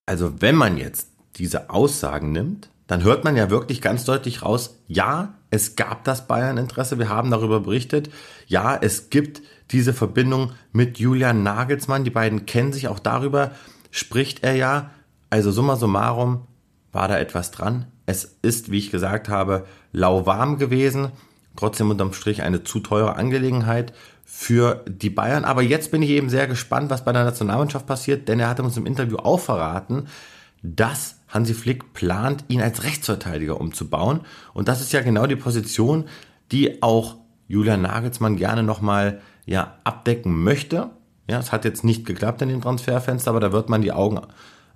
Also 0.05 0.41
wenn 0.41 0.55
man 0.55 0.77
jetzt 0.77 1.09
diese 1.37 1.69
Aussagen 1.69 2.31
nimmt, 2.31 2.69
dann 2.87 3.03
hört 3.03 3.23
man 3.23 3.37
ja 3.37 3.49
wirklich 3.49 3.81
ganz 3.81 4.03
deutlich 4.05 4.43
raus, 4.43 4.77
ja, 4.87 5.35
es 5.49 5.75
gab 5.75 6.03
das 6.03 6.27
Bayern-Interesse, 6.27 6.99
wir 6.99 7.09
haben 7.09 7.31
darüber 7.31 7.61
berichtet, 7.61 8.09
ja, 8.47 8.77
es 8.79 9.09
gibt 9.09 9.41
diese 9.71 9.93
Verbindung 9.93 10.51
mit 10.73 10.99
Julian 10.99 11.43
Nagelsmann, 11.43 12.03
die 12.03 12.09
beiden 12.09 12.45
kennen 12.45 12.73
sich, 12.73 12.87
auch 12.89 12.99
darüber 12.99 13.51
spricht 13.89 14.43
er 14.43 14.55
ja, 14.55 14.91
also 15.29 15.51
summa 15.51 15.75
summarum 15.77 16.45
war 16.91 17.07
da 17.07 17.17
etwas 17.17 17.51
dran. 17.51 17.87
Es 18.05 18.37
ist, 18.41 18.71
wie 18.71 18.79
ich 18.79 18.91
gesagt 18.91 19.29
habe, 19.29 19.65
lauwarm 19.91 20.57
gewesen, 20.57 21.11
trotzdem 21.55 21.89
unterm 21.89 22.13
Strich 22.13 22.41
eine 22.41 22.63
zu 22.63 22.79
teure 22.79 23.15
Angelegenheit 23.15 23.93
für 24.25 24.83
die 24.87 25.09
Bayern. 25.09 25.45
Aber 25.45 25.61
jetzt 25.61 25.91
bin 25.91 26.01
ich 26.01 26.09
eben 26.09 26.29
sehr 26.29 26.47
gespannt, 26.47 26.89
was 26.89 27.05
bei 27.05 27.13
der 27.13 27.23
Nationalmannschaft 27.23 27.85
passiert, 27.85 28.27
denn 28.27 28.39
er 28.39 28.49
hat 28.49 28.59
uns 28.59 28.77
im 28.77 28.85
Interview 28.85 29.17
auch 29.17 29.39
verraten, 29.39 30.07
dass 30.63 31.17
Hansi 31.27 31.53
Flick 31.53 31.93
plant, 31.93 32.45
ihn 32.47 32.61
als 32.61 32.83
Rechtsverteidiger 32.83 33.59
umzubauen. 33.59 34.21
Und 34.53 34.67
das 34.67 34.81
ist 34.81 34.93
ja 34.93 35.01
genau 35.01 35.27
die 35.27 35.35
Position, 35.35 36.05
die 36.51 36.81
auch 36.81 37.17
Julian 37.47 37.81
Nagelsmann 37.81 38.37
gerne 38.37 38.63
nochmal 38.63 39.21
ja, 39.45 39.75
abdecken 39.83 40.43
möchte. 40.43 40.89
Ja, 41.29 41.39
es 41.39 41.51
hat 41.51 41.65
jetzt 41.65 41.83
nicht 41.83 42.05
geklappt 42.05 42.41
in 42.41 42.49
dem 42.49 42.61
Transferfenster, 42.61 43.31
aber 43.31 43.39
da 43.39 43.51
wird 43.51 43.69
man 43.69 43.81
die 43.81 43.91
Augen 43.91 44.21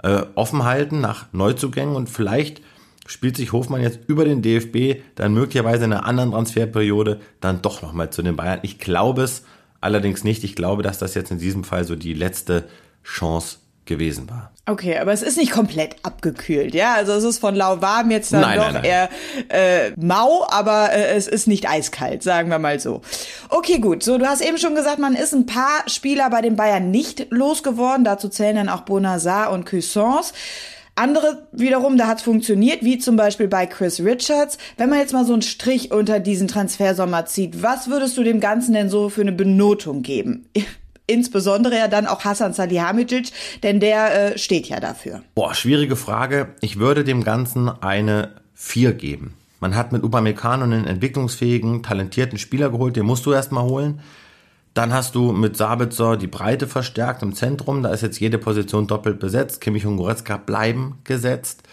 äh, 0.03 0.23
offen 0.35 0.63
halten 0.63 1.01
nach 1.01 1.25
Neuzugängen 1.31 1.95
und 1.95 2.09
vielleicht 2.09 2.61
spielt 3.07 3.37
sich 3.37 3.51
Hofmann 3.51 3.81
jetzt 3.81 3.99
über 4.07 4.25
den 4.25 4.41
DFB 4.41 5.01
dann 5.15 5.33
möglicherweise 5.33 5.85
in 5.85 5.93
einer 5.93 6.05
anderen 6.05 6.31
Transferperiode 6.31 7.19
dann 7.41 7.61
doch 7.61 7.81
nochmal 7.81 8.11
zu 8.11 8.21
den 8.21 8.35
Bayern. 8.35 8.59
Ich 8.61 8.77
glaube 8.77 9.23
es 9.23 9.43
allerdings 9.81 10.23
nicht. 10.23 10.43
Ich 10.43 10.55
glaube, 10.55 10.83
dass 10.83 10.99
das 10.99 11.15
jetzt 11.15 11.31
in 11.31 11.39
diesem 11.39 11.63
Fall 11.63 11.83
so 11.83 11.95
die 11.95 12.13
letzte 12.13 12.65
Chance 13.03 13.57
gewesen 13.85 14.29
war. 14.29 14.51
Okay, 14.65 14.97
aber 14.97 15.13
es 15.13 15.21
ist 15.21 15.37
nicht 15.37 15.51
komplett 15.53 15.95
abgekühlt, 16.03 16.75
ja? 16.75 16.95
Also 16.95 17.13
es 17.13 17.23
ist 17.23 17.39
von 17.39 17.55
lauwarm 17.55 18.11
jetzt 18.11 18.33
dann 18.33 18.41
nein, 18.41 18.57
doch 18.57 18.65
nein, 18.65 18.73
nein. 18.73 18.83
eher 18.83 19.09
äh, 19.47 19.91
mau, 19.95 20.45
aber 20.49 20.91
äh, 20.91 21.15
es 21.15 21.27
ist 21.27 21.47
nicht 21.47 21.69
eiskalt, 21.69 22.21
sagen 22.21 22.49
wir 22.49 22.59
mal 22.59 22.77
so. 22.81 23.01
Okay, 23.47 23.79
gut. 23.79 24.03
So, 24.03 24.17
du 24.17 24.25
hast 24.25 24.41
eben 24.41 24.57
schon 24.57 24.75
gesagt, 24.75 24.99
man 24.99 25.15
ist 25.15 25.33
ein 25.33 25.45
paar 25.45 25.87
Spieler 25.87 26.29
bei 26.29 26.41
den 26.41 26.57
Bayern 26.57 26.91
nicht 26.91 27.27
losgeworden. 27.29 28.03
Dazu 28.03 28.27
zählen 28.27 28.57
dann 28.57 28.69
auch 28.69 28.81
Bonazar 28.81 29.51
und 29.51 29.65
Cuissance. 29.65 30.33
Andere 30.97 31.47
wiederum, 31.51 31.95
da 31.97 32.07
hat's 32.07 32.23
funktioniert, 32.23 32.83
wie 32.83 32.97
zum 32.97 33.15
Beispiel 33.15 33.47
bei 33.47 33.67
Chris 33.67 33.99
Richards. 33.99 34.57
Wenn 34.77 34.89
man 34.89 34.97
jetzt 34.97 35.13
mal 35.13 35.25
so 35.25 35.33
einen 35.33 35.43
Strich 35.43 35.91
unter 35.91 36.19
diesen 36.19 36.47
Transfersommer 36.47 37.27
zieht, 37.27 37.61
was 37.61 37.87
würdest 37.87 38.17
du 38.17 38.23
dem 38.23 38.39
Ganzen 38.39 38.73
denn 38.73 38.89
so 38.89 39.09
für 39.09 39.21
eine 39.21 39.31
Benotung 39.31 40.01
geben? 40.01 40.49
Insbesondere 41.07 41.77
ja 41.77 41.87
dann 41.87 42.07
auch 42.07 42.25
Hassan 42.25 42.53
Salihamidzic, 42.53 43.31
denn 43.63 43.79
der 43.79 44.33
äh, 44.33 44.37
steht 44.37 44.67
ja 44.67 44.79
dafür. 44.79 45.21
Boah, 45.35 45.53
schwierige 45.53 45.95
Frage. 45.95 46.55
Ich 46.61 46.79
würde 46.79 47.03
dem 47.03 47.23
Ganzen 47.23 47.69
eine 47.69 48.31
4 48.55 48.93
geben. 48.93 49.35
Man 49.59 49.75
hat 49.75 49.91
mit 49.91 50.03
Upamecano 50.03 50.63
einen 50.63 50.85
entwicklungsfähigen, 50.85 51.83
talentierten 51.83 52.39
Spieler 52.39 52.71
geholt, 52.71 52.95
den 52.95 53.05
musst 53.05 53.25
du 53.25 53.31
erstmal 53.31 53.63
holen. 53.63 54.01
Dann 54.77 54.93
hast 54.93 55.15
du 55.15 55.31
mit 55.31 55.57
Sabitzer 55.57 56.17
die 56.17 56.27
Breite 56.27 56.67
verstärkt 56.67 57.23
im 57.23 57.33
Zentrum. 57.33 57.81
Da 57.81 57.89
ist 57.89 58.01
jetzt 58.01 58.19
jede 58.19 58.37
Position 58.37 58.85
doppelt 58.85 59.17
besetzt. 59.17 59.59
Kimmich 59.59 59.87
und 59.87 59.97
Goretzka 59.97 60.37
bleiben 60.37 60.99
gesetzt. 61.03 61.63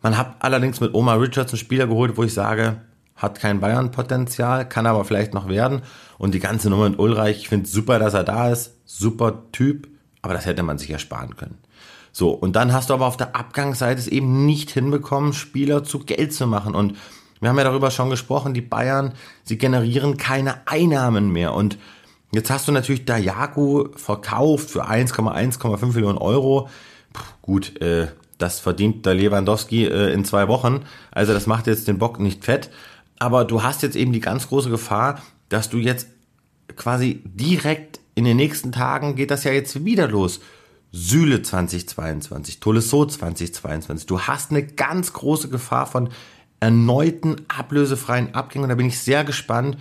Man 0.00 0.16
hat 0.16 0.36
allerdings 0.38 0.80
mit 0.80 0.94
Omar 0.94 1.20
Richards 1.20 1.52
einen 1.52 1.58
Spieler 1.58 1.86
geholt, 1.86 2.16
wo 2.16 2.22
ich 2.22 2.32
sage, 2.32 2.80
hat 3.14 3.38
kein 3.38 3.60
Bayern-Potenzial, 3.60 4.66
kann 4.66 4.86
aber 4.86 5.04
vielleicht 5.04 5.34
noch 5.34 5.48
werden. 5.48 5.82
Und 6.16 6.32
die 6.32 6.40
ganze 6.40 6.70
Nummer 6.70 6.88
mit 6.88 6.98
Ulreich, 6.98 7.40
ich 7.40 7.50
finde 7.50 7.68
super, 7.68 7.98
dass 7.98 8.14
er 8.14 8.24
da 8.24 8.50
ist. 8.50 8.72
Super 8.86 9.42
Typ. 9.52 9.88
Aber 10.22 10.32
das 10.32 10.46
hätte 10.46 10.62
man 10.62 10.78
sich 10.78 10.88
ersparen 10.88 11.36
können. 11.36 11.58
So, 12.10 12.30
und 12.30 12.56
dann 12.56 12.72
hast 12.72 12.88
du 12.88 12.94
aber 12.94 13.04
auf 13.04 13.18
der 13.18 13.36
Abgangsseite 13.36 14.00
es 14.00 14.08
eben 14.08 14.46
nicht 14.46 14.70
hinbekommen, 14.70 15.34
Spieler 15.34 15.84
zu 15.84 15.98
Geld 15.98 16.32
zu 16.32 16.46
machen. 16.46 16.74
Und 16.74 16.96
wir 17.40 17.50
haben 17.50 17.58
ja 17.58 17.64
darüber 17.64 17.90
schon 17.90 18.08
gesprochen, 18.08 18.54
die 18.54 18.62
Bayern, 18.62 19.12
sie 19.44 19.58
generieren 19.58 20.16
keine 20.16 20.66
Einnahmen 20.66 21.30
mehr. 21.30 21.52
Und 21.52 21.76
Jetzt 22.32 22.50
hast 22.50 22.68
du 22.68 22.72
natürlich 22.72 23.04
Dayaku 23.04 23.88
verkauft 23.96 24.70
für 24.70 24.88
1,1,5 24.88 25.94
Millionen 25.94 26.18
Euro. 26.18 26.68
Puh, 27.12 27.22
gut, 27.42 27.80
äh, 27.80 28.08
das 28.38 28.60
verdient 28.60 29.04
der 29.04 29.14
Lewandowski 29.14 29.84
äh, 29.84 30.12
in 30.12 30.24
zwei 30.24 30.48
Wochen. 30.48 30.84
Also 31.10 31.32
das 31.32 31.46
macht 31.46 31.66
jetzt 31.66 31.88
den 31.88 31.98
Bock 31.98 32.20
nicht 32.20 32.44
fett. 32.44 32.70
Aber 33.18 33.44
du 33.44 33.62
hast 33.62 33.82
jetzt 33.82 33.96
eben 33.96 34.12
die 34.12 34.20
ganz 34.20 34.48
große 34.48 34.70
Gefahr, 34.70 35.20
dass 35.48 35.68
du 35.68 35.78
jetzt 35.78 36.08
quasi 36.76 37.22
direkt 37.24 38.00
in 38.14 38.24
den 38.24 38.36
nächsten 38.36 38.72
Tagen 38.72 39.16
geht 39.16 39.30
das 39.30 39.44
ja 39.44 39.52
jetzt 39.52 39.84
wieder 39.84 40.08
los. 40.08 40.40
Süle 40.92 41.42
2022, 41.42 42.60
Tolisso 42.60 43.06
2022. 43.06 44.06
Du 44.06 44.20
hast 44.20 44.50
eine 44.50 44.64
ganz 44.64 45.12
große 45.12 45.48
Gefahr 45.48 45.86
von 45.86 46.08
erneuten 46.58 47.36
ablösefreien 47.48 48.34
Abgängen. 48.34 48.68
Da 48.68 48.74
bin 48.74 48.86
ich 48.86 48.98
sehr 48.98 49.24
gespannt, 49.24 49.78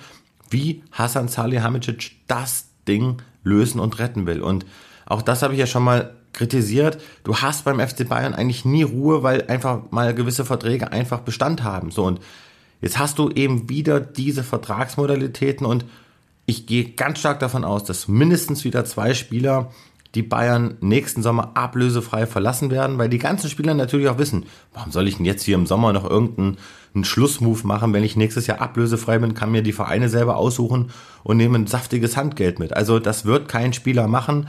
wie 0.50 0.84
Hasan 0.92 1.28
Salihamidzic 1.28 2.12
das 2.28 2.66
Ding 2.88 3.18
lösen 3.44 3.80
und 3.80 4.00
retten 4.00 4.26
will. 4.26 4.42
Und 4.42 4.66
auch 5.06 5.22
das 5.22 5.42
habe 5.42 5.54
ich 5.54 5.60
ja 5.60 5.68
schon 5.68 5.84
mal 5.84 6.16
kritisiert. 6.34 7.02
Du 7.24 7.38
hast 7.38 7.66
beim 7.66 7.80
FC 7.80 8.08
Bayern 8.08 8.34
eigentlich 8.34 8.66
nie 8.66 8.84
Ruhe, 8.84 9.24
weil 9.24 9.48
einfach 9.48 9.92
mal 9.92 10.14
gewisse 10.14 10.46
Verträge 10.46 10.92
einfach 10.92 11.20
Bestand 11.20 11.64
haben. 11.64 11.92
So 11.92 12.06
und 12.06 12.20
jetzt 12.82 13.00
hast 13.00 13.20
du 13.20 13.30
eben 13.30 13.70
wieder 13.70 14.00
diese 14.00 14.44
Vertragsmodalitäten 14.44 15.66
und 15.66 15.86
ich 16.46 16.66
gehe 16.66 16.86
ganz 16.86 17.20
stark 17.20 17.40
davon 17.40 17.64
aus, 17.64 17.84
dass 17.84 18.08
mindestens 18.08 18.64
wieder 18.64 18.84
zwei 18.86 19.14
Spieler 19.14 19.72
die 20.16 20.24
Bayern 20.24 20.78
nächsten 20.82 21.22
Sommer 21.22 21.52
ablösefrei 21.56 22.26
verlassen 22.26 22.72
werden, 22.72 22.98
weil 22.98 23.10
die 23.10 23.20
ganzen 23.20 23.50
Spieler 23.50 23.76
natürlich 23.76 24.10
auch 24.10 24.18
wissen, 24.18 24.46
warum 24.74 24.92
soll 24.92 25.08
ich 25.08 25.18
denn 25.18 25.26
jetzt 25.26 25.44
hier 25.44 25.56
im 25.56 25.68
Sommer 25.68 25.94
noch 25.94 26.10
irgendeinen 26.10 26.58
Schlussmove 27.04 27.66
machen, 27.66 27.94
wenn 27.94 28.04
ich 28.04 28.16
nächstes 28.16 28.48
Jahr 28.48 28.62
ablösefrei 28.62 29.20
bin, 29.20 29.34
kann 29.34 29.52
mir 29.52 29.62
die 29.62 29.74
Vereine 29.74 30.10
selber 30.10 30.38
aussuchen 30.38 30.92
und 31.24 31.38
nehme 31.38 31.58
ein 31.58 31.68
saftiges 31.68 32.18
Handgeld 32.18 32.60
mit. 32.60 32.74
Also 32.74 33.00
das 33.00 33.26
wird 33.26 33.48
kein 33.48 33.74
Spieler 33.74 34.08
machen. 34.08 34.48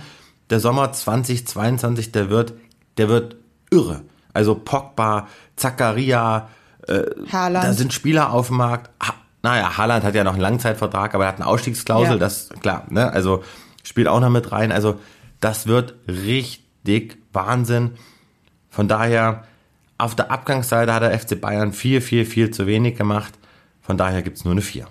Der 0.49 0.61
Sommer 0.61 0.93
2022, 0.93 2.13
der 2.13 2.31
wird, 2.31 2.55
der 2.97 3.09
wird 3.09 3.37
irre. 3.71 4.03
Also 4.33 4.55
Pogba, 4.55 5.29
Zakaria, 5.57 6.49
äh, 6.87 7.05
da 7.31 7.73
sind 7.73 7.93
Spieler 7.93 8.33
auf 8.33 8.49
dem 8.49 8.57
Markt. 8.57 8.91
Ha, 9.03 9.15
naja, 9.43 9.77
Haaland 9.77 10.05
hat 10.05 10.15
ja 10.15 10.25
noch 10.25 10.33
einen 10.33 10.41
Langzeitvertrag, 10.41 11.15
aber 11.15 11.25
er 11.25 11.29
hat 11.29 11.37
eine 11.37 11.47
Ausstiegsklausel, 11.47 12.13
ja. 12.15 12.19
das 12.19 12.51
klar, 12.61 12.87
ne? 12.91 13.13
Also 13.13 13.43
spielt 13.83 14.09
auch 14.09 14.21
noch 14.21 14.31
mit 14.31 14.53
rein. 14.53 14.73
Also 14.73 14.99
das 15.41 15.67
wird 15.67 15.95
richtig 16.07 17.19
Wahnsinn. 17.33 17.93
Von 18.69 18.89
daher, 18.89 19.45
auf 20.01 20.15
der 20.15 20.31
Abgangsseite 20.31 20.93
hat 20.93 21.03
der 21.03 21.19
FC 21.19 21.41
Bayern 21.41 21.73
viel, 21.73 22.01
viel, 22.01 22.25
viel 22.25 22.51
zu 22.51 22.67
wenig 22.67 22.97
gemacht. 22.97 23.35
Von 23.81 23.97
daher 23.97 24.23
gibt's 24.23 24.45
nur 24.45 24.53
eine 24.53 24.63
4. 24.63 24.87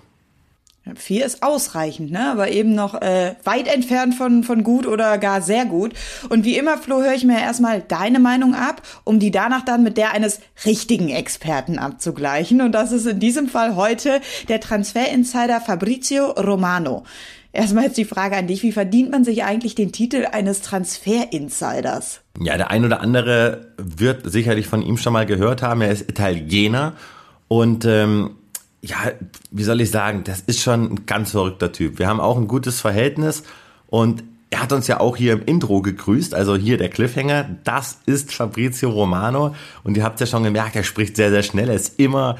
Vier 0.96 1.26
ist 1.26 1.42
ausreichend, 1.42 2.10
ne? 2.10 2.30
aber 2.30 2.50
eben 2.50 2.74
noch 2.74 3.00
äh, 3.00 3.34
weit 3.44 3.68
entfernt 3.72 4.14
von, 4.14 4.42
von 4.42 4.64
gut 4.64 4.86
oder 4.86 5.18
gar 5.18 5.42
sehr 5.42 5.66
gut. 5.66 5.92
Und 6.30 6.44
wie 6.44 6.56
immer, 6.56 6.78
Flo, 6.78 7.02
höre 7.02 7.12
ich 7.12 7.24
mir 7.24 7.38
erstmal 7.38 7.82
deine 7.82 8.18
Meinung 8.18 8.54
ab, 8.54 8.82
um 9.04 9.20
die 9.20 9.30
danach 9.30 9.64
dann 9.64 9.82
mit 9.82 9.98
der 9.98 10.12
eines 10.12 10.40
richtigen 10.64 11.10
Experten 11.10 11.78
abzugleichen. 11.78 12.62
Und 12.62 12.72
das 12.72 12.92
ist 12.92 13.06
in 13.06 13.20
diesem 13.20 13.48
Fall 13.48 13.76
heute 13.76 14.20
der 14.48 14.60
Transferinsider 14.60 15.60
Fabrizio 15.60 16.30
Romano. 16.30 17.04
Erstmal 17.52 17.84
jetzt 17.84 17.98
die 17.98 18.04
Frage 18.04 18.36
an 18.36 18.46
dich, 18.46 18.62
wie 18.62 18.72
verdient 18.72 19.10
man 19.10 19.24
sich 19.24 19.42
eigentlich 19.42 19.74
den 19.74 19.90
Titel 19.90 20.26
eines 20.30 20.62
Transfer-Insiders? 20.62 22.20
Ja, 22.38 22.56
der 22.56 22.70
ein 22.70 22.84
oder 22.84 23.00
andere 23.00 23.72
wird 23.76 24.30
sicherlich 24.30 24.68
von 24.68 24.82
ihm 24.82 24.96
schon 24.96 25.12
mal 25.12 25.26
gehört 25.26 25.62
haben. 25.62 25.80
Er 25.80 25.90
ist 25.90 26.08
Italiener 26.08 26.94
und 27.48 27.84
ähm, 27.84 28.36
ja, 28.82 28.96
wie 29.50 29.64
soll 29.64 29.80
ich 29.80 29.90
sagen, 29.90 30.22
das 30.24 30.40
ist 30.40 30.60
schon 30.60 30.92
ein 30.92 31.06
ganz 31.06 31.32
verrückter 31.32 31.72
Typ. 31.72 31.98
Wir 31.98 32.06
haben 32.06 32.20
auch 32.20 32.36
ein 32.36 32.46
gutes 32.46 32.80
Verhältnis 32.80 33.42
und 33.88 34.22
er 34.50 34.62
hat 34.62 34.72
uns 34.72 34.86
ja 34.86 35.00
auch 35.00 35.16
hier 35.16 35.32
im 35.32 35.44
Intro 35.44 35.82
gegrüßt, 35.82 36.34
also 36.34 36.56
hier 36.56 36.76
der 36.76 36.88
Cliffhanger. 36.88 37.48
Das 37.64 37.98
ist 38.06 38.32
Fabrizio 38.32 38.90
Romano 38.90 39.54
und 39.84 39.96
ihr 39.96 40.04
habt 40.04 40.18
ja 40.20 40.26
schon 40.26 40.42
gemerkt, 40.42 40.76
er 40.76 40.82
spricht 40.82 41.16
sehr, 41.16 41.30
sehr 41.30 41.42
schnell. 41.42 41.68
Er 41.68 41.76
ist 41.76 41.98
immer 42.00 42.36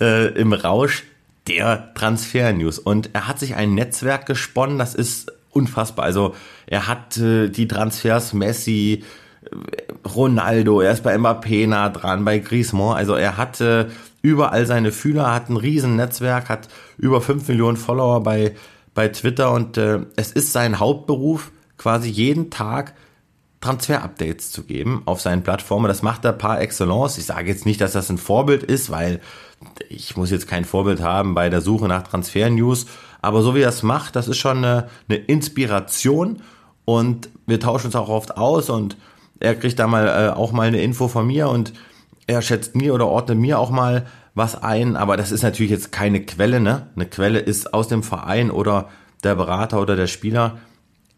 äh, 0.00 0.28
im 0.34 0.52
Rausch 0.52 1.04
der 1.48 1.92
Transfer-News. 1.94 2.78
Und 2.78 3.10
er 3.12 3.28
hat 3.28 3.38
sich 3.38 3.54
ein 3.54 3.74
Netzwerk 3.74 4.26
gesponnen, 4.26 4.78
das 4.78 4.94
ist 4.94 5.32
unfassbar. 5.50 6.04
Also 6.04 6.34
er 6.66 6.88
hat 6.88 7.16
äh, 7.18 7.48
die 7.48 7.68
Transfers 7.68 8.32
Messi, 8.32 9.04
äh, 9.44 10.08
Ronaldo, 10.08 10.80
er 10.80 10.92
ist 10.92 11.02
bei 11.02 11.16
Mbappé 11.16 11.66
nah 11.66 11.88
dran, 11.88 12.24
bei 12.24 12.38
Griezmann. 12.38 12.96
Also 12.96 13.14
er 13.14 13.36
hatte 13.36 13.90
überall 14.22 14.66
seine 14.66 14.90
Fühler, 14.90 15.32
hat 15.32 15.50
ein 15.50 15.56
riesen 15.56 15.96
Netzwerk, 15.96 16.48
hat 16.48 16.68
über 16.96 17.20
fünf 17.20 17.46
Millionen 17.48 17.76
Follower 17.76 18.22
bei, 18.22 18.54
bei 18.94 19.08
Twitter 19.08 19.52
und 19.52 19.76
äh, 19.76 20.00
es 20.16 20.32
ist 20.32 20.52
sein 20.52 20.78
Hauptberuf, 20.80 21.52
quasi 21.76 22.08
jeden 22.08 22.50
Tag 22.50 22.94
Transfer-Updates 23.64 24.50
zu 24.50 24.64
geben 24.64 25.02
auf 25.06 25.20
seinen 25.20 25.42
Plattformen. 25.42 25.88
Das 25.88 26.02
macht 26.02 26.24
er 26.24 26.32
par 26.32 26.60
excellence. 26.60 27.16
Ich 27.16 27.24
sage 27.24 27.48
jetzt 27.48 27.64
nicht, 27.64 27.80
dass 27.80 27.92
das 27.92 28.10
ein 28.10 28.18
Vorbild 28.18 28.62
ist, 28.62 28.90
weil 28.90 29.20
ich 29.88 30.16
muss 30.16 30.30
jetzt 30.30 30.46
kein 30.46 30.64
Vorbild 30.64 31.00
haben 31.00 31.34
bei 31.34 31.48
der 31.48 31.62
Suche 31.62 31.88
nach 31.88 32.02
Transfer-News, 32.02 32.86
aber 33.22 33.40
so 33.42 33.54
wie 33.54 33.62
er 33.62 33.70
es 33.70 33.82
macht, 33.82 34.16
das 34.16 34.28
ist 34.28 34.36
schon 34.36 34.58
eine, 34.58 34.88
eine 35.08 35.18
Inspiration 35.18 36.42
und 36.84 37.30
wir 37.46 37.58
tauschen 37.58 37.86
uns 37.86 37.96
auch 37.96 38.10
oft 38.10 38.36
aus 38.36 38.68
und 38.68 38.98
er 39.40 39.54
kriegt 39.54 39.78
da 39.78 39.86
mal 39.86 40.06
äh, 40.06 40.36
auch 40.36 40.52
mal 40.52 40.68
eine 40.68 40.82
Info 40.82 41.08
von 41.08 41.26
mir 41.26 41.48
und 41.48 41.72
er 42.26 42.42
schätzt 42.42 42.76
mir 42.76 42.92
oder 42.92 43.06
ordnet 43.06 43.38
mir 43.38 43.58
auch 43.58 43.70
mal 43.70 44.06
was 44.34 44.62
ein, 44.62 44.96
aber 44.96 45.16
das 45.16 45.32
ist 45.32 45.42
natürlich 45.42 45.70
jetzt 45.70 45.90
keine 45.92 46.20
Quelle, 46.20 46.60
ne? 46.60 46.88
Eine 46.96 47.06
Quelle 47.06 47.38
ist 47.38 47.72
aus 47.72 47.88
dem 47.88 48.02
Verein 48.02 48.50
oder 48.50 48.88
der 49.22 49.36
Berater 49.36 49.80
oder 49.80 49.96
der 49.96 50.06
Spieler. 50.06 50.58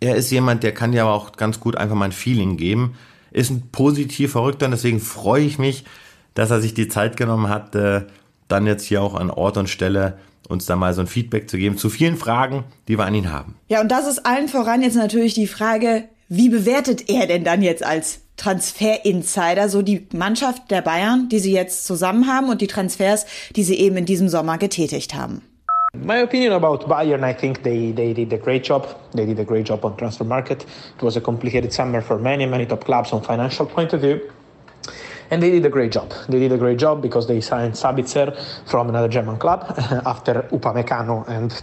Er 0.01 0.17
ist 0.17 0.31
jemand, 0.31 0.63
der 0.63 0.73
kann 0.73 0.93
ja 0.93 1.05
auch 1.05 1.33
ganz 1.33 1.61
gut 1.61 1.77
einfach 1.77 1.97
mal 1.97 2.07
ein 2.07 2.13
Feeling 2.13 2.57
geben. 2.57 2.97
Ist 3.31 3.51
ein 3.51 3.69
positiv 3.73 4.33
Verrückter 4.33 4.67
und 4.67 4.73
deswegen 4.73 5.01
freue 5.01 5.45
ich 5.45 5.59
mich, 5.59 5.85
dass 6.35 6.51
er 6.51 6.61
sich 6.61 6.75
die 6.75 6.89
Zeit 6.89 7.17
genommen 7.17 7.49
hat, 7.49 7.75
äh, 7.75 8.03
dann 8.49 8.67
jetzt 8.67 8.85
hier 8.85 9.03
auch 9.03 9.15
an 9.15 9.31
Ort 9.31 9.57
und 9.57 9.69
Stelle 9.69 10.19
uns 10.49 10.67
da 10.67 10.77
mal 10.77 10.95
so 10.95 11.01
ein 11.01 11.07
Feedback 11.07 11.51
zu 11.51 11.59
geben 11.59 11.77
zu 11.77 11.91
vielen 11.91 12.17
Fragen, 12.17 12.65
die 12.89 12.99
wir 12.99 13.05
an 13.05 13.15
ihn 13.15 13.33
haben. 13.33 13.57
Ja, 13.69 13.81
und 13.81 13.91
das 13.91 14.07
ist 14.07 14.25
allen 14.27 14.49
voran 14.49 14.83
jetzt 14.83 14.95
natürlich 14.95 15.35
die 15.35 15.49
Frage, 15.49 16.05
wie 16.29 16.49
bewertet 16.49 17.09
er 17.09 17.27
denn 17.27 17.45
dann 17.45 17.63
jetzt 17.63 17.85
als 17.85 18.21
Transfer-Insider 18.37 19.69
so 19.69 19.83
die 19.83 20.07
Mannschaft 20.13 20.71
der 20.71 20.83
Bayern, 20.83 21.29
die 21.29 21.39
sie 21.39 21.53
jetzt 21.53 21.87
zusammen 21.87 22.27
haben 22.27 22.49
und 22.49 22.61
die 22.61 22.67
Transfers, 22.67 23.27
die 23.55 23.65
sie 23.65 23.77
eben 23.77 23.97
in 23.97 24.07
diesem 24.07 24.29
Sommer 24.29 24.59
getätigt 24.59 25.15
haben? 25.15 25.43
My 26.03 26.19
opinion 26.19 26.53
about 26.53 26.83
Bayern, 26.83 27.23
I 27.25 27.33
think 27.33 27.63
they, 27.63 27.93
they 27.93 28.13
did 28.13 28.33
a 28.33 28.39
great 28.39 28.65
job. 28.65 28.89
They 29.13 29.27
did 29.27 29.39
a 29.39 29.45
great 29.45 29.67
job 29.67 29.85
on 29.85 29.97
transfer 29.97 30.25
market. 30.25 30.65
It 30.97 31.03
was 31.03 31.17
a 31.17 31.21
complicated 31.21 31.73
summer 31.73 32.01
for 32.01 32.19
many, 32.19 32.47
many 32.47 32.67
top 32.67 32.85
clubs 32.85 33.13
on 33.13 33.23
financial 33.23 33.67
point 33.67 33.93
of 33.93 34.01
view. 34.01 34.31
and 35.31 35.43
they 35.43 35.51
did 35.51 35.65
a 35.67 35.69
great 35.69 35.93
job. 35.93 36.13
They 36.29 36.39
did 36.39 36.53
a 36.53 36.59
great 36.59 36.79
job 36.79 37.03
because 37.03 37.27
they 37.27 37.41
signed 37.41 37.75
Sabitzer 37.75 38.37
from 38.69 38.89
another 38.89 39.09
German 39.09 39.39
club 39.39 39.65
after 40.07 40.43
Upamecano 40.53 41.27
and 41.29 41.63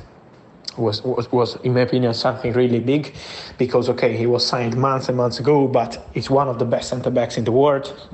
was, 0.77 1.03
was, 1.03 1.31
was, 1.31 1.55
in 1.63 1.73
my 1.73 1.81
opinion, 1.81 2.13
something 2.13 2.51
really 2.53 2.79
big 2.79 3.15
because, 3.57 3.89
okay, 3.89 4.17
he 4.17 4.25
was 4.25 4.45
signed 4.45 4.75
months 4.75 5.07
and 5.07 5.17
months 5.17 5.39
ago, 5.39 5.67
but 5.67 6.07
he's 6.13 6.29
one 6.29 6.47
of 6.47 6.59
the 6.59 6.65
best 6.65 6.89
centre 6.89 7.11
backs 7.11 7.37
in 7.37 7.43
the 7.43 7.51
world. 7.51 8.09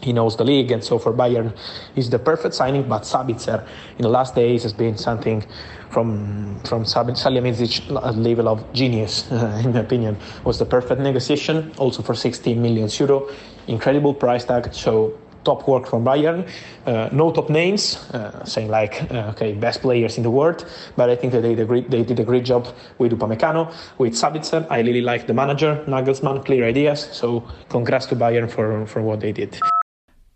He 0.00 0.12
knows 0.12 0.36
the 0.36 0.44
league, 0.44 0.70
and 0.70 0.82
so 0.82 0.98
for 0.98 1.12
Bayern, 1.12 1.54
he's 1.94 2.08
the 2.08 2.18
perfect 2.18 2.54
signing. 2.54 2.88
But 2.88 3.02
Sabitzer, 3.02 3.66
in 3.98 4.02
the 4.02 4.08
last 4.08 4.34
days, 4.34 4.62
has 4.62 4.72
been 4.72 4.96
something 4.96 5.44
from 5.90 6.60
from 6.64 6.84
Salihamidzic 6.84 7.90
level 8.16 8.48
of 8.48 8.72
genius, 8.72 9.30
uh, 9.30 9.60
in 9.64 9.72
my 9.72 9.80
opinion, 9.80 10.16
was 10.44 10.58
the 10.58 10.64
perfect 10.64 11.00
negotiation. 11.00 11.72
Also 11.78 12.02
for 12.02 12.14
16 12.14 12.60
million 12.60 12.88
euro, 12.98 13.28
incredible 13.66 14.14
price 14.14 14.44
tag. 14.44 14.72
So 14.72 15.18
top 15.44 15.66
work 15.68 15.86
from 15.86 16.04
Bayern. 16.04 16.48
Uh, 16.86 17.08
no 17.12 17.32
top 17.32 17.50
names, 17.50 17.96
uh, 18.12 18.44
saying 18.44 18.68
like 18.68 19.10
uh, 19.10 19.30
okay 19.30 19.52
best 19.52 19.80
players 19.80 20.16
in 20.16 20.22
the 20.22 20.30
world, 20.30 20.66
but 20.96 21.10
I 21.10 21.16
think 21.16 21.32
that 21.32 21.42
they 21.42 21.54
did 21.54 21.60
a 21.60 21.66
great, 21.66 21.90
they 21.90 22.02
did 22.02 22.20
a 22.20 22.24
great 22.24 22.44
job 22.44 22.68
with 22.98 23.12
Upamecano, 23.12 23.72
with 23.98 24.14
Sabitzer. 24.14 24.66
I 24.70 24.80
really 24.80 25.02
like 25.02 25.26
the 25.26 25.34
manager 25.34 25.84
Nagelsmann, 25.86 26.44
clear 26.44 26.64
ideas. 26.64 27.08
So 27.12 27.44
congrats 27.68 28.06
to 28.06 28.16
Bayern 28.16 28.50
for 28.50 28.86
for 28.86 29.02
what 29.02 29.20
they 29.20 29.32
did. 29.32 29.58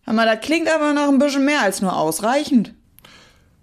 Aber 0.07 0.25
das 0.27 0.40
klingt 0.40 0.69
aber 0.69 0.93
noch 0.93 1.09
ein 1.09 1.19
bisschen 1.19 1.45
mehr 1.45 1.62
als 1.62 1.81
nur 1.81 1.97
ausreichend. 1.97 2.75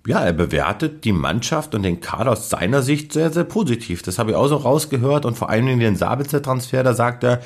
Ja, 0.07 0.21
er 0.21 0.33
bewertet 0.33 1.05
die 1.05 1.11
Mannschaft 1.11 1.75
und 1.75 1.83
den 1.83 2.01
Kader 2.01 2.31
aus 2.31 2.49
seiner 2.49 2.81
Sicht 2.81 3.13
sehr, 3.13 3.31
sehr 3.31 3.43
positiv. 3.43 4.01
Das 4.01 4.17
habe 4.17 4.31
ich 4.31 4.35
auch 4.35 4.47
so 4.47 4.55
rausgehört 4.55 5.25
und 5.25 5.37
vor 5.37 5.49
allem 5.49 5.67
in 5.67 5.79
den 5.79 5.95
Sabitzer-Transfer, 5.95 6.81
da 6.81 6.93
sagt 6.95 7.23
er, 7.23 7.41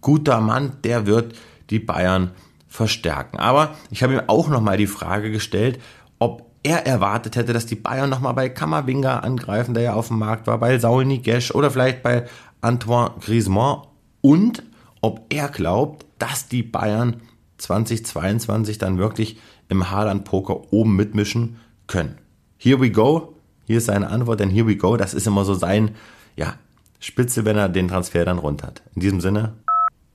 guter 0.00 0.40
Mann, 0.40 0.72
der 0.82 1.06
wird 1.06 1.34
die 1.70 1.78
Bayern 1.78 2.32
verstärken. 2.66 3.38
Aber 3.38 3.74
ich 3.90 4.02
habe 4.02 4.14
ihm 4.14 4.22
auch 4.26 4.48
nochmal 4.48 4.76
die 4.76 4.88
Frage 4.88 5.30
gestellt, 5.30 5.80
ob 6.18 6.50
er 6.62 6.86
erwartet 6.86 7.36
hätte, 7.36 7.52
dass 7.52 7.66
die 7.66 7.76
Bayern 7.76 8.10
nochmal 8.10 8.34
bei 8.34 8.48
Kammerwinger 8.48 9.22
angreifen, 9.22 9.74
der 9.74 9.82
ja 9.84 9.94
auf 9.94 10.08
dem 10.08 10.18
Markt 10.18 10.46
war, 10.48 10.58
bei 10.58 10.78
Saul 10.78 11.04
Niguez 11.04 11.52
oder 11.52 11.70
vielleicht 11.70 12.02
bei 12.02 12.26
Antoine 12.60 13.12
Griezmann 13.20 13.82
und 14.20 14.62
ob 15.00 15.24
er 15.30 15.48
glaubt, 15.48 16.04
dass 16.18 16.48
die 16.48 16.62
Bayern 16.62 17.22
2022 17.60 18.78
dann 18.78 18.98
wirklich 18.98 19.38
im 19.68 19.90
Haaland-Poker 19.90 20.72
oben 20.72 20.96
mitmischen 20.96 21.56
können. 21.86 22.18
Here 22.58 22.80
we 22.80 22.90
go. 22.90 23.34
Hier 23.66 23.78
ist 23.78 23.86
seine 23.86 24.08
Antwort, 24.10 24.40
denn 24.40 24.50
here 24.50 24.66
we 24.66 24.76
go, 24.76 24.96
das 24.96 25.14
ist 25.14 25.26
immer 25.26 25.44
so 25.44 25.54
sein, 25.54 25.92
ja, 26.36 26.54
Spitze, 26.98 27.44
wenn 27.44 27.56
er 27.56 27.68
den 27.68 27.88
Transfer 27.88 28.24
dann 28.24 28.38
runter 28.38 28.66
hat. 28.66 28.82
In 28.94 29.00
diesem 29.00 29.20
Sinne, 29.20 29.54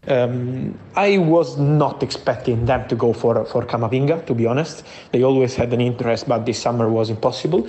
Um, 0.08 0.75
I 0.95 1.17
was 1.17 1.58
not 1.58 2.03
expecting 2.03 2.63
them 2.67 2.88
to 2.89 2.95
go 2.95 3.12
for 3.12 3.43
for 3.43 3.65
Camavinga, 3.65 4.17
to 4.27 4.36
be 4.36 4.47
honest. 4.47 4.86
They 5.12 5.23
always 5.23 5.58
had 5.58 5.73
an 5.73 5.79
interest, 5.79 6.27
but 6.27 6.45
this 6.45 6.62
summer 6.62 6.88
was 6.88 7.10
impossible 7.10 7.65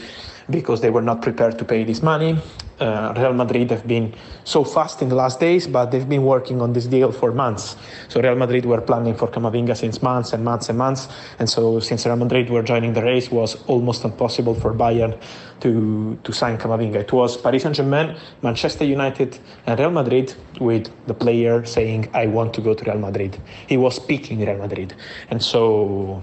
because 0.50 0.80
they 0.80 0.90
were 0.90 1.02
not 1.02 1.22
prepared 1.22 1.58
to 1.58 1.64
pay 1.64 1.84
this 1.84 2.02
money. 2.02 2.38
Uh, 2.78 3.14
Real 3.16 3.32
Madrid 3.32 3.70
have 3.70 3.86
been 3.86 4.14
so 4.44 4.62
fast 4.62 5.00
in 5.00 5.08
the 5.08 5.14
last 5.14 5.40
days, 5.40 5.66
but 5.66 5.90
they've 5.90 6.08
been 6.08 6.24
working 6.24 6.60
on 6.60 6.74
this 6.74 6.86
deal 6.86 7.10
for 7.10 7.32
months. 7.32 7.76
So 8.08 8.20
Real 8.20 8.36
Madrid 8.36 8.66
were 8.66 8.82
planning 8.82 9.14
for 9.14 9.28
Camavinga 9.28 9.76
since 9.76 10.02
months 10.02 10.34
and 10.34 10.44
months 10.44 10.68
and 10.68 10.76
months, 10.76 11.08
and 11.38 11.48
so 11.48 11.80
since 11.80 12.04
Real 12.04 12.16
Madrid 12.16 12.50
were 12.50 12.62
joining 12.62 12.92
the 12.92 13.02
race, 13.02 13.30
was 13.30 13.56
almost 13.66 14.04
impossible 14.04 14.54
for 14.54 14.74
Bayern 14.74 15.18
to 15.60 16.18
to 16.22 16.32
sign 16.32 16.58
Camavinga. 16.58 16.96
It 16.96 17.12
was 17.12 17.38
Paris 17.38 17.62
Saint-Germain, 17.62 18.16
Manchester 18.42 18.84
United, 18.84 19.38
and 19.66 19.80
Real 19.80 19.90
Madrid 19.90 20.34
with 20.60 20.90
the 21.06 21.14
player 21.14 21.64
saying, 21.64 22.10
"I 22.12 22.26
want 22.26 22.52
to 22.54 22.60
go 22.60 22.74
to 22.74 22.84
Real 22.84 22.98
Madrid." 22.98 23.38
He 23.66 23.78
was 23.78 23.96
speaking 23.96 24.40
Real 24.40 24.58
Madrid, 24.58 24.94
and 25.30 25.42
so 25.42 26.22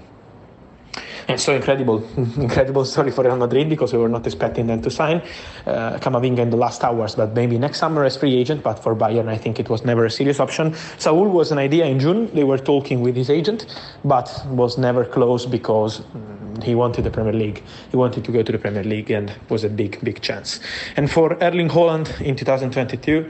and 1.28 1.40
so 1.40 1.56
incredible, 1.56 2.04
incredible 2.38 2.86
story 2.86 3.12
for 3.12 3.24
Real 3.24 3.38
Madrid 3.38 3.70
because 3.70 3.94
we 3.94 4.00
were 4.00 4.10
not 4.10 4.26
expecting 4.26 4.68
them 4.68 4.82
to 4.82 4.90
sign 4.90 5.22
uh, 5.66 5.98
Camavinga 6.00 6.40
in 6.40 6.50
the 6.50 6.58
last 6.58 6.84
hours, 6.84 7.16
but 7.16 7.34
maybe 7.34 7.58
next 7.58 7.80
summer 7.80 8.04
as 8.04 8.18
free 8.18 8.36
agent. 8.36 8.64
But 8.64 8.80
for 8.80 8.96
Bayern, 8.96 9.28
I 9.28 9.38
think 9.38 9.60
it 9.60 9.70
was 9.70 9.86
never 9.86 10.06
a 10.06 10.12
serious 10.12 10.40
option. 10.40 10.76
Saul 10.98 11.28
was 11.30 11.52
an 11.52 11.58
idea 11.58 11.86
in 11.86 12.00
June. 12.00 12.34
They 12.34 12.44
were 12.44 12.58
talking 12.58 13.02
with 13.02 13.16
his 13.16 13.30
agent, 13.30 13.66
but 14.04 14.30
was 14.48 14.78
never 14.78 15.06
close 15.06 15.46
because 15.46 16.02
mm, 16.02 16.64
he 16.64 16.76
wanted 16.76 17.04
the 17.04 17.12
Premier 17.12 17.34
League. 17.34 17.64
He 17.92 17.98
wanted 17.98 18.26
to 18.26 18.32
go 18.32 18.44
to 18.44 18.52
the 18.52 18.60
Premier 18.60 18.84
League 18.84 19.12
and 19.12 19.34
was 19.50 19.64
a 19.64 19.70
big, 19.70 20.00
big 20.04 20.22
chance. 20.22 20.60
And 20.98 21.10
for 21.10 21.42
Erling 21.42 21.70
Holland 21.70 22.14
in 22.20 22.36
2022, 22.36 23.30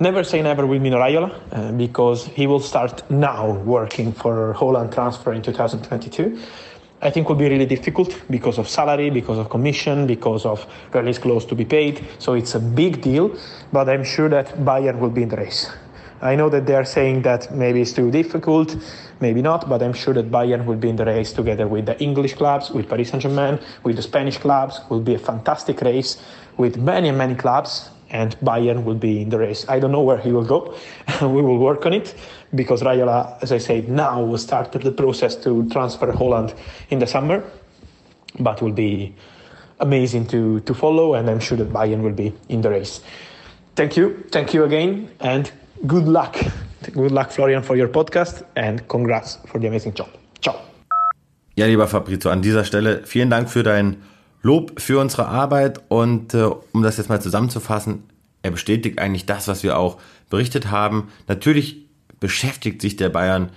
never 0.00 0.24
say 0.24 0.42
never 0.42 0.66
with 0.66 0.82
Mino 0.82 0.98
Raiola 0.98 1.32
uh, 1.52 1.72
because 1.72 2.26
he 2.26 2.46
will 2.46 2.60
start 2.60 3.08
now 3.10 3.52
working 3.60 4.12
for 4.12 4.52
Holland 4.52 4.92
transfer 4.92 5.32
in 5.32 5.42
2022. 5.42 6.38
I 7.04 7.10
think 7.10 7.28
will 7.28 7.36
be 7.36 7.50
really 7.50 7.66
difficult 7.66 8.22
because 8.30 8.56
of 8.56 8.66
salary, 8.66 9.10
because 9.10 9.36
of 9.36 9.50
commission, 9.50 10.06
because 10.06 10.46
of 10.46 10.66
release 10.94 11.18
clause 11.18 11.44
to 11.44 11.54
be 11.54 11.66
paid. 11.66 12.02
So 12.18 12.32
it's 12.32 12.54
a 12.54 12.58
big 12.58 13.02
deal, 13.02 13.36
but 13.74 13.90
I'm 13.90 14.04
sure 14.04 14.30
that 14.30 14.56
Bayern 14.64 14.98
will 14.98 15.10
be 15.10 15.22
in 15.22 15.28
the 15.28 15.36
race. 15.36 15.70
I 16.22 16.34
know 16.34 16.48
that 16.48 16.64
they 16.64 16.74
are 16.74 16.86
saying 16.86 17.20
that 17.22 17.54
maybe 17.54 17.82
it's 17.82 17.92
too 17.92 18.10
difficult, 18.10 18.74
maybe 19.20 19.42
not, 19.42 19.68
but 19.68 19.82
I'm 19.82 19.92
sure 19.92 20.14
that 20.14 20.30
Bayern 20.30 20.64
will 20.64 20.76
be 20.76 20.88
in 20.88 20.96
the 20.96 21.04
race 21.04 21.34
together 21.34 21.68
with 21.68 21.84
the 21.84 22.02
English 22.02 22.34
clubs, 22.34 22.70
with 22.70 22.88
Paris 22.88 23.10
Saint-Germain, 23.10 23.58
with 23.82 23.96
the 23.96 24.02
Spanish 24.02 24.38
clubs. 24.38 24.80
Will 24.88 25.02
be 25.02 25.14
a 25.14 25.18
fantastic 25.18 25.82
race 25.82 26.22
with 26.56 26.78
many 26.78 27.10
many 27.10 27.34
clubs 27.34 27.90
and 28.14 28.38
Bayern 28.40 28.84
will 28.84 28.94
be 28.94 29.20
in 29.20 29.28
the 29.28 29.38
race. 29.38 29.66
I 29.68 29.80
don't 29.80 29.90
know 29.90 30.00
where 30.00 30.18
he 30.18 30.30
will 30.30 30.44
go. 30.44 30.74
we 31.20 31.42
will 31.42 31.58
work 31.58 31.84
on 31.84 31.92
it 31.92 32.14
because 32.54 32.80
Raiola, 32.80 33.42
as 33.42 33.50
I 33.50 33.58
said, 33.58 33.88
now 33.88 34.36
started 34.36 34.82
the 34.82 34.92
process 34.92 35.34
to 35.42 35.68
transfer 35.68 36.12
Holland 36.12 36.54
in 36.90 37.00
the 37.00 37.06
summer, 37.06 37.42
but 38.38 38.62
will 38.62 38.72
be 38.72 39.14
amazing 39.80 40.26
to, 40.28 40.60
to 40.60 40.74
follow, 40.74 41.14
and 41.14 41.28
I'm 41.28 41.40
sure 41.40 41.58
that 41.58 41.72
Bayern 41.72 42.02
will 42.02 42.14
be 42.14 42.32
in 42.48 42.62
the 42.62 42.70
race. 42.70 43.00
Thank 43.74 43.96
you, 43.96 44.24
thank 44.30 44.54
you 44.54 44.62
again, 44.62 45.10
and 45.18 45.50
good 45.86 46.06
luck. 46.06 46.36
Good 46.92 47.10
luck, 47.10 47.32
Florian, 47.32 47.62
for 47.62 47.76
your 47.76 47.88
podcast, 47.88 48.44
and 48.54 48.86
congrats 48.88 49.38
for 49.46 49.58
the 49.58 49.66
amazing 49.66 49.94
job. 49.94 50.08
Ciao. 50.40 50.60
Ja, 51.56 51.66
lieber 51.66 51.88
Fabrizio, 51.88 52.30
an 52.30 52.42
dieser 52.42 52.64
Stelle 52.64 53.02
vielen 53.04 53.30
Dank 53.30 53.50
für 53.50 53.64
dein 53.64 53.96
Lob 54.44 54.78
für 54.78 55.00
unsere 55.00 55.26
Arbeit 55.26 55.80
und 55.88 56.34
äh, 56.34 56.50
um 56.72 56.82
das 56.82 56.98
jetzt 56.98 57.08
mal 57.08 57.20
zusammenzufassen, 57.20 58.02
er 58.42 58.50
bestätigt 58.50 58.98
eigentlich 58.98 59.24
das, 59.24 59.48
was 59.48 59.62
wir 59.62 59.78
auch 59.78 59.98
berichtet 60.28 60.70
haben. 60.70 61.08
Natürlich 61.26 61.86
beschäftigt 62.20 62.82
sich 62.82 62.96
der 62.96 63.08
Bayern 63.08 63.48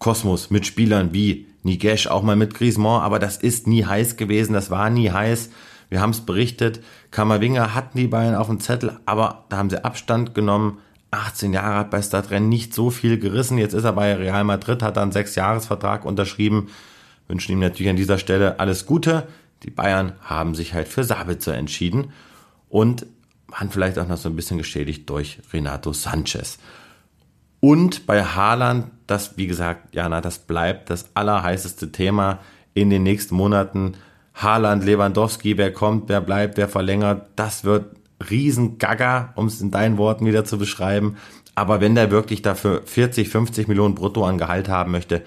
Kosmos 0.00 0.50
mit 0.50 0.66
Spielern 0.66 1.14
wie 1.14 1.46
Nigesh, 1.62 2.08
auch 2.08 2.24
mal 2.24 2.34
mit 2.34 2.52
Griezmann, 2.52 3.02
aber 3.02 3.20
das 3.20 3.36
ist 3.36 3.68
nie 3.68 3.84
heiß 3.84 4.16
gewesen, 4.16 4.54
das 4.54 4.70
war 4.70 4.90
nie 4.90 5.10
heiß. 5.10 5.50
Wir 5.88 6.00
haben 6.00 6.10
es 6.10 6.20
berichtet, 6.20 6.80
Kammerwinger 7.12 7.76
hatten 7.76 7.96
die 7.96 8.08
Bayern 8.08 8.34
auf 8.34 8.48
dem 8.48 8.58
Zettel, 8.58 8.98
aber 9.06 9.44
da 9.50 9.58
haben 9.58 9.70
sie 9.70 9.84
Abstand 9.84 10.34
genommen. 10.34 10.78
18 11.12 11.52
Jahre 11.52 11.78
hat 11.78 11.90
bei 11.92 12.02
Stadtrennen 12.02 12.48
nicht 12.48 12.74
so 12.74 12.90
viel 12.90 13.18
gerissen. 13.20 13.56
Jetzt 13.56 13.72
ist 13.72 13.84
er 13.84 13.92
bei 13.92 14.14
Real 14.14 14.42
Madrid, 14.42 14.82
hat 14.82 14.96
dann 14.96 15.12
sechs 15.12 15.36
Jahresvertrag 15.36 16.04
unterschrieben. 16.04 16.70
Wünschen 17.28 17.52
ihm 17.52 17.60
natürlich 17.60 17.88
an 17.88 17.96
dieser 17.96 18.18
Stelle 18.18 18.58
alles 18.58 18.84
Gute. 18.84 19.28
Die 19.62 19.70
Bayern 19.70 20.12
haben 20.22 20.54
sich 20.54 20.74
halt 20.74 20.88
für 20.88 21.04
Sabitzer 21.04 21.56
entschieden 21.56 22.12
und 22.68 23.06
waren 23.48 23.70
vielleicht 23.70 23.98
auch 23.98 24.06
noch 24.06 24.16
so 24.16 24.28
ein 24.28 24.36
bisschen 24.36 24.58
geschädigt 24.58 25.08
durch 25.10 25.40
Renato 25.52 25.92
Sanchez. 25.92 26.58
Und 27.60 28.06
bei 28.06 28.22
Haaland, 28.22 28.90
das, 29.06 29.36
wie 29.36 29.46
gesagt, 29.46 29.94
Jana, 29.94 30.20
das 30.20 30.38
bleibt 30.38 30.90
das 30.90 31.10
allerheißeste 31.14 31.90
Thema 31.90 32.38
in 32.74 32.90
den 32.90 33.02
nächsten 33.02 33.34
Monaten. 33.34 33.94
Haaland, 34.34 34.84
Lewandowski, 34.84 35.56
wer 35.58 35.72
kommt, 35.72 36.08
wer 36.08 36.20
bleibt, 36.20 36.56
wer 36.56 36.68
verlängert, 36.68 37.26
das 37.34 37.64
wird 37.64 37.96
Riesengaga, 38.30 39.32
um 39.34 39.46
es 39.46 39.60
in 39.60 39.70
deinen 39.70 39.96
Worten 39.98 40.26
wieder 40.26 40.44
zu 40.44 40.58
beschreiben. 40.58 41.16
Aber 41.54 41.80
wenn 41.80 41.96
der 41.96 42.12
wirklich 42.12 42.42
dafür 42.42 42.82
40, 42.84 43.28
50 43.28 43.66
Millionen 43.66 43.96
brutto 43.96 44.24
an 44.24 44.38
Gehalt 44.38 44.68
haben 44.68 44.92
möchte, 44.92 45.24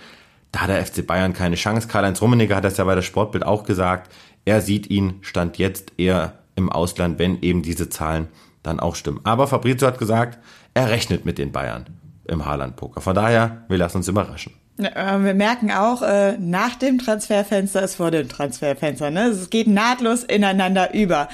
da 0.52 0.62
hat 0.62 0.70
der 0.70 0.86
FC 0.86 1.06
Bayern 1.06 1.34
keine 1.34 1.56
Chance. 1.56 1.88
Karl-Heinz 1.88 2.22
Rummenigge 2.22 2.56
hat 2.56 2.64
das 2.64 2.78
ja 2.78 2.84
bei 2.84 2.96
der 2.96 3.02
Sportbild 3.02 3.46
auch 3.46 3.64
gesagt. 3.64 4.12
Er 4.46 4.62
sieht 4.62 4.90
ihn, 4.90 5.20
stand 5.22 5.58
jetzt 5.58 5.94
eher 5.98 6.40
im 6.56 6.70
Ausland, 6.70 7.20
wenn 7.20 7.42
eben 7.42 7.62
diese 7.62 7.90
Zahlen 7.90 8.28
dann 8.64 8.80
auch 8.80 8.96
stimmen. 8.96 9.22
Aber 9.24 9.48
Fabrizio 9.48 9.88
hat 9.88 9.98
gesagt, 9.98 10.40
er 10.74 10.90
rechnet 10.90 11.26
mit 11.26 11.38
den 11.38 11.52
Bayern 11.52 11.86
im 12.28 12.46
Haaland-Poker. 12.46 13.02
Von 13.02 13.16
daher, 13.16 13.64
wir 13.68 13.78
lassen 13.78 13.98
uns 13.98 14.08
überraschen. 14.08 14.54
Wir 14.78 15.34
merken 15.36 15.72
auch, 15.72 16.02
äh, 16.02 16.38
nach 16.40 16.76
dem 16.76 16.98
Transferfenster 16.98 17.84
ist 17.84 17.96
vor 17.96 18.10
dem 18.10 18.28
Transferfenster. 18.28 19.12
Ne? 19.12 19.26
Es 19.26 19.50
geht 19.50 19.68
nahtlos 19.68 20.24
ineinander 20.24 20.94
über. 20.94 21.28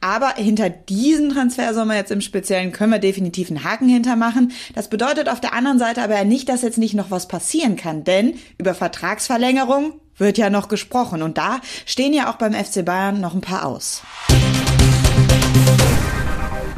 Aber 0.00 0.34
hinter 0.34 0.68
diesen 0.68 1.30
Transfersommer 1.30 1.94
jetzt 1.94 2.10
im 2.10 2.20
Speziellen 2.20 2.72
können 2.72 2.92
wir 2.92 2.98
definitiv 2.98 3.48
einen 3.48 3.64
Haken 3.64 3.88
hintermachen. 3.88 4.52
Das 4.74 4.88
bedeutet 4.88 5.28
auf 5.28 5.40
der 5.40 5.54
anderen 5.54 5.78
Seite 5.78 6.02
aber 6.02 6.24
nicht, 6.24 6.48
dass 6.48 6.62
jetzt 6.62 6.78
nicht 6.78 6.94
noch 6.94 7.10
was 7.10 7.28
passieren 7.28 7.76
kann. 7.76 8.04
Denn 8.04 8.34
über 8.58 8.74
Vertragsverlängerung 8.74 9.94
wird 10.16 10.36
ja 10.36 10.50
noch 10.50 10.68
gesprochen. 10.68 11.22
Und 11.22 11.38
da 11.38 11.60
stehen 11.86 12.12
ja 12.12 12.30
auch 12.30 12.36
beim 12.36 12.52
FC 12.52 12.84
Bayern 12.84 13.20
noch 13.20 13.34
ein 13.34 13.40
paar 13.40 13.64
aus. 13.64 14.02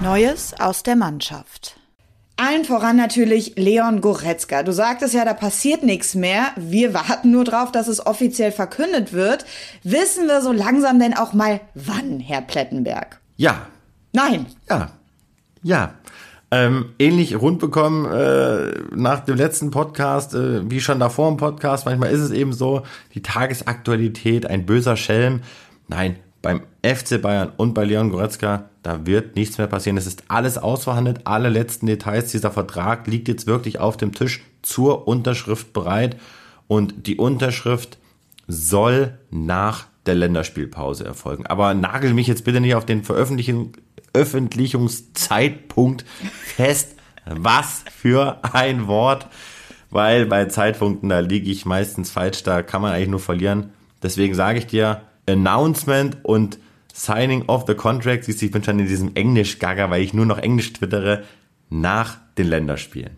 Neues 0.03 0.55
aus 0.59 0.83
der 0.83 0.97
Mannschaft. 0.97 1.82
Allen 2.43 2.65
voran 2.65 2.97
natürlich 2.97 3.53
Leon 3.55 4.01
Goretzka. 4.01 4.65
Du 4.65 4.73
sagtest 4.73 5.15
ja, 5.15 5.25
da 5.25 5.33
passiert 5.33 5.85
nichts 5.85 6.17
mehr. 6.17 6.47
Wir 6.57 6.93
warten 6.93 7.31
nur 7.31 7.45
drauf, 7.45 7.71
dass 7.71 7.87
es 7.87 8.05
offiziell 8.05 8.51
verkündet 8.51 9.13
wird. 9.13 9.45
Wissen 9.85 10.27
wir 10.27 10.43
so 10.43 10.51
langsam 10.51 10.99
denn 10.99 11.15
auch 11.15 11.35
mal 11.35 11.61
wann, 11.75 12.19
Herr 12.19 12.41
Plettenberg? 12.41 13.21
Ja. 13.37 13.67
Nein. 14.13 14.47
Ja. 14.69 14.91
Ja. 15.63 15.95
Ähm, 16.51 16.87
ähnlich 16.99 17.41
rund 17.41 17.61
bekommen 17.61 18.07
äh, 18.07 18.73
nach 18.93 19.21
dem 19.21 19.37
letzten 19.37 19.71
Podcast, 19.71 20.35
äh, 20.35 20.69
wie 20.69 20.81
schon 20.81 20.99
davor 20.99 21.29
im 21.29 21.37
Podcast. 21.37 21.87
Manchmal 21.87 22.11
ist 22.11 22.23
es 22.23 22.33
eben 22.33 22.53
so, 22.53 22.83
die 23.15 23.23
Tagesaktualität, 23.23 24.47
ein 24.47 24.67
böser 24.67 24.97
Schelm. 24.97 25.43
Nein, 25.87 26.17
beim 26.43 26.63
FC 26.85 27.23
Bayern 27.23 27.53
und 27.57 27.73
bei 27.73 27.85
Leon 27.85 28.11
Goretzka, 28.11 28.69
da 28.83 29.07
wird 29.07 29.37
nichts 29.37 29.59
mehr 29.59 29.69
passieren. 29.69 29.97
Es 29.97 30.07
ist 30.07 30.25
alles 30.29 30.59
ausverhandelt, 30.59 31.21
alle 31.25 31.49
letzten 31.49 31.87
Details. 31.87 32.33
Dieser 32.33 32.51
Vertrag 32.51 33.07
liegt 33.07 33.29
jetzt 33.29 33.47
wirklich 33.47 33.79
auf 33.79 33.97
dem 33.97 34.13
Tisch 34.13 34.43
zur 34.61 35.07
Unterschrift 35.07 35.73
bereit 35.73 36.17
und 36.67 37.07
die 37.07 37.17
Unterschrift 37.17 37.99
soll 38.49 39.19
nach 39.31 39.87
der 40.07 40.17
Länderspielpause 40.17 41.05
erfolgen. 41.05 41.47
Aber 41.47 41.75
nagel 41.75 42.13
mich 42.13 42.27
jetzt 42.27 42.45
bitte 42.45 42.61
nicht 42.61 42.75
auf 42.75 42.87
den 42.87 43.05
Veröffentlichung, 43.05 43.77
Öffentlichungszeitpunkt 44.13 46.05
fest. 46.45 46.97
Was 47.25 47.85
für 47.97 48.41
ein 48.53 48.89
Wort, 48.89 49.29
weil 49.91 50.27
bei 50.27 50.47
Zeitpunkten, 50.47 51.09
da 51.09 51.21
liege 51.21 51.53
ich 51.53 51.65
meistens 51.67 52.11
falsch, 52.11 52.43
da 52.43 52.63
kann 52.63 52.83
man 52.83 52.93
eigentlich 52.93 53.11
nur 53.11 53.21
verlieren. 53.21 53.71
Deswegen 54.03 54.35
sage 54.35 54.59
ich 54.59 54.67
dir, 54.67 55.03
Announcement 55.33 56.19
und 56.23 56.59
Signing 56.93 57.49
of 57.49 57.65
the 57.67 57.75
Contract, 57.75 58.25
siehst 58.25 58.43
du, 58.43 58.47
ich 58.47 58.53
bin 58.53 58.63
schon 58.63 58.79
in 58.79 58.87
diesem 58.87 59.15
Englisch-Gaga, 59.15 59.91
weil 59.91 60.03
ich 60.03 60.13
nur 60.13 60.27
noch 60.27 60.39
Englisch 60.39 60.73
twittere, 60.73 61.25
nach 61.71 62.19
den 62.37 62.49
Länderspielen. 62.49 63.17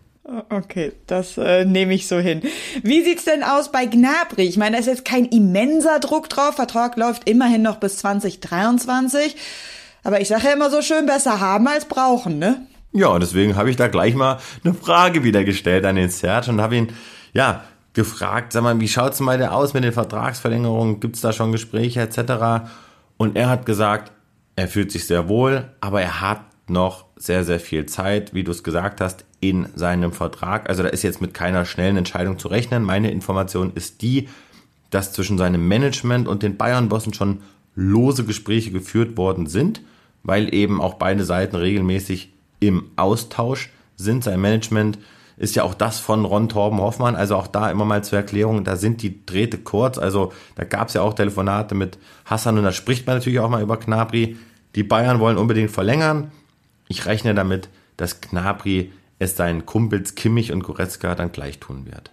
Okay, 0.49 0.93
das 1.05 1.37
äh, 1.37 1.65
nehme 1.65 1.93
ich 1.93 2.07
so 2.07 2.17
hin. 2.17 2.41
Wie 2.81 3.03
sieht's 3.03 3.25
denn 3.25 3.43
aus 3.43 3.71
bei 3.71 3.85
Gnabry? 3.85 4.43
Ich 4.43 4.57
meine, 4.57 4.75
da 4.75 4.79
ist 4.79 4.87
jetzt 4.87 5.05
kein 5.05 5.25
immenser 5.25 5.99
Druck 5.99 6.29
drauf. 6.29 6.55
Vertrag 6.55 6.97
läuft 6.97 7.29
immerhin 7.29 7.61
noch 7.61 7.77
bis 7.77 7.97
2023. 7.97 9.35
Aber 10.03 10.21
ich 10.21 10.27
sage 10.27 10.47
ja 10.47 10.53
immer 10.53 10.71
so 10.71 10.81
schön, 10.81 11.05
besser 11.05 11.39
haben 11.39 11.67
als 11.67 11.85
brauchen, 11.85 12.39
ne? 12.39 12.65
Ja, 12.91 13.19
deswegen 13.19 13.55
habe 13.55 13.69
ich 13.69 13.75
da 13.75 13.87
gleich 13.87 14.15
mal 14.15 14.39
eine 14.63 14.73
Frage 14.73 15.23
wieder 15.23 15.43
gestellt 15.43 15.85
an 15.85 15.95
den 15.95 16.09
Serge 16.09 16.49
und 16.49 16.61
habe 16.61 16.75
ihn, 16.75 16.87
ja, 17.33 17.63
gefragt, 17.95 18.51
sag 18.53 18.61
mal, 18.61 18.79
wie 18.79 18.87
schaut's 18.87 19.17
denn 19.17 19.25
bei 19.25 19.49
aus 19.49 19.73
mit 19.73 19.83
den 19.83 19.93
Vertragsverlängerungen? 19.93 20.99
Gibt's 20.99 21.21
da 21.21 21.33
schon 21.33 21.51
Gespräche 21.51 22.01
etc.? 22.01 22.69
Und 23.17 23.35
er 23.35 23.49
hat 23.49 23.65
gesagt, 23.65 24.11
er 24.55 24.67
fühlt 24.67 24.91
sich 24.91 25.07
sehr 25.07 25.27
wohl, 25.27 25.69
aber 25.81 26.01
er 26.01 26.21
hat 26.21 26.41
noch 26.67 27.05
sehr, 27.15 27.43
sehr 27.43 27.59
viel 27.59 27.85
Zeit, 27.85 28.33
wie 28.33 28.43
du 28.43 28.51
es 28.51 28.63
gesagt 28.63 29.01
hast, 29.01 29.25
in 29.39 29.67
seinem 29.75 30.11
Vertrag. 30.11 30.69
Also 30.69 30.83
da 30.83 30.89
ist 30.89 31.03
jetzt 31.03 31.21
mit 31.21 31.33
keiner 31.33 31.65
schnellen 31.65 31.97
Entscheidung 31.97 32.37
zu 32.37 32.47
rechnen. 32.47 32.83
Meine 32.83 33.11
Information 33.11 33.71
ist 33.75 34.01
die, 34.01 34.27
dass 34.89 35.13
zwischen 35.13 35.37
seinem 35.37 35.67
Management 35.67 36.27
und 36.27 36.43
den 36.43 36.57
Bayern-Bossen 36.57 37.13
schon 37.13 37.41
lose 37.75 38.25
Gespräche 38.25 38.71
geführt 38.71 39.17
worden 39.17 39.47
sind, 39.47 39.81
weil 40.23 40.53
eben 40.53 40.81
auch 40.81 40.95
beide 40.95 41.23
Seiten 41.23 41.55
regelmäßig 41.55 42.33
im 42.59 42.89
Austausch 42.95 43.69
sind. 43.95 44.23
Sein 44.23 44.41
Management 44.41 44.97
ist 45.37 45.55
ja 45.55 45.63
auch 45.63 45.73
das 45.73 45.99
von 45.99 46.25
Ron 46.25 46.49
Torben 46.49 46.79
Hoffmann, 46.79 47.15
also 47.15 47.35
auch 47.35 47.47
da 47.47 47.69
immer 47.69 47.85
mal 47.85 48.03
zur 48.03 48.17
Erklärung, 48.17 48.63
da 48.63 48.75
sind 48.75 49.01
die 49.01 49.25
Drähte 49.25 49.57
kurz, 49.57 49.97
also 49.97 50.31
da 50.55 50.63
gab 50.63 50.87
es 50.87 50.93
ja 50.93 51.01
auch 51.01 51.13
Telefonate 51.13 51.75
mit 51.75 51.97
Hassan 52.25 52.57
und 52.57 52.63
da 52.63 52.71
spricht 52.71 53.05
man 53.05 53.17
natürlich 53.17 53.39
auch 53.39 53.49
mal 53.49 53.61
über 53.61 53.77
Knabri. 53.77 54.37
Die 54.75 54.83
Bayern 54.83 55.19
wollen 55.19 55.37
unbedingt 55.37 55.71
verlängern. 55.71 56.31
Ich 56.87 57.05
rechne 57.05 57.33
damit, 57.33 57.69
dass 57.97 58.21
Knabri 58.21 58.91
es 59.19 59.37
seinen 59.37 59.65
Kumpels 59.65 60.15
Kimmich 60.15 60.51
und 60.51 60.63
Goretzka 60.63 61.15
dann 61.15 61.31
gleich 61.31 61.59
tun 61.59 61.85
wird. 61.85 62.11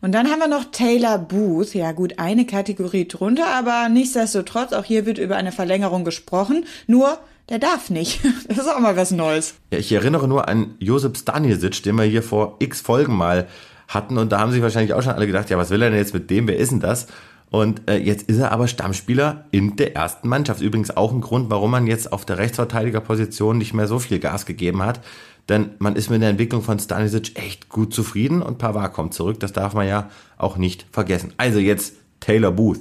Und 0.00 0.12
dann 0.12 0.28
haben 0.28 0.38
wir 0.38 0.48
noch 0.48 0.64
Taylor 0.70 1.18
Booth. 1.18 1.74
Ja 1.74 1.92
gut, 1.92 2.18
eine 2.18 2.46
Kategorie 2.46 3.06
drunter, 3.06 3.46
aber 3.48 3.88
nichtsdestotrotz, 3.88 4.72
auch 4.72 4.84
hier 4.84 5.06
wird 5.06 5.18
über 5.18 5.36
eine 5.36 5.52
Verlängerung 5.52 6.04
gesprochen. 6.04 6.64
Nur, 6.86 7.18
der 7.50 7.58
darf 7.58 7.90
nicht. 7.90 8.20
Das 8.48 8.58
ist 8.58 8.68
auch 8.68 8.80
mal 8.80 8.96
was 8.96 9.10
Neues. 9.10 9.54
Ja, 9.72 9.78
ich 9.78 9.92
erinnere 9.92 10.26
nur 10.26 10.48
an 10.48 10.74
Josip 10.78 11.16
Stanisic, 11.16 11.82
den 11.82 11.96
wir 11.96 12.04
hier 12.04 12.22
vor 12.22 12.56
x 12.58 12.80
Folgen 12.80 13.14
mal 13.14 13.48
hatten. 13.88 14.18
Und 14.18 14.32
da 14.32 14.40
haben 14.40 14.52
sich 14.52 14.62
wahrscheinlich 14.62 14.94
auch 14.94 15.02
schon 15.02 15.12
alle 15.12 15.26
gedacht, 15.26 15.50
ja, 15.50 15.58
was 15.58 15.70
will 15.70 15.82
er 15.82 15.90
denn 15.90 15.98
jetzt 15.98 16.14
mit 16.14 16.30
dem? 16.30 16.48
Wer 16.48 16.56
ist 16.56 16.72
denn 16.72 16.80
das? 16.80 17.06
Und 17.50 17.88
äh, 17.88 17.96
jetzt 17.96 18.28
ist 18.28 18.38
er 18.38 18.52
aber 18.52 18.68
Stammspieler 18.68 19.44
in 19.50 19.76
der 19.76 19.96
ersten 19.96 20.28
Mannschaft. 20.28 20.62
Übrigens 20.62 20.96
auch 20.96 21.12
ein 21.12 21.20
Grund, 21.20 21.50
warum 21.50 21.72
man 21.72 21.86
jetzt 21.86 22.12
auf 22.12 22.24
der 22.24 22.38
Rechtsverteidigerposition 22.38 23.58
nicht 23.58 23.74
mehr 23.74 23.88
so 23.88 23.98
viel 23.98 24.20
Gas 24.20 24.46
gegeben 24.46 24.82
hat. 24.82 25.00
Denn 25.48 25.70
man 25.78 25.96
ist 25.96 26.10
mit 26.10 26.22
der 26.22 26.30
Entwicklung 26.30 26.62
von 26.62 26.78
Stanisic 26.78 27.36
echt 27.36 27.68
gut 27.68 27.92
zufrieden 27.92 28.40
und 28.40 28.58
Pavard 28.58 28.92
kommt 28.92 29.14
zurück. 29.14 29.40
Das 29.40 29.52
darf 29.52 29.74
man 29.74 29.88
ja 29.88 30.08
auch 30.38 30.56
nicht 30.56 30.86
vergessen. 30.92 31.32
Also 31.36 31.58
jetzt 31.58 31.94
Taylor 32.20 32.52
Booth. 32.52 32.80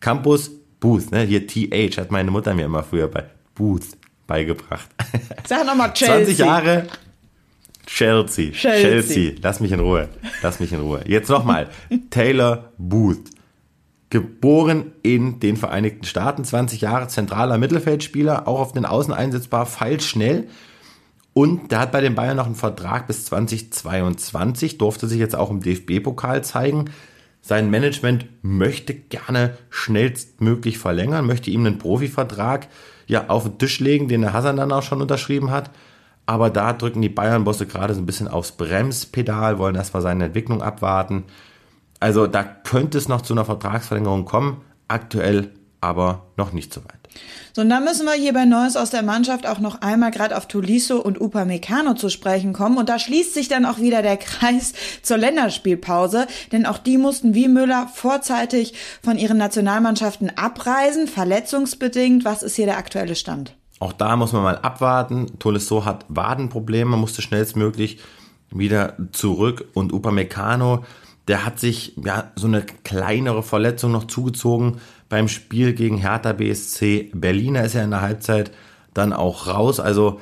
Campus 0.00 0.50
Booth, 0.80 1.10
ne? 1.10 1.22
Hier 1.22 1.46
TH 1.46 1.98
hat 1.98 2.10
meine 2.10 2.30
Mutter 2.30 2.54
mir 2.54 2.64
immer 2.64 2.82
früher 2.82 3.08
bei 3.08 3.24
Booth 3.54 3.96
beigebracht. 4.26 4.88
Sag 5.46 5.66
nochmal 5.66 5.92
Chelsea. 5.94 6.36
20 6.36 6.38
Jahre 6.38 6.86
Chelsea. 7.86 8.50
Chelsea. 8.50 8.80
Chelsea. 8.80 9.32
Lass 9.42 9.60
mich 9.60 9.72
in 9.72 9.80
Ruhe. 9.80 10.08
Lass 10.42 10.60
mich 10.60 10.72
in 10.72 10.80
Ruhe. 10.80 11.02
Jetzt 11.06 11.30
nochmal. 11.30 11.68
Taylor 12.10 12.72
Booth. 12.78 13.30
Geboren 14.10 14.92
in 15.02 15.40
den 15.40 15.56
Vereinigten 15.56 16.04
Staaten, 16.04 16.44
20 16.44 16.80
Jahre 16.80 17.08
zentraler 17.08 17.58
Mittelfeldspieler, 17.58 18.46
auch 18.46 18.60
auf 18.60 18.72
den 18.72 18.84
Außen 18.84 19.12
einsetzbar, 19.12 19.66
feilschnell. 19.66 20.48
Und 21.32 21.70
der 21.70 21.80
hat 21.80 21.92
bei 21.92 22.00
den 22.00 22.14
Bayern 22.14 22.36
noch 22.36 22.46
einen 22.46 22.54
Vertrag 22.54 23.08
bis 23.08 23.26
2022, 23.26 24.78
durfte 24.78 25.06
sich 25.06 25.18
jetzt 25.18 25.34
auch 25.34 25.50
im 25.50 25.60
DFB-Pokal 25.60 26.44
zeigen. 26.44 26.86
Sein 27.42 27.68
Management 27.68 28.26
möchte 28.42 28.94
gerne 28.94 29.58
schnellstmöglich 29.68 30.78
verlängern, 30.78 31.26
möchte 31.26 31.50
ihm 31.50 31.66
einen 31.66 31.78
Profivertrag 31.78 32.68
ja 33.06 33.28
auf 33.28 33.44
den 33.44 33.58
Tisch 33.58 33.80
legen, 33.80 34.08
den 34.08 34.22
der 34.22 34.32
Hassan 34.32 34.56
dann 34.56 34.72
auch 34.72 34.82
schon 34.82 35.02
unterschrieben 35.02 35.50
hat. 35.50 35.70
Aber 36.26 36.50
da 36.50 36.72
drücken 36.72 37.02
die 37.02 37.08
Bayern-Bosse 37.08 37.66
gerade 37.66 37.94
so 37.94 38.00
ein 38.00 38.06
bisschen 38.06 38.28
aufs 38.28 38.52
Bremspedal, 38.52 39.58
wollen 39.58 39.76
erstmal 39.76 40.02
seine 40.02 40.24
Entwicklung 40.24 40.60
abwarten. 40.60 41.24
Also 42.00 42.26
da 42.26 42.42
könnte 42.42 42.98
es 42.98 43.08
noch 43.08 43.22
zu 43.22 43.32
einer 43.32 43.44
Vertragsverlängerung 43.44 44.24
kommen. 44.24 44.62
Aktuell 44.88 45.50
aber 45.80 46.26
noch 46.36 46.52
nicht 46.52 46.72
so 46.72 46.84
weit. 46.84 47.06
So, 47.52 47.62
und 47.62 47.70
dann 47.70 47.84
müssen 47.84 48.04
wir 48.04 48.12
hier 48.12 48.34
bei 48.34 48.44
Neues 48.44 48.76
aus 48.76 48.90
der 48.90 49.02
Mannschaft 49.02 49.46
auch 49.46 49.58
noch 49.58 49.80
einmal 49.80 50.10
gerade 50.10 50.36
auf 50.36 50.46
Tuliso 50.46 50.98
und 51.00 51.20
Upamecano 51.20 51.94
zu 51.94 52.10
sprechen 52.10 52.52
kommen. 52.52 52.76
Und 52.76 52.88
da 52.88 52.98
schließt 52.98 53.32
sich 53.32 53.48
dann 53.48 53.64
auch 53.64 53.78
wieder 53.78 54.02
der 54.02 54.16
Kreis 54.18 54.74
zur 55.02 55.16
Länderspielpause, 55.16 56.26
denn 56.52 56.66
auch 56.66 56.78
die 56.78 56.98
mussten 56.98 57.34
wie 57.34 57.48
Müller 57.48 57.88
vorzeitig 57.92 58.74
von 59.02 59.16
ihren 59.16 59.38
Nationalmannschaften 59.38 60.36
abreisen, 60.36 61.08
verletzungsbedingt. 61.08 62.24
Was 62.24 62.42
ist 62.42 62.56
hier 62.56 62.66
der 62.66 62.78
aktuelle 62.78 63.14
Stand? 63.14 63.56
Auch 63.78 63.92
da 63.92 64.16
muss 64.16 64.32
man 64.32 64.42
mal 64.42 64.58
abwarten. 64.58 65.38
Tolisso 65.38 65.84
hat 65.84 66.04
Wadenprobleme, 66.08 66.96
musste 66.96 67.22
schnellstmöglich 67.22 67.98
wieder 68.50 68.96
zurück 69.12 69.66
und 69.74 69.92
Upamecano, 69.92 70.84
der 71.28 71.44
hat 71.44 71.58
sich 71.58 71.94
ja 72.04 72.30
so 72.36 72.46
eine 72.46 72.62
kleinere 72.62 73.42
Verletzung 73.42 73.92
noch 73.92 74.04
zugezogen 74.04 74.80
beim 75.08 75.28
Spiel 75.28 75.72
gegen 75.72 75.98
Hertha 75.98 76.32
BSC 76.32 77.10
Berliner 77.14 77.64
ist 77.64 77.74
er 77.74 77.84
in 77.84 77.90
der 77.90 78.00
Halbzeit 78.00 78.50
dann 78.94 79.12
auch 79.12 79.46
raus. 79.46 79.80
Also 79.80 80.20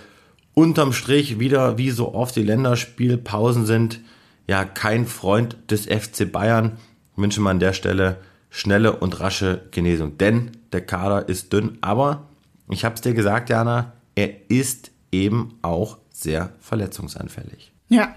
unterm 0.54 0.92
Strich 0.92 1.38
wieder 1.38 1.78
wie 1.78 1.90
so 1.90 2.14
oft 2.14 2.36
die 2.36 2.42
Länderspielpausen 2.42 3.66
sind 3.66 4.00
ja 4.46 4.64
kein 4.64 5.06
Freund 5.06 5.56
des 5.70 5.86
FC 5.86 6.30
Bayern. 6.30 6.72
Wünsche 7.16 7.40
man 7.40 7.52
an 7.52 7.60
der 7.60 7.72
Stelle 7.72 8.18
schnelle 8.50 8.92
und 8.96 9.20
rasche 9.20 9.62
Genesung, 9.70 10.18
denn 10.18 10.52
der 10.72 10.84
Kader 10.84 11.28
ist 11.28 11.52
dünn, 11.52 11.78
aber 11.80 12.28
ich 12.70 12.84
habe 12.84 12.94
es 12.94 13.00
dir 13.00 13.14
gesagt, 13.14 13.50
Jana, 13.50 13.92
er 14.14 14.48
ist 14.48 14.92
eben 15.10 15.58
auch 15.62 15.98
sehr 16.10 16.52
verletzungsanfällig. 16.60 17.72
Ja. 17.88 18.14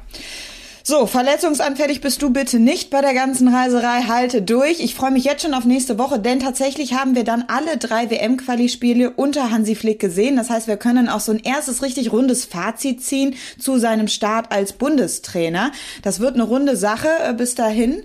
So, 0.90 1.06
verletzungsanfällig 1.06 2.00
bist 2.00 2.22
du 2.22 2.30
bitte 2.30 2.60
nicht 2.60 2.92
bei 2.92 3.02
der 3.02 3.14
ganzen 3.14 3.50
Reiserei. 3.50 4.04
Halte 4.04 4.42
durch. 4.42 4.80
Ich 4.80 4.96
freue 4.96 5.12
mich 5.12 5.26
jetzt 5.26 5.44
schon 5.44 5.54
auf 5.54 5.66
nächste 5.66 6.00
Woche, 6.00 6.18
denn 6.18 6.40
tatsächlich 6.40 6.94
haben 6.94 7.14
wir 7.14 7.26
dann 7.26 7.44
alle 7.50 7.76
drei 7.76 8.10
WM-Quali-Spiele 8.10 9.12
unter 9.12 9.52
Hansi 9.52 9.76
Flick 9.76 10.00
gesehen. 10.00 10.38
Das 10.38 10.50
heißt, 10.50 10.70
wir 10.70 10.78
können 10.78 11.10
auch 11.10 11.20
so 11.20 11.34
ein 11.34 11.40
erstes 11.40 11.84
richtig 11.84 12.14
rundes 12.14 12.46
Fazit 12.46 13.04
ziehen 13.04 13.36
zu 13.60 13.80
seinem 13.80 14.08
Start 14.08 14.54
als 14.54 14.72
Bundestrainer. 14.72 15.74
Das 16.04 16.22
wird 16.22 16.36
eine 16.36 16.44
runde 16.44 16.78
Sache 16.78 17.10
äh, 17.22 17.34
bis 17.34 17.54
dahin 17.56 18.04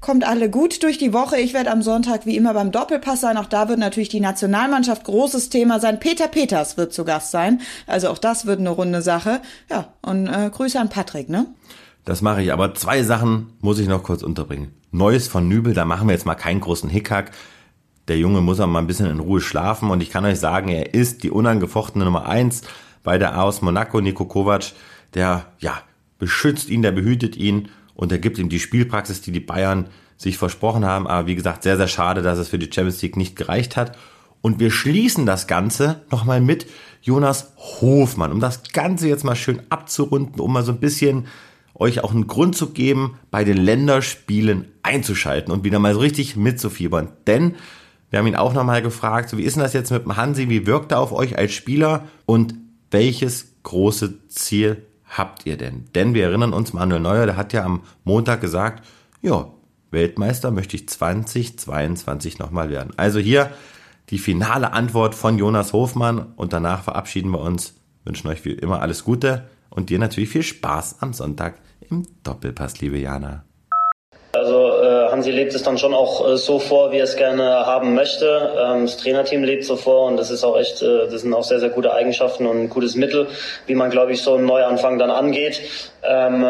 kommt 0.00 0.26
alle 0.26 0.50
gut 0.50 0.82
durch 0.82 0.98
die 0.98 1.12
Woche. 1.14 1.38
Ich 1.38 1.54
werde 1.54 1.70
am 1.70 1.82
Sonntag 1.82 2.26
wie 2.26 2.36
immer 2.36 2.52
beim 2.52 2.72
Doppelpass 2.72 3.22
sein. 3.22 3.38
Auch 3.38 3.46
da 3.46 3.68
wird 3.70 3.78
natürlich 3.78 4.10
die 4.10 4.20
Nationalmannschaft 4.20 5.04
großes 5.04 5.50
Thema 5.50 5.78
sein. 5.80 5.98
Peter 6.00 6.28
Peters 6.28 6.76
wird 6.76 6.92
zu 6.92 7.04
Gast 7.04 7.30
sein. 7.30 7.62
Also 7.86 8.08
auch 8.10 8.18
das 8.18 8.44
wird 8.44 8.58
eine 8.58 8.68
runde 8.70 9.00
Sache. 9.02 9.40
Ja, 9.70 9.94
und 10.02 10.26
äh, 10.26 10.50
Grüße 10.50 10.78
an 10.78 10.90
Patrick, 10.90 11.30
ne? 11.30 11.46
Das 12.04 12.20
mache 12.20 12.42
ich, 12.42 12.52
aber 12.52 12.74
zwei 12.74 13.02
Sachen 13.02 13.52
muss 13.60 13.78
ich 13.78 13.88
noch 13.88 14.02
kurz 14.02 14.22
unterbringen. 14.22 14.72
Neues 14.90 15.26
von 15.26 15.48
Nübel, 15.48 15.72
da 15.74 15.84
machen 15.84 16.06
wir 16.06 16.12
jetzt 16.12 16.26
mal 16.26 16.34
keinen 16.34 16.60
großen 16.60 16.90
Hickhack. 16.90 17.32
Der 18.08 18.18
Junge 18.18 18.42
muss 18.42 18.60
auch 18.60 18.66
mal 18.66 18.80
ein 18.80 18.86
bisschen 18.86 19.10
in 19.10 19.20
Ruhe 19.20 19.40
schlafen 19.40 19.90
und 19.90 20.02
ich 20.02 20.10
kann 20.10 20.26
euch 20.26 20.38
sagen, 20.38 20.68
er 20.68 20.92
ist 20.92 21.22
die 21.22 21.30
unangefochtene 21.30 22.04
Nummer 22.04 22.26
eins 22.26 22.62
bei 23.02 23.16
der 23.16 23.42
aus 23.42 23.62
Monaco, 23.62 24.00
Niko 24.00 24.26
Kovac. 24.26 24.72
Der, 25.14 25.46
ja, 25.58 25.80
beschützt 26.18 26.68
ihn, 26.68 26.82
der 26.82 26.92
behütet 26.92 27.36
ihn 27.36 27.68
und 27.94 28.12
er 28.12 28.18
gibt 28.18 28.38
ihm 28.38 28.48
die 28.48 28.60
Spielpraxis, 28.60 29.22
die 29.22 29.32
die 29.32 29.40
Bayern 29.40 29.88
sich 30.18 30.36
versprochen 30.36 30.84
haben. 30.84 31.06
Aber 31.06 31.26
wie 31.26 31.34
gesagt, 31.34 31.62
sehr, 31.62 31.76
sehr 31.76 31.88
schade, 31.88 32.20
dass 32.20 32.38
es 32.38 32.48
für 32.48 32.58
die 32.58 32.70
Champions 32.72 33.00
League 33.00 33.16
nicht 33.16 33.36
gereicht 33.36 33.76
hat. 33.76 33.96
Und 34.42 34.60
wir 34.60 34.70
schließen 34.70 35.24
das 35.24 35.46
Ganze 35.46 36.02
nochmal 36.10 36.42
mit 36.42 36.66
Jonas 37.00 37.52
Hofmann, 37.56 38.32
um 38.32 38.40
das 38.40 38.62
Ganze 38.72 39.08
jetzt 39.08 39.24
mal 39.24 39.36
schön 39.36 39.62
abzurunden, 39.70 40.40
um 40.40 40.52
mal 40.52 40.64
so 40.64 40.72
ein 40.72 40.80
bisschen 40.80 41.26
euch 41.74 42.02
auch 42.02 42.12
einen 42.12 42.26
Grund 42.26 42.56
zu 42.56 42.70
geben, 42.70 43.18
bei 43.30 43.44
den 43.44 43.56
Länderspielen 43.56 44.66
einzuschalten 44.82 45.52
und 45.52 45.64
wieder 45.64 45.78
mal 45.78 45.94
so 45.94 46.00
richtig 46.00 46.36
mitzufiebern. 46.36 47.08
Denn 47.26 47.56
wir 48.10 48.20
haben 48.20 48.26
ihn 48.26 48.36
auch 48.36 48.54
nochmal 48.54 48.80
gefragt, 48.80 49.28
so 49.28 49.38
wie 49.38 49.42
ist 49.42 49.56
denn 49.56 49.62
das 49.62 49.72
jetzt 49.72 49.90
mit 49.90 50.04
dem 50.04 50.16
Hansi, 50.16 50.48
wie 50.48 50.66
wirkt 50.66 50.92
er 50.92 51.00
auf 51.00 51.12
euch 51.12 51.36
als 51.36 51.52
Spieler 51.52 52.04
und 52.26 52.54
welches 52.90 53.54
große 53.64 54.28
Ziel 54.28 54.86
habt 55.04 55.46
ihr 55.46 55.56
denn? 55.56 55.86
Denn 55.94 56.14
wir 56.14 56.24
erinnern 56.24 56.52
uns, 56.52 56.72
Manuel 56.72 57.00
Neuer, 57.00 57.26
der 57.26 57.36
hat 57.36 57.52
ja 57.52 57.64
am 57.64 57.82
Montag 58.04 58.40
gesagt, 58.40 58.86
ja, 59.20 59.48
Weltmeister 59.90 60.50
möchte 60.50 60.76
ich 60.76 60.88
2022 60.88 62.38
nochmal 62.38 62.70
werden. 62.70 62.92
Also 62.96 63.18
hier 63.18 63.50
die 64.10 64.18
finale 64.18 64.72
Antwort 64.72 65.14
von 65.14 65.38
Jonas 65.38 65.72
Hofmann 65.72 66.34
und 66.36 66.52
danach 66.52 66.84
verabschieden 66.84 67.30
wir 67.30 67.40
uns, 67.40 67.74
wünschen 68.04 68.28
euch 68.28 68.44
wie 68.44 68.52
immer 68.52 68.80
alles 68.80 69.02
Gute 69.02 69.48
und 69.74 69.90
dir 69.90 69.98
natürlich 69.98 70.30
viel 70.30 70.42
Spaß 70.42 71.02
am 71.02 71.12
Sonntag 71.12 71.60
im 71.90 72.06
Doppelpass, 72.22 72.80
liebe 72.80 72.98
Jana. 72.98 73.44
Hansi 75.14 75.30
lebt 75.30 75.54
es 75.54 75.62
dann 75.62 75.78
schon 75.78 75.94
auch 75.94 76.28
äh, 76.28 76.36
so 76.36 76.58
vor, 76.58 76.90
wie 76.90 76.98
er 76.98 77.04
es 77.04 77.16
gerne 77.16 77.44
haben 77.44 77.94
möchte. 77.94 78.26
Ähm, 78.58 78.86
das 78.86 78.96
Trainerteam 78.96 79.44
lebt 79.44 79.64
so 79.64 79.76
vor 79.76 80.08
und 80.08 80.16
das 80.16 80.32
ist 80.32 80.42
auch 80.42 80.58
echt, 80.58 80.82
äh, 80.82 81.06
das 81.08 81.22
sind 81.22 81.32
auch 81.32 81.44
sehr, 81.44 81.60
sehr 81.60 81.68
gute 81.68 81.94
Eigenschaften 81.94 82.46
und 82.46 82.62
ein 82.62 82.68
gutes 82.68 82.96
Mittel, 82.96 83.28
wie 83.66 83.76
man, 83.76 83.90
glaube 83.90 84.10
ich, 84.10 84.22
so 84.22 84.34
einen 84.34 84.44
Neuanfang 84.44 84.98
dann 84.98 85.12
angeht. 85.12 85.60
Ähm, 86.02 86.42
äh, 86.42 86.46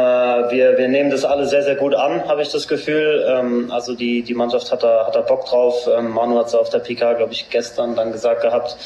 wir, 0.50 0.78
wir 0.78 0.88
nehmen 0.88 1.10
das 1.10 1.26
alle 1.26 1.44
sehr, 1.44 1.62
sehr 1.62 1.74
gut 1.74 1.94
an, 1.94 2.26
habe 2.26 2.40
ich 2.40 2.50
das 2.50 2.66
Gefühl. 2.66 3.26
Ähm, 3.28 3.70
also 3.70 3.94
die, 3.94 4.22
die 4.22 4.34
Mannschaft 4.34 4.72
hat 4.72 4.82
da, 4.82 5.06
hat 5.06 5.14
da 5.14 5.20
Bock 5.20 5.44
drauf. 5.44 5.86
Manu 6.00 6.38
hat 6.38 6.46
es 6.46 6.54
auf 6.54 6.70
der 6.70 6.78
PK, 6.78 7.12
glaube 7.12 7.32
ich, 7.32 7.50
gestern 7.50 7.94
dann 7.94 8.12
gesagt 8.12 8.40
gehabt, 8.40 8.76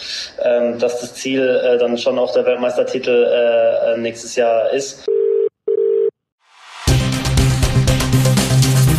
dass 0.78 1.00
das 1.00 1.14
Ziel 1.14 1.78
dann 1.78 1.96
schon 1.98 2.18
auch 2.18 2.32
der 2.32 2.44
Weltmeistertitel 2.46 3.96
nächstes 3.98 4.36
Jahr 4.36 4.72
ist. 4.72 5.08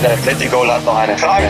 Der 0.02 0.14
Atletico 0.14 0.66
hat 0.66 0.86
noch 0.86 0.96
eine 0.96 1.18
Frage. 1.18 1.50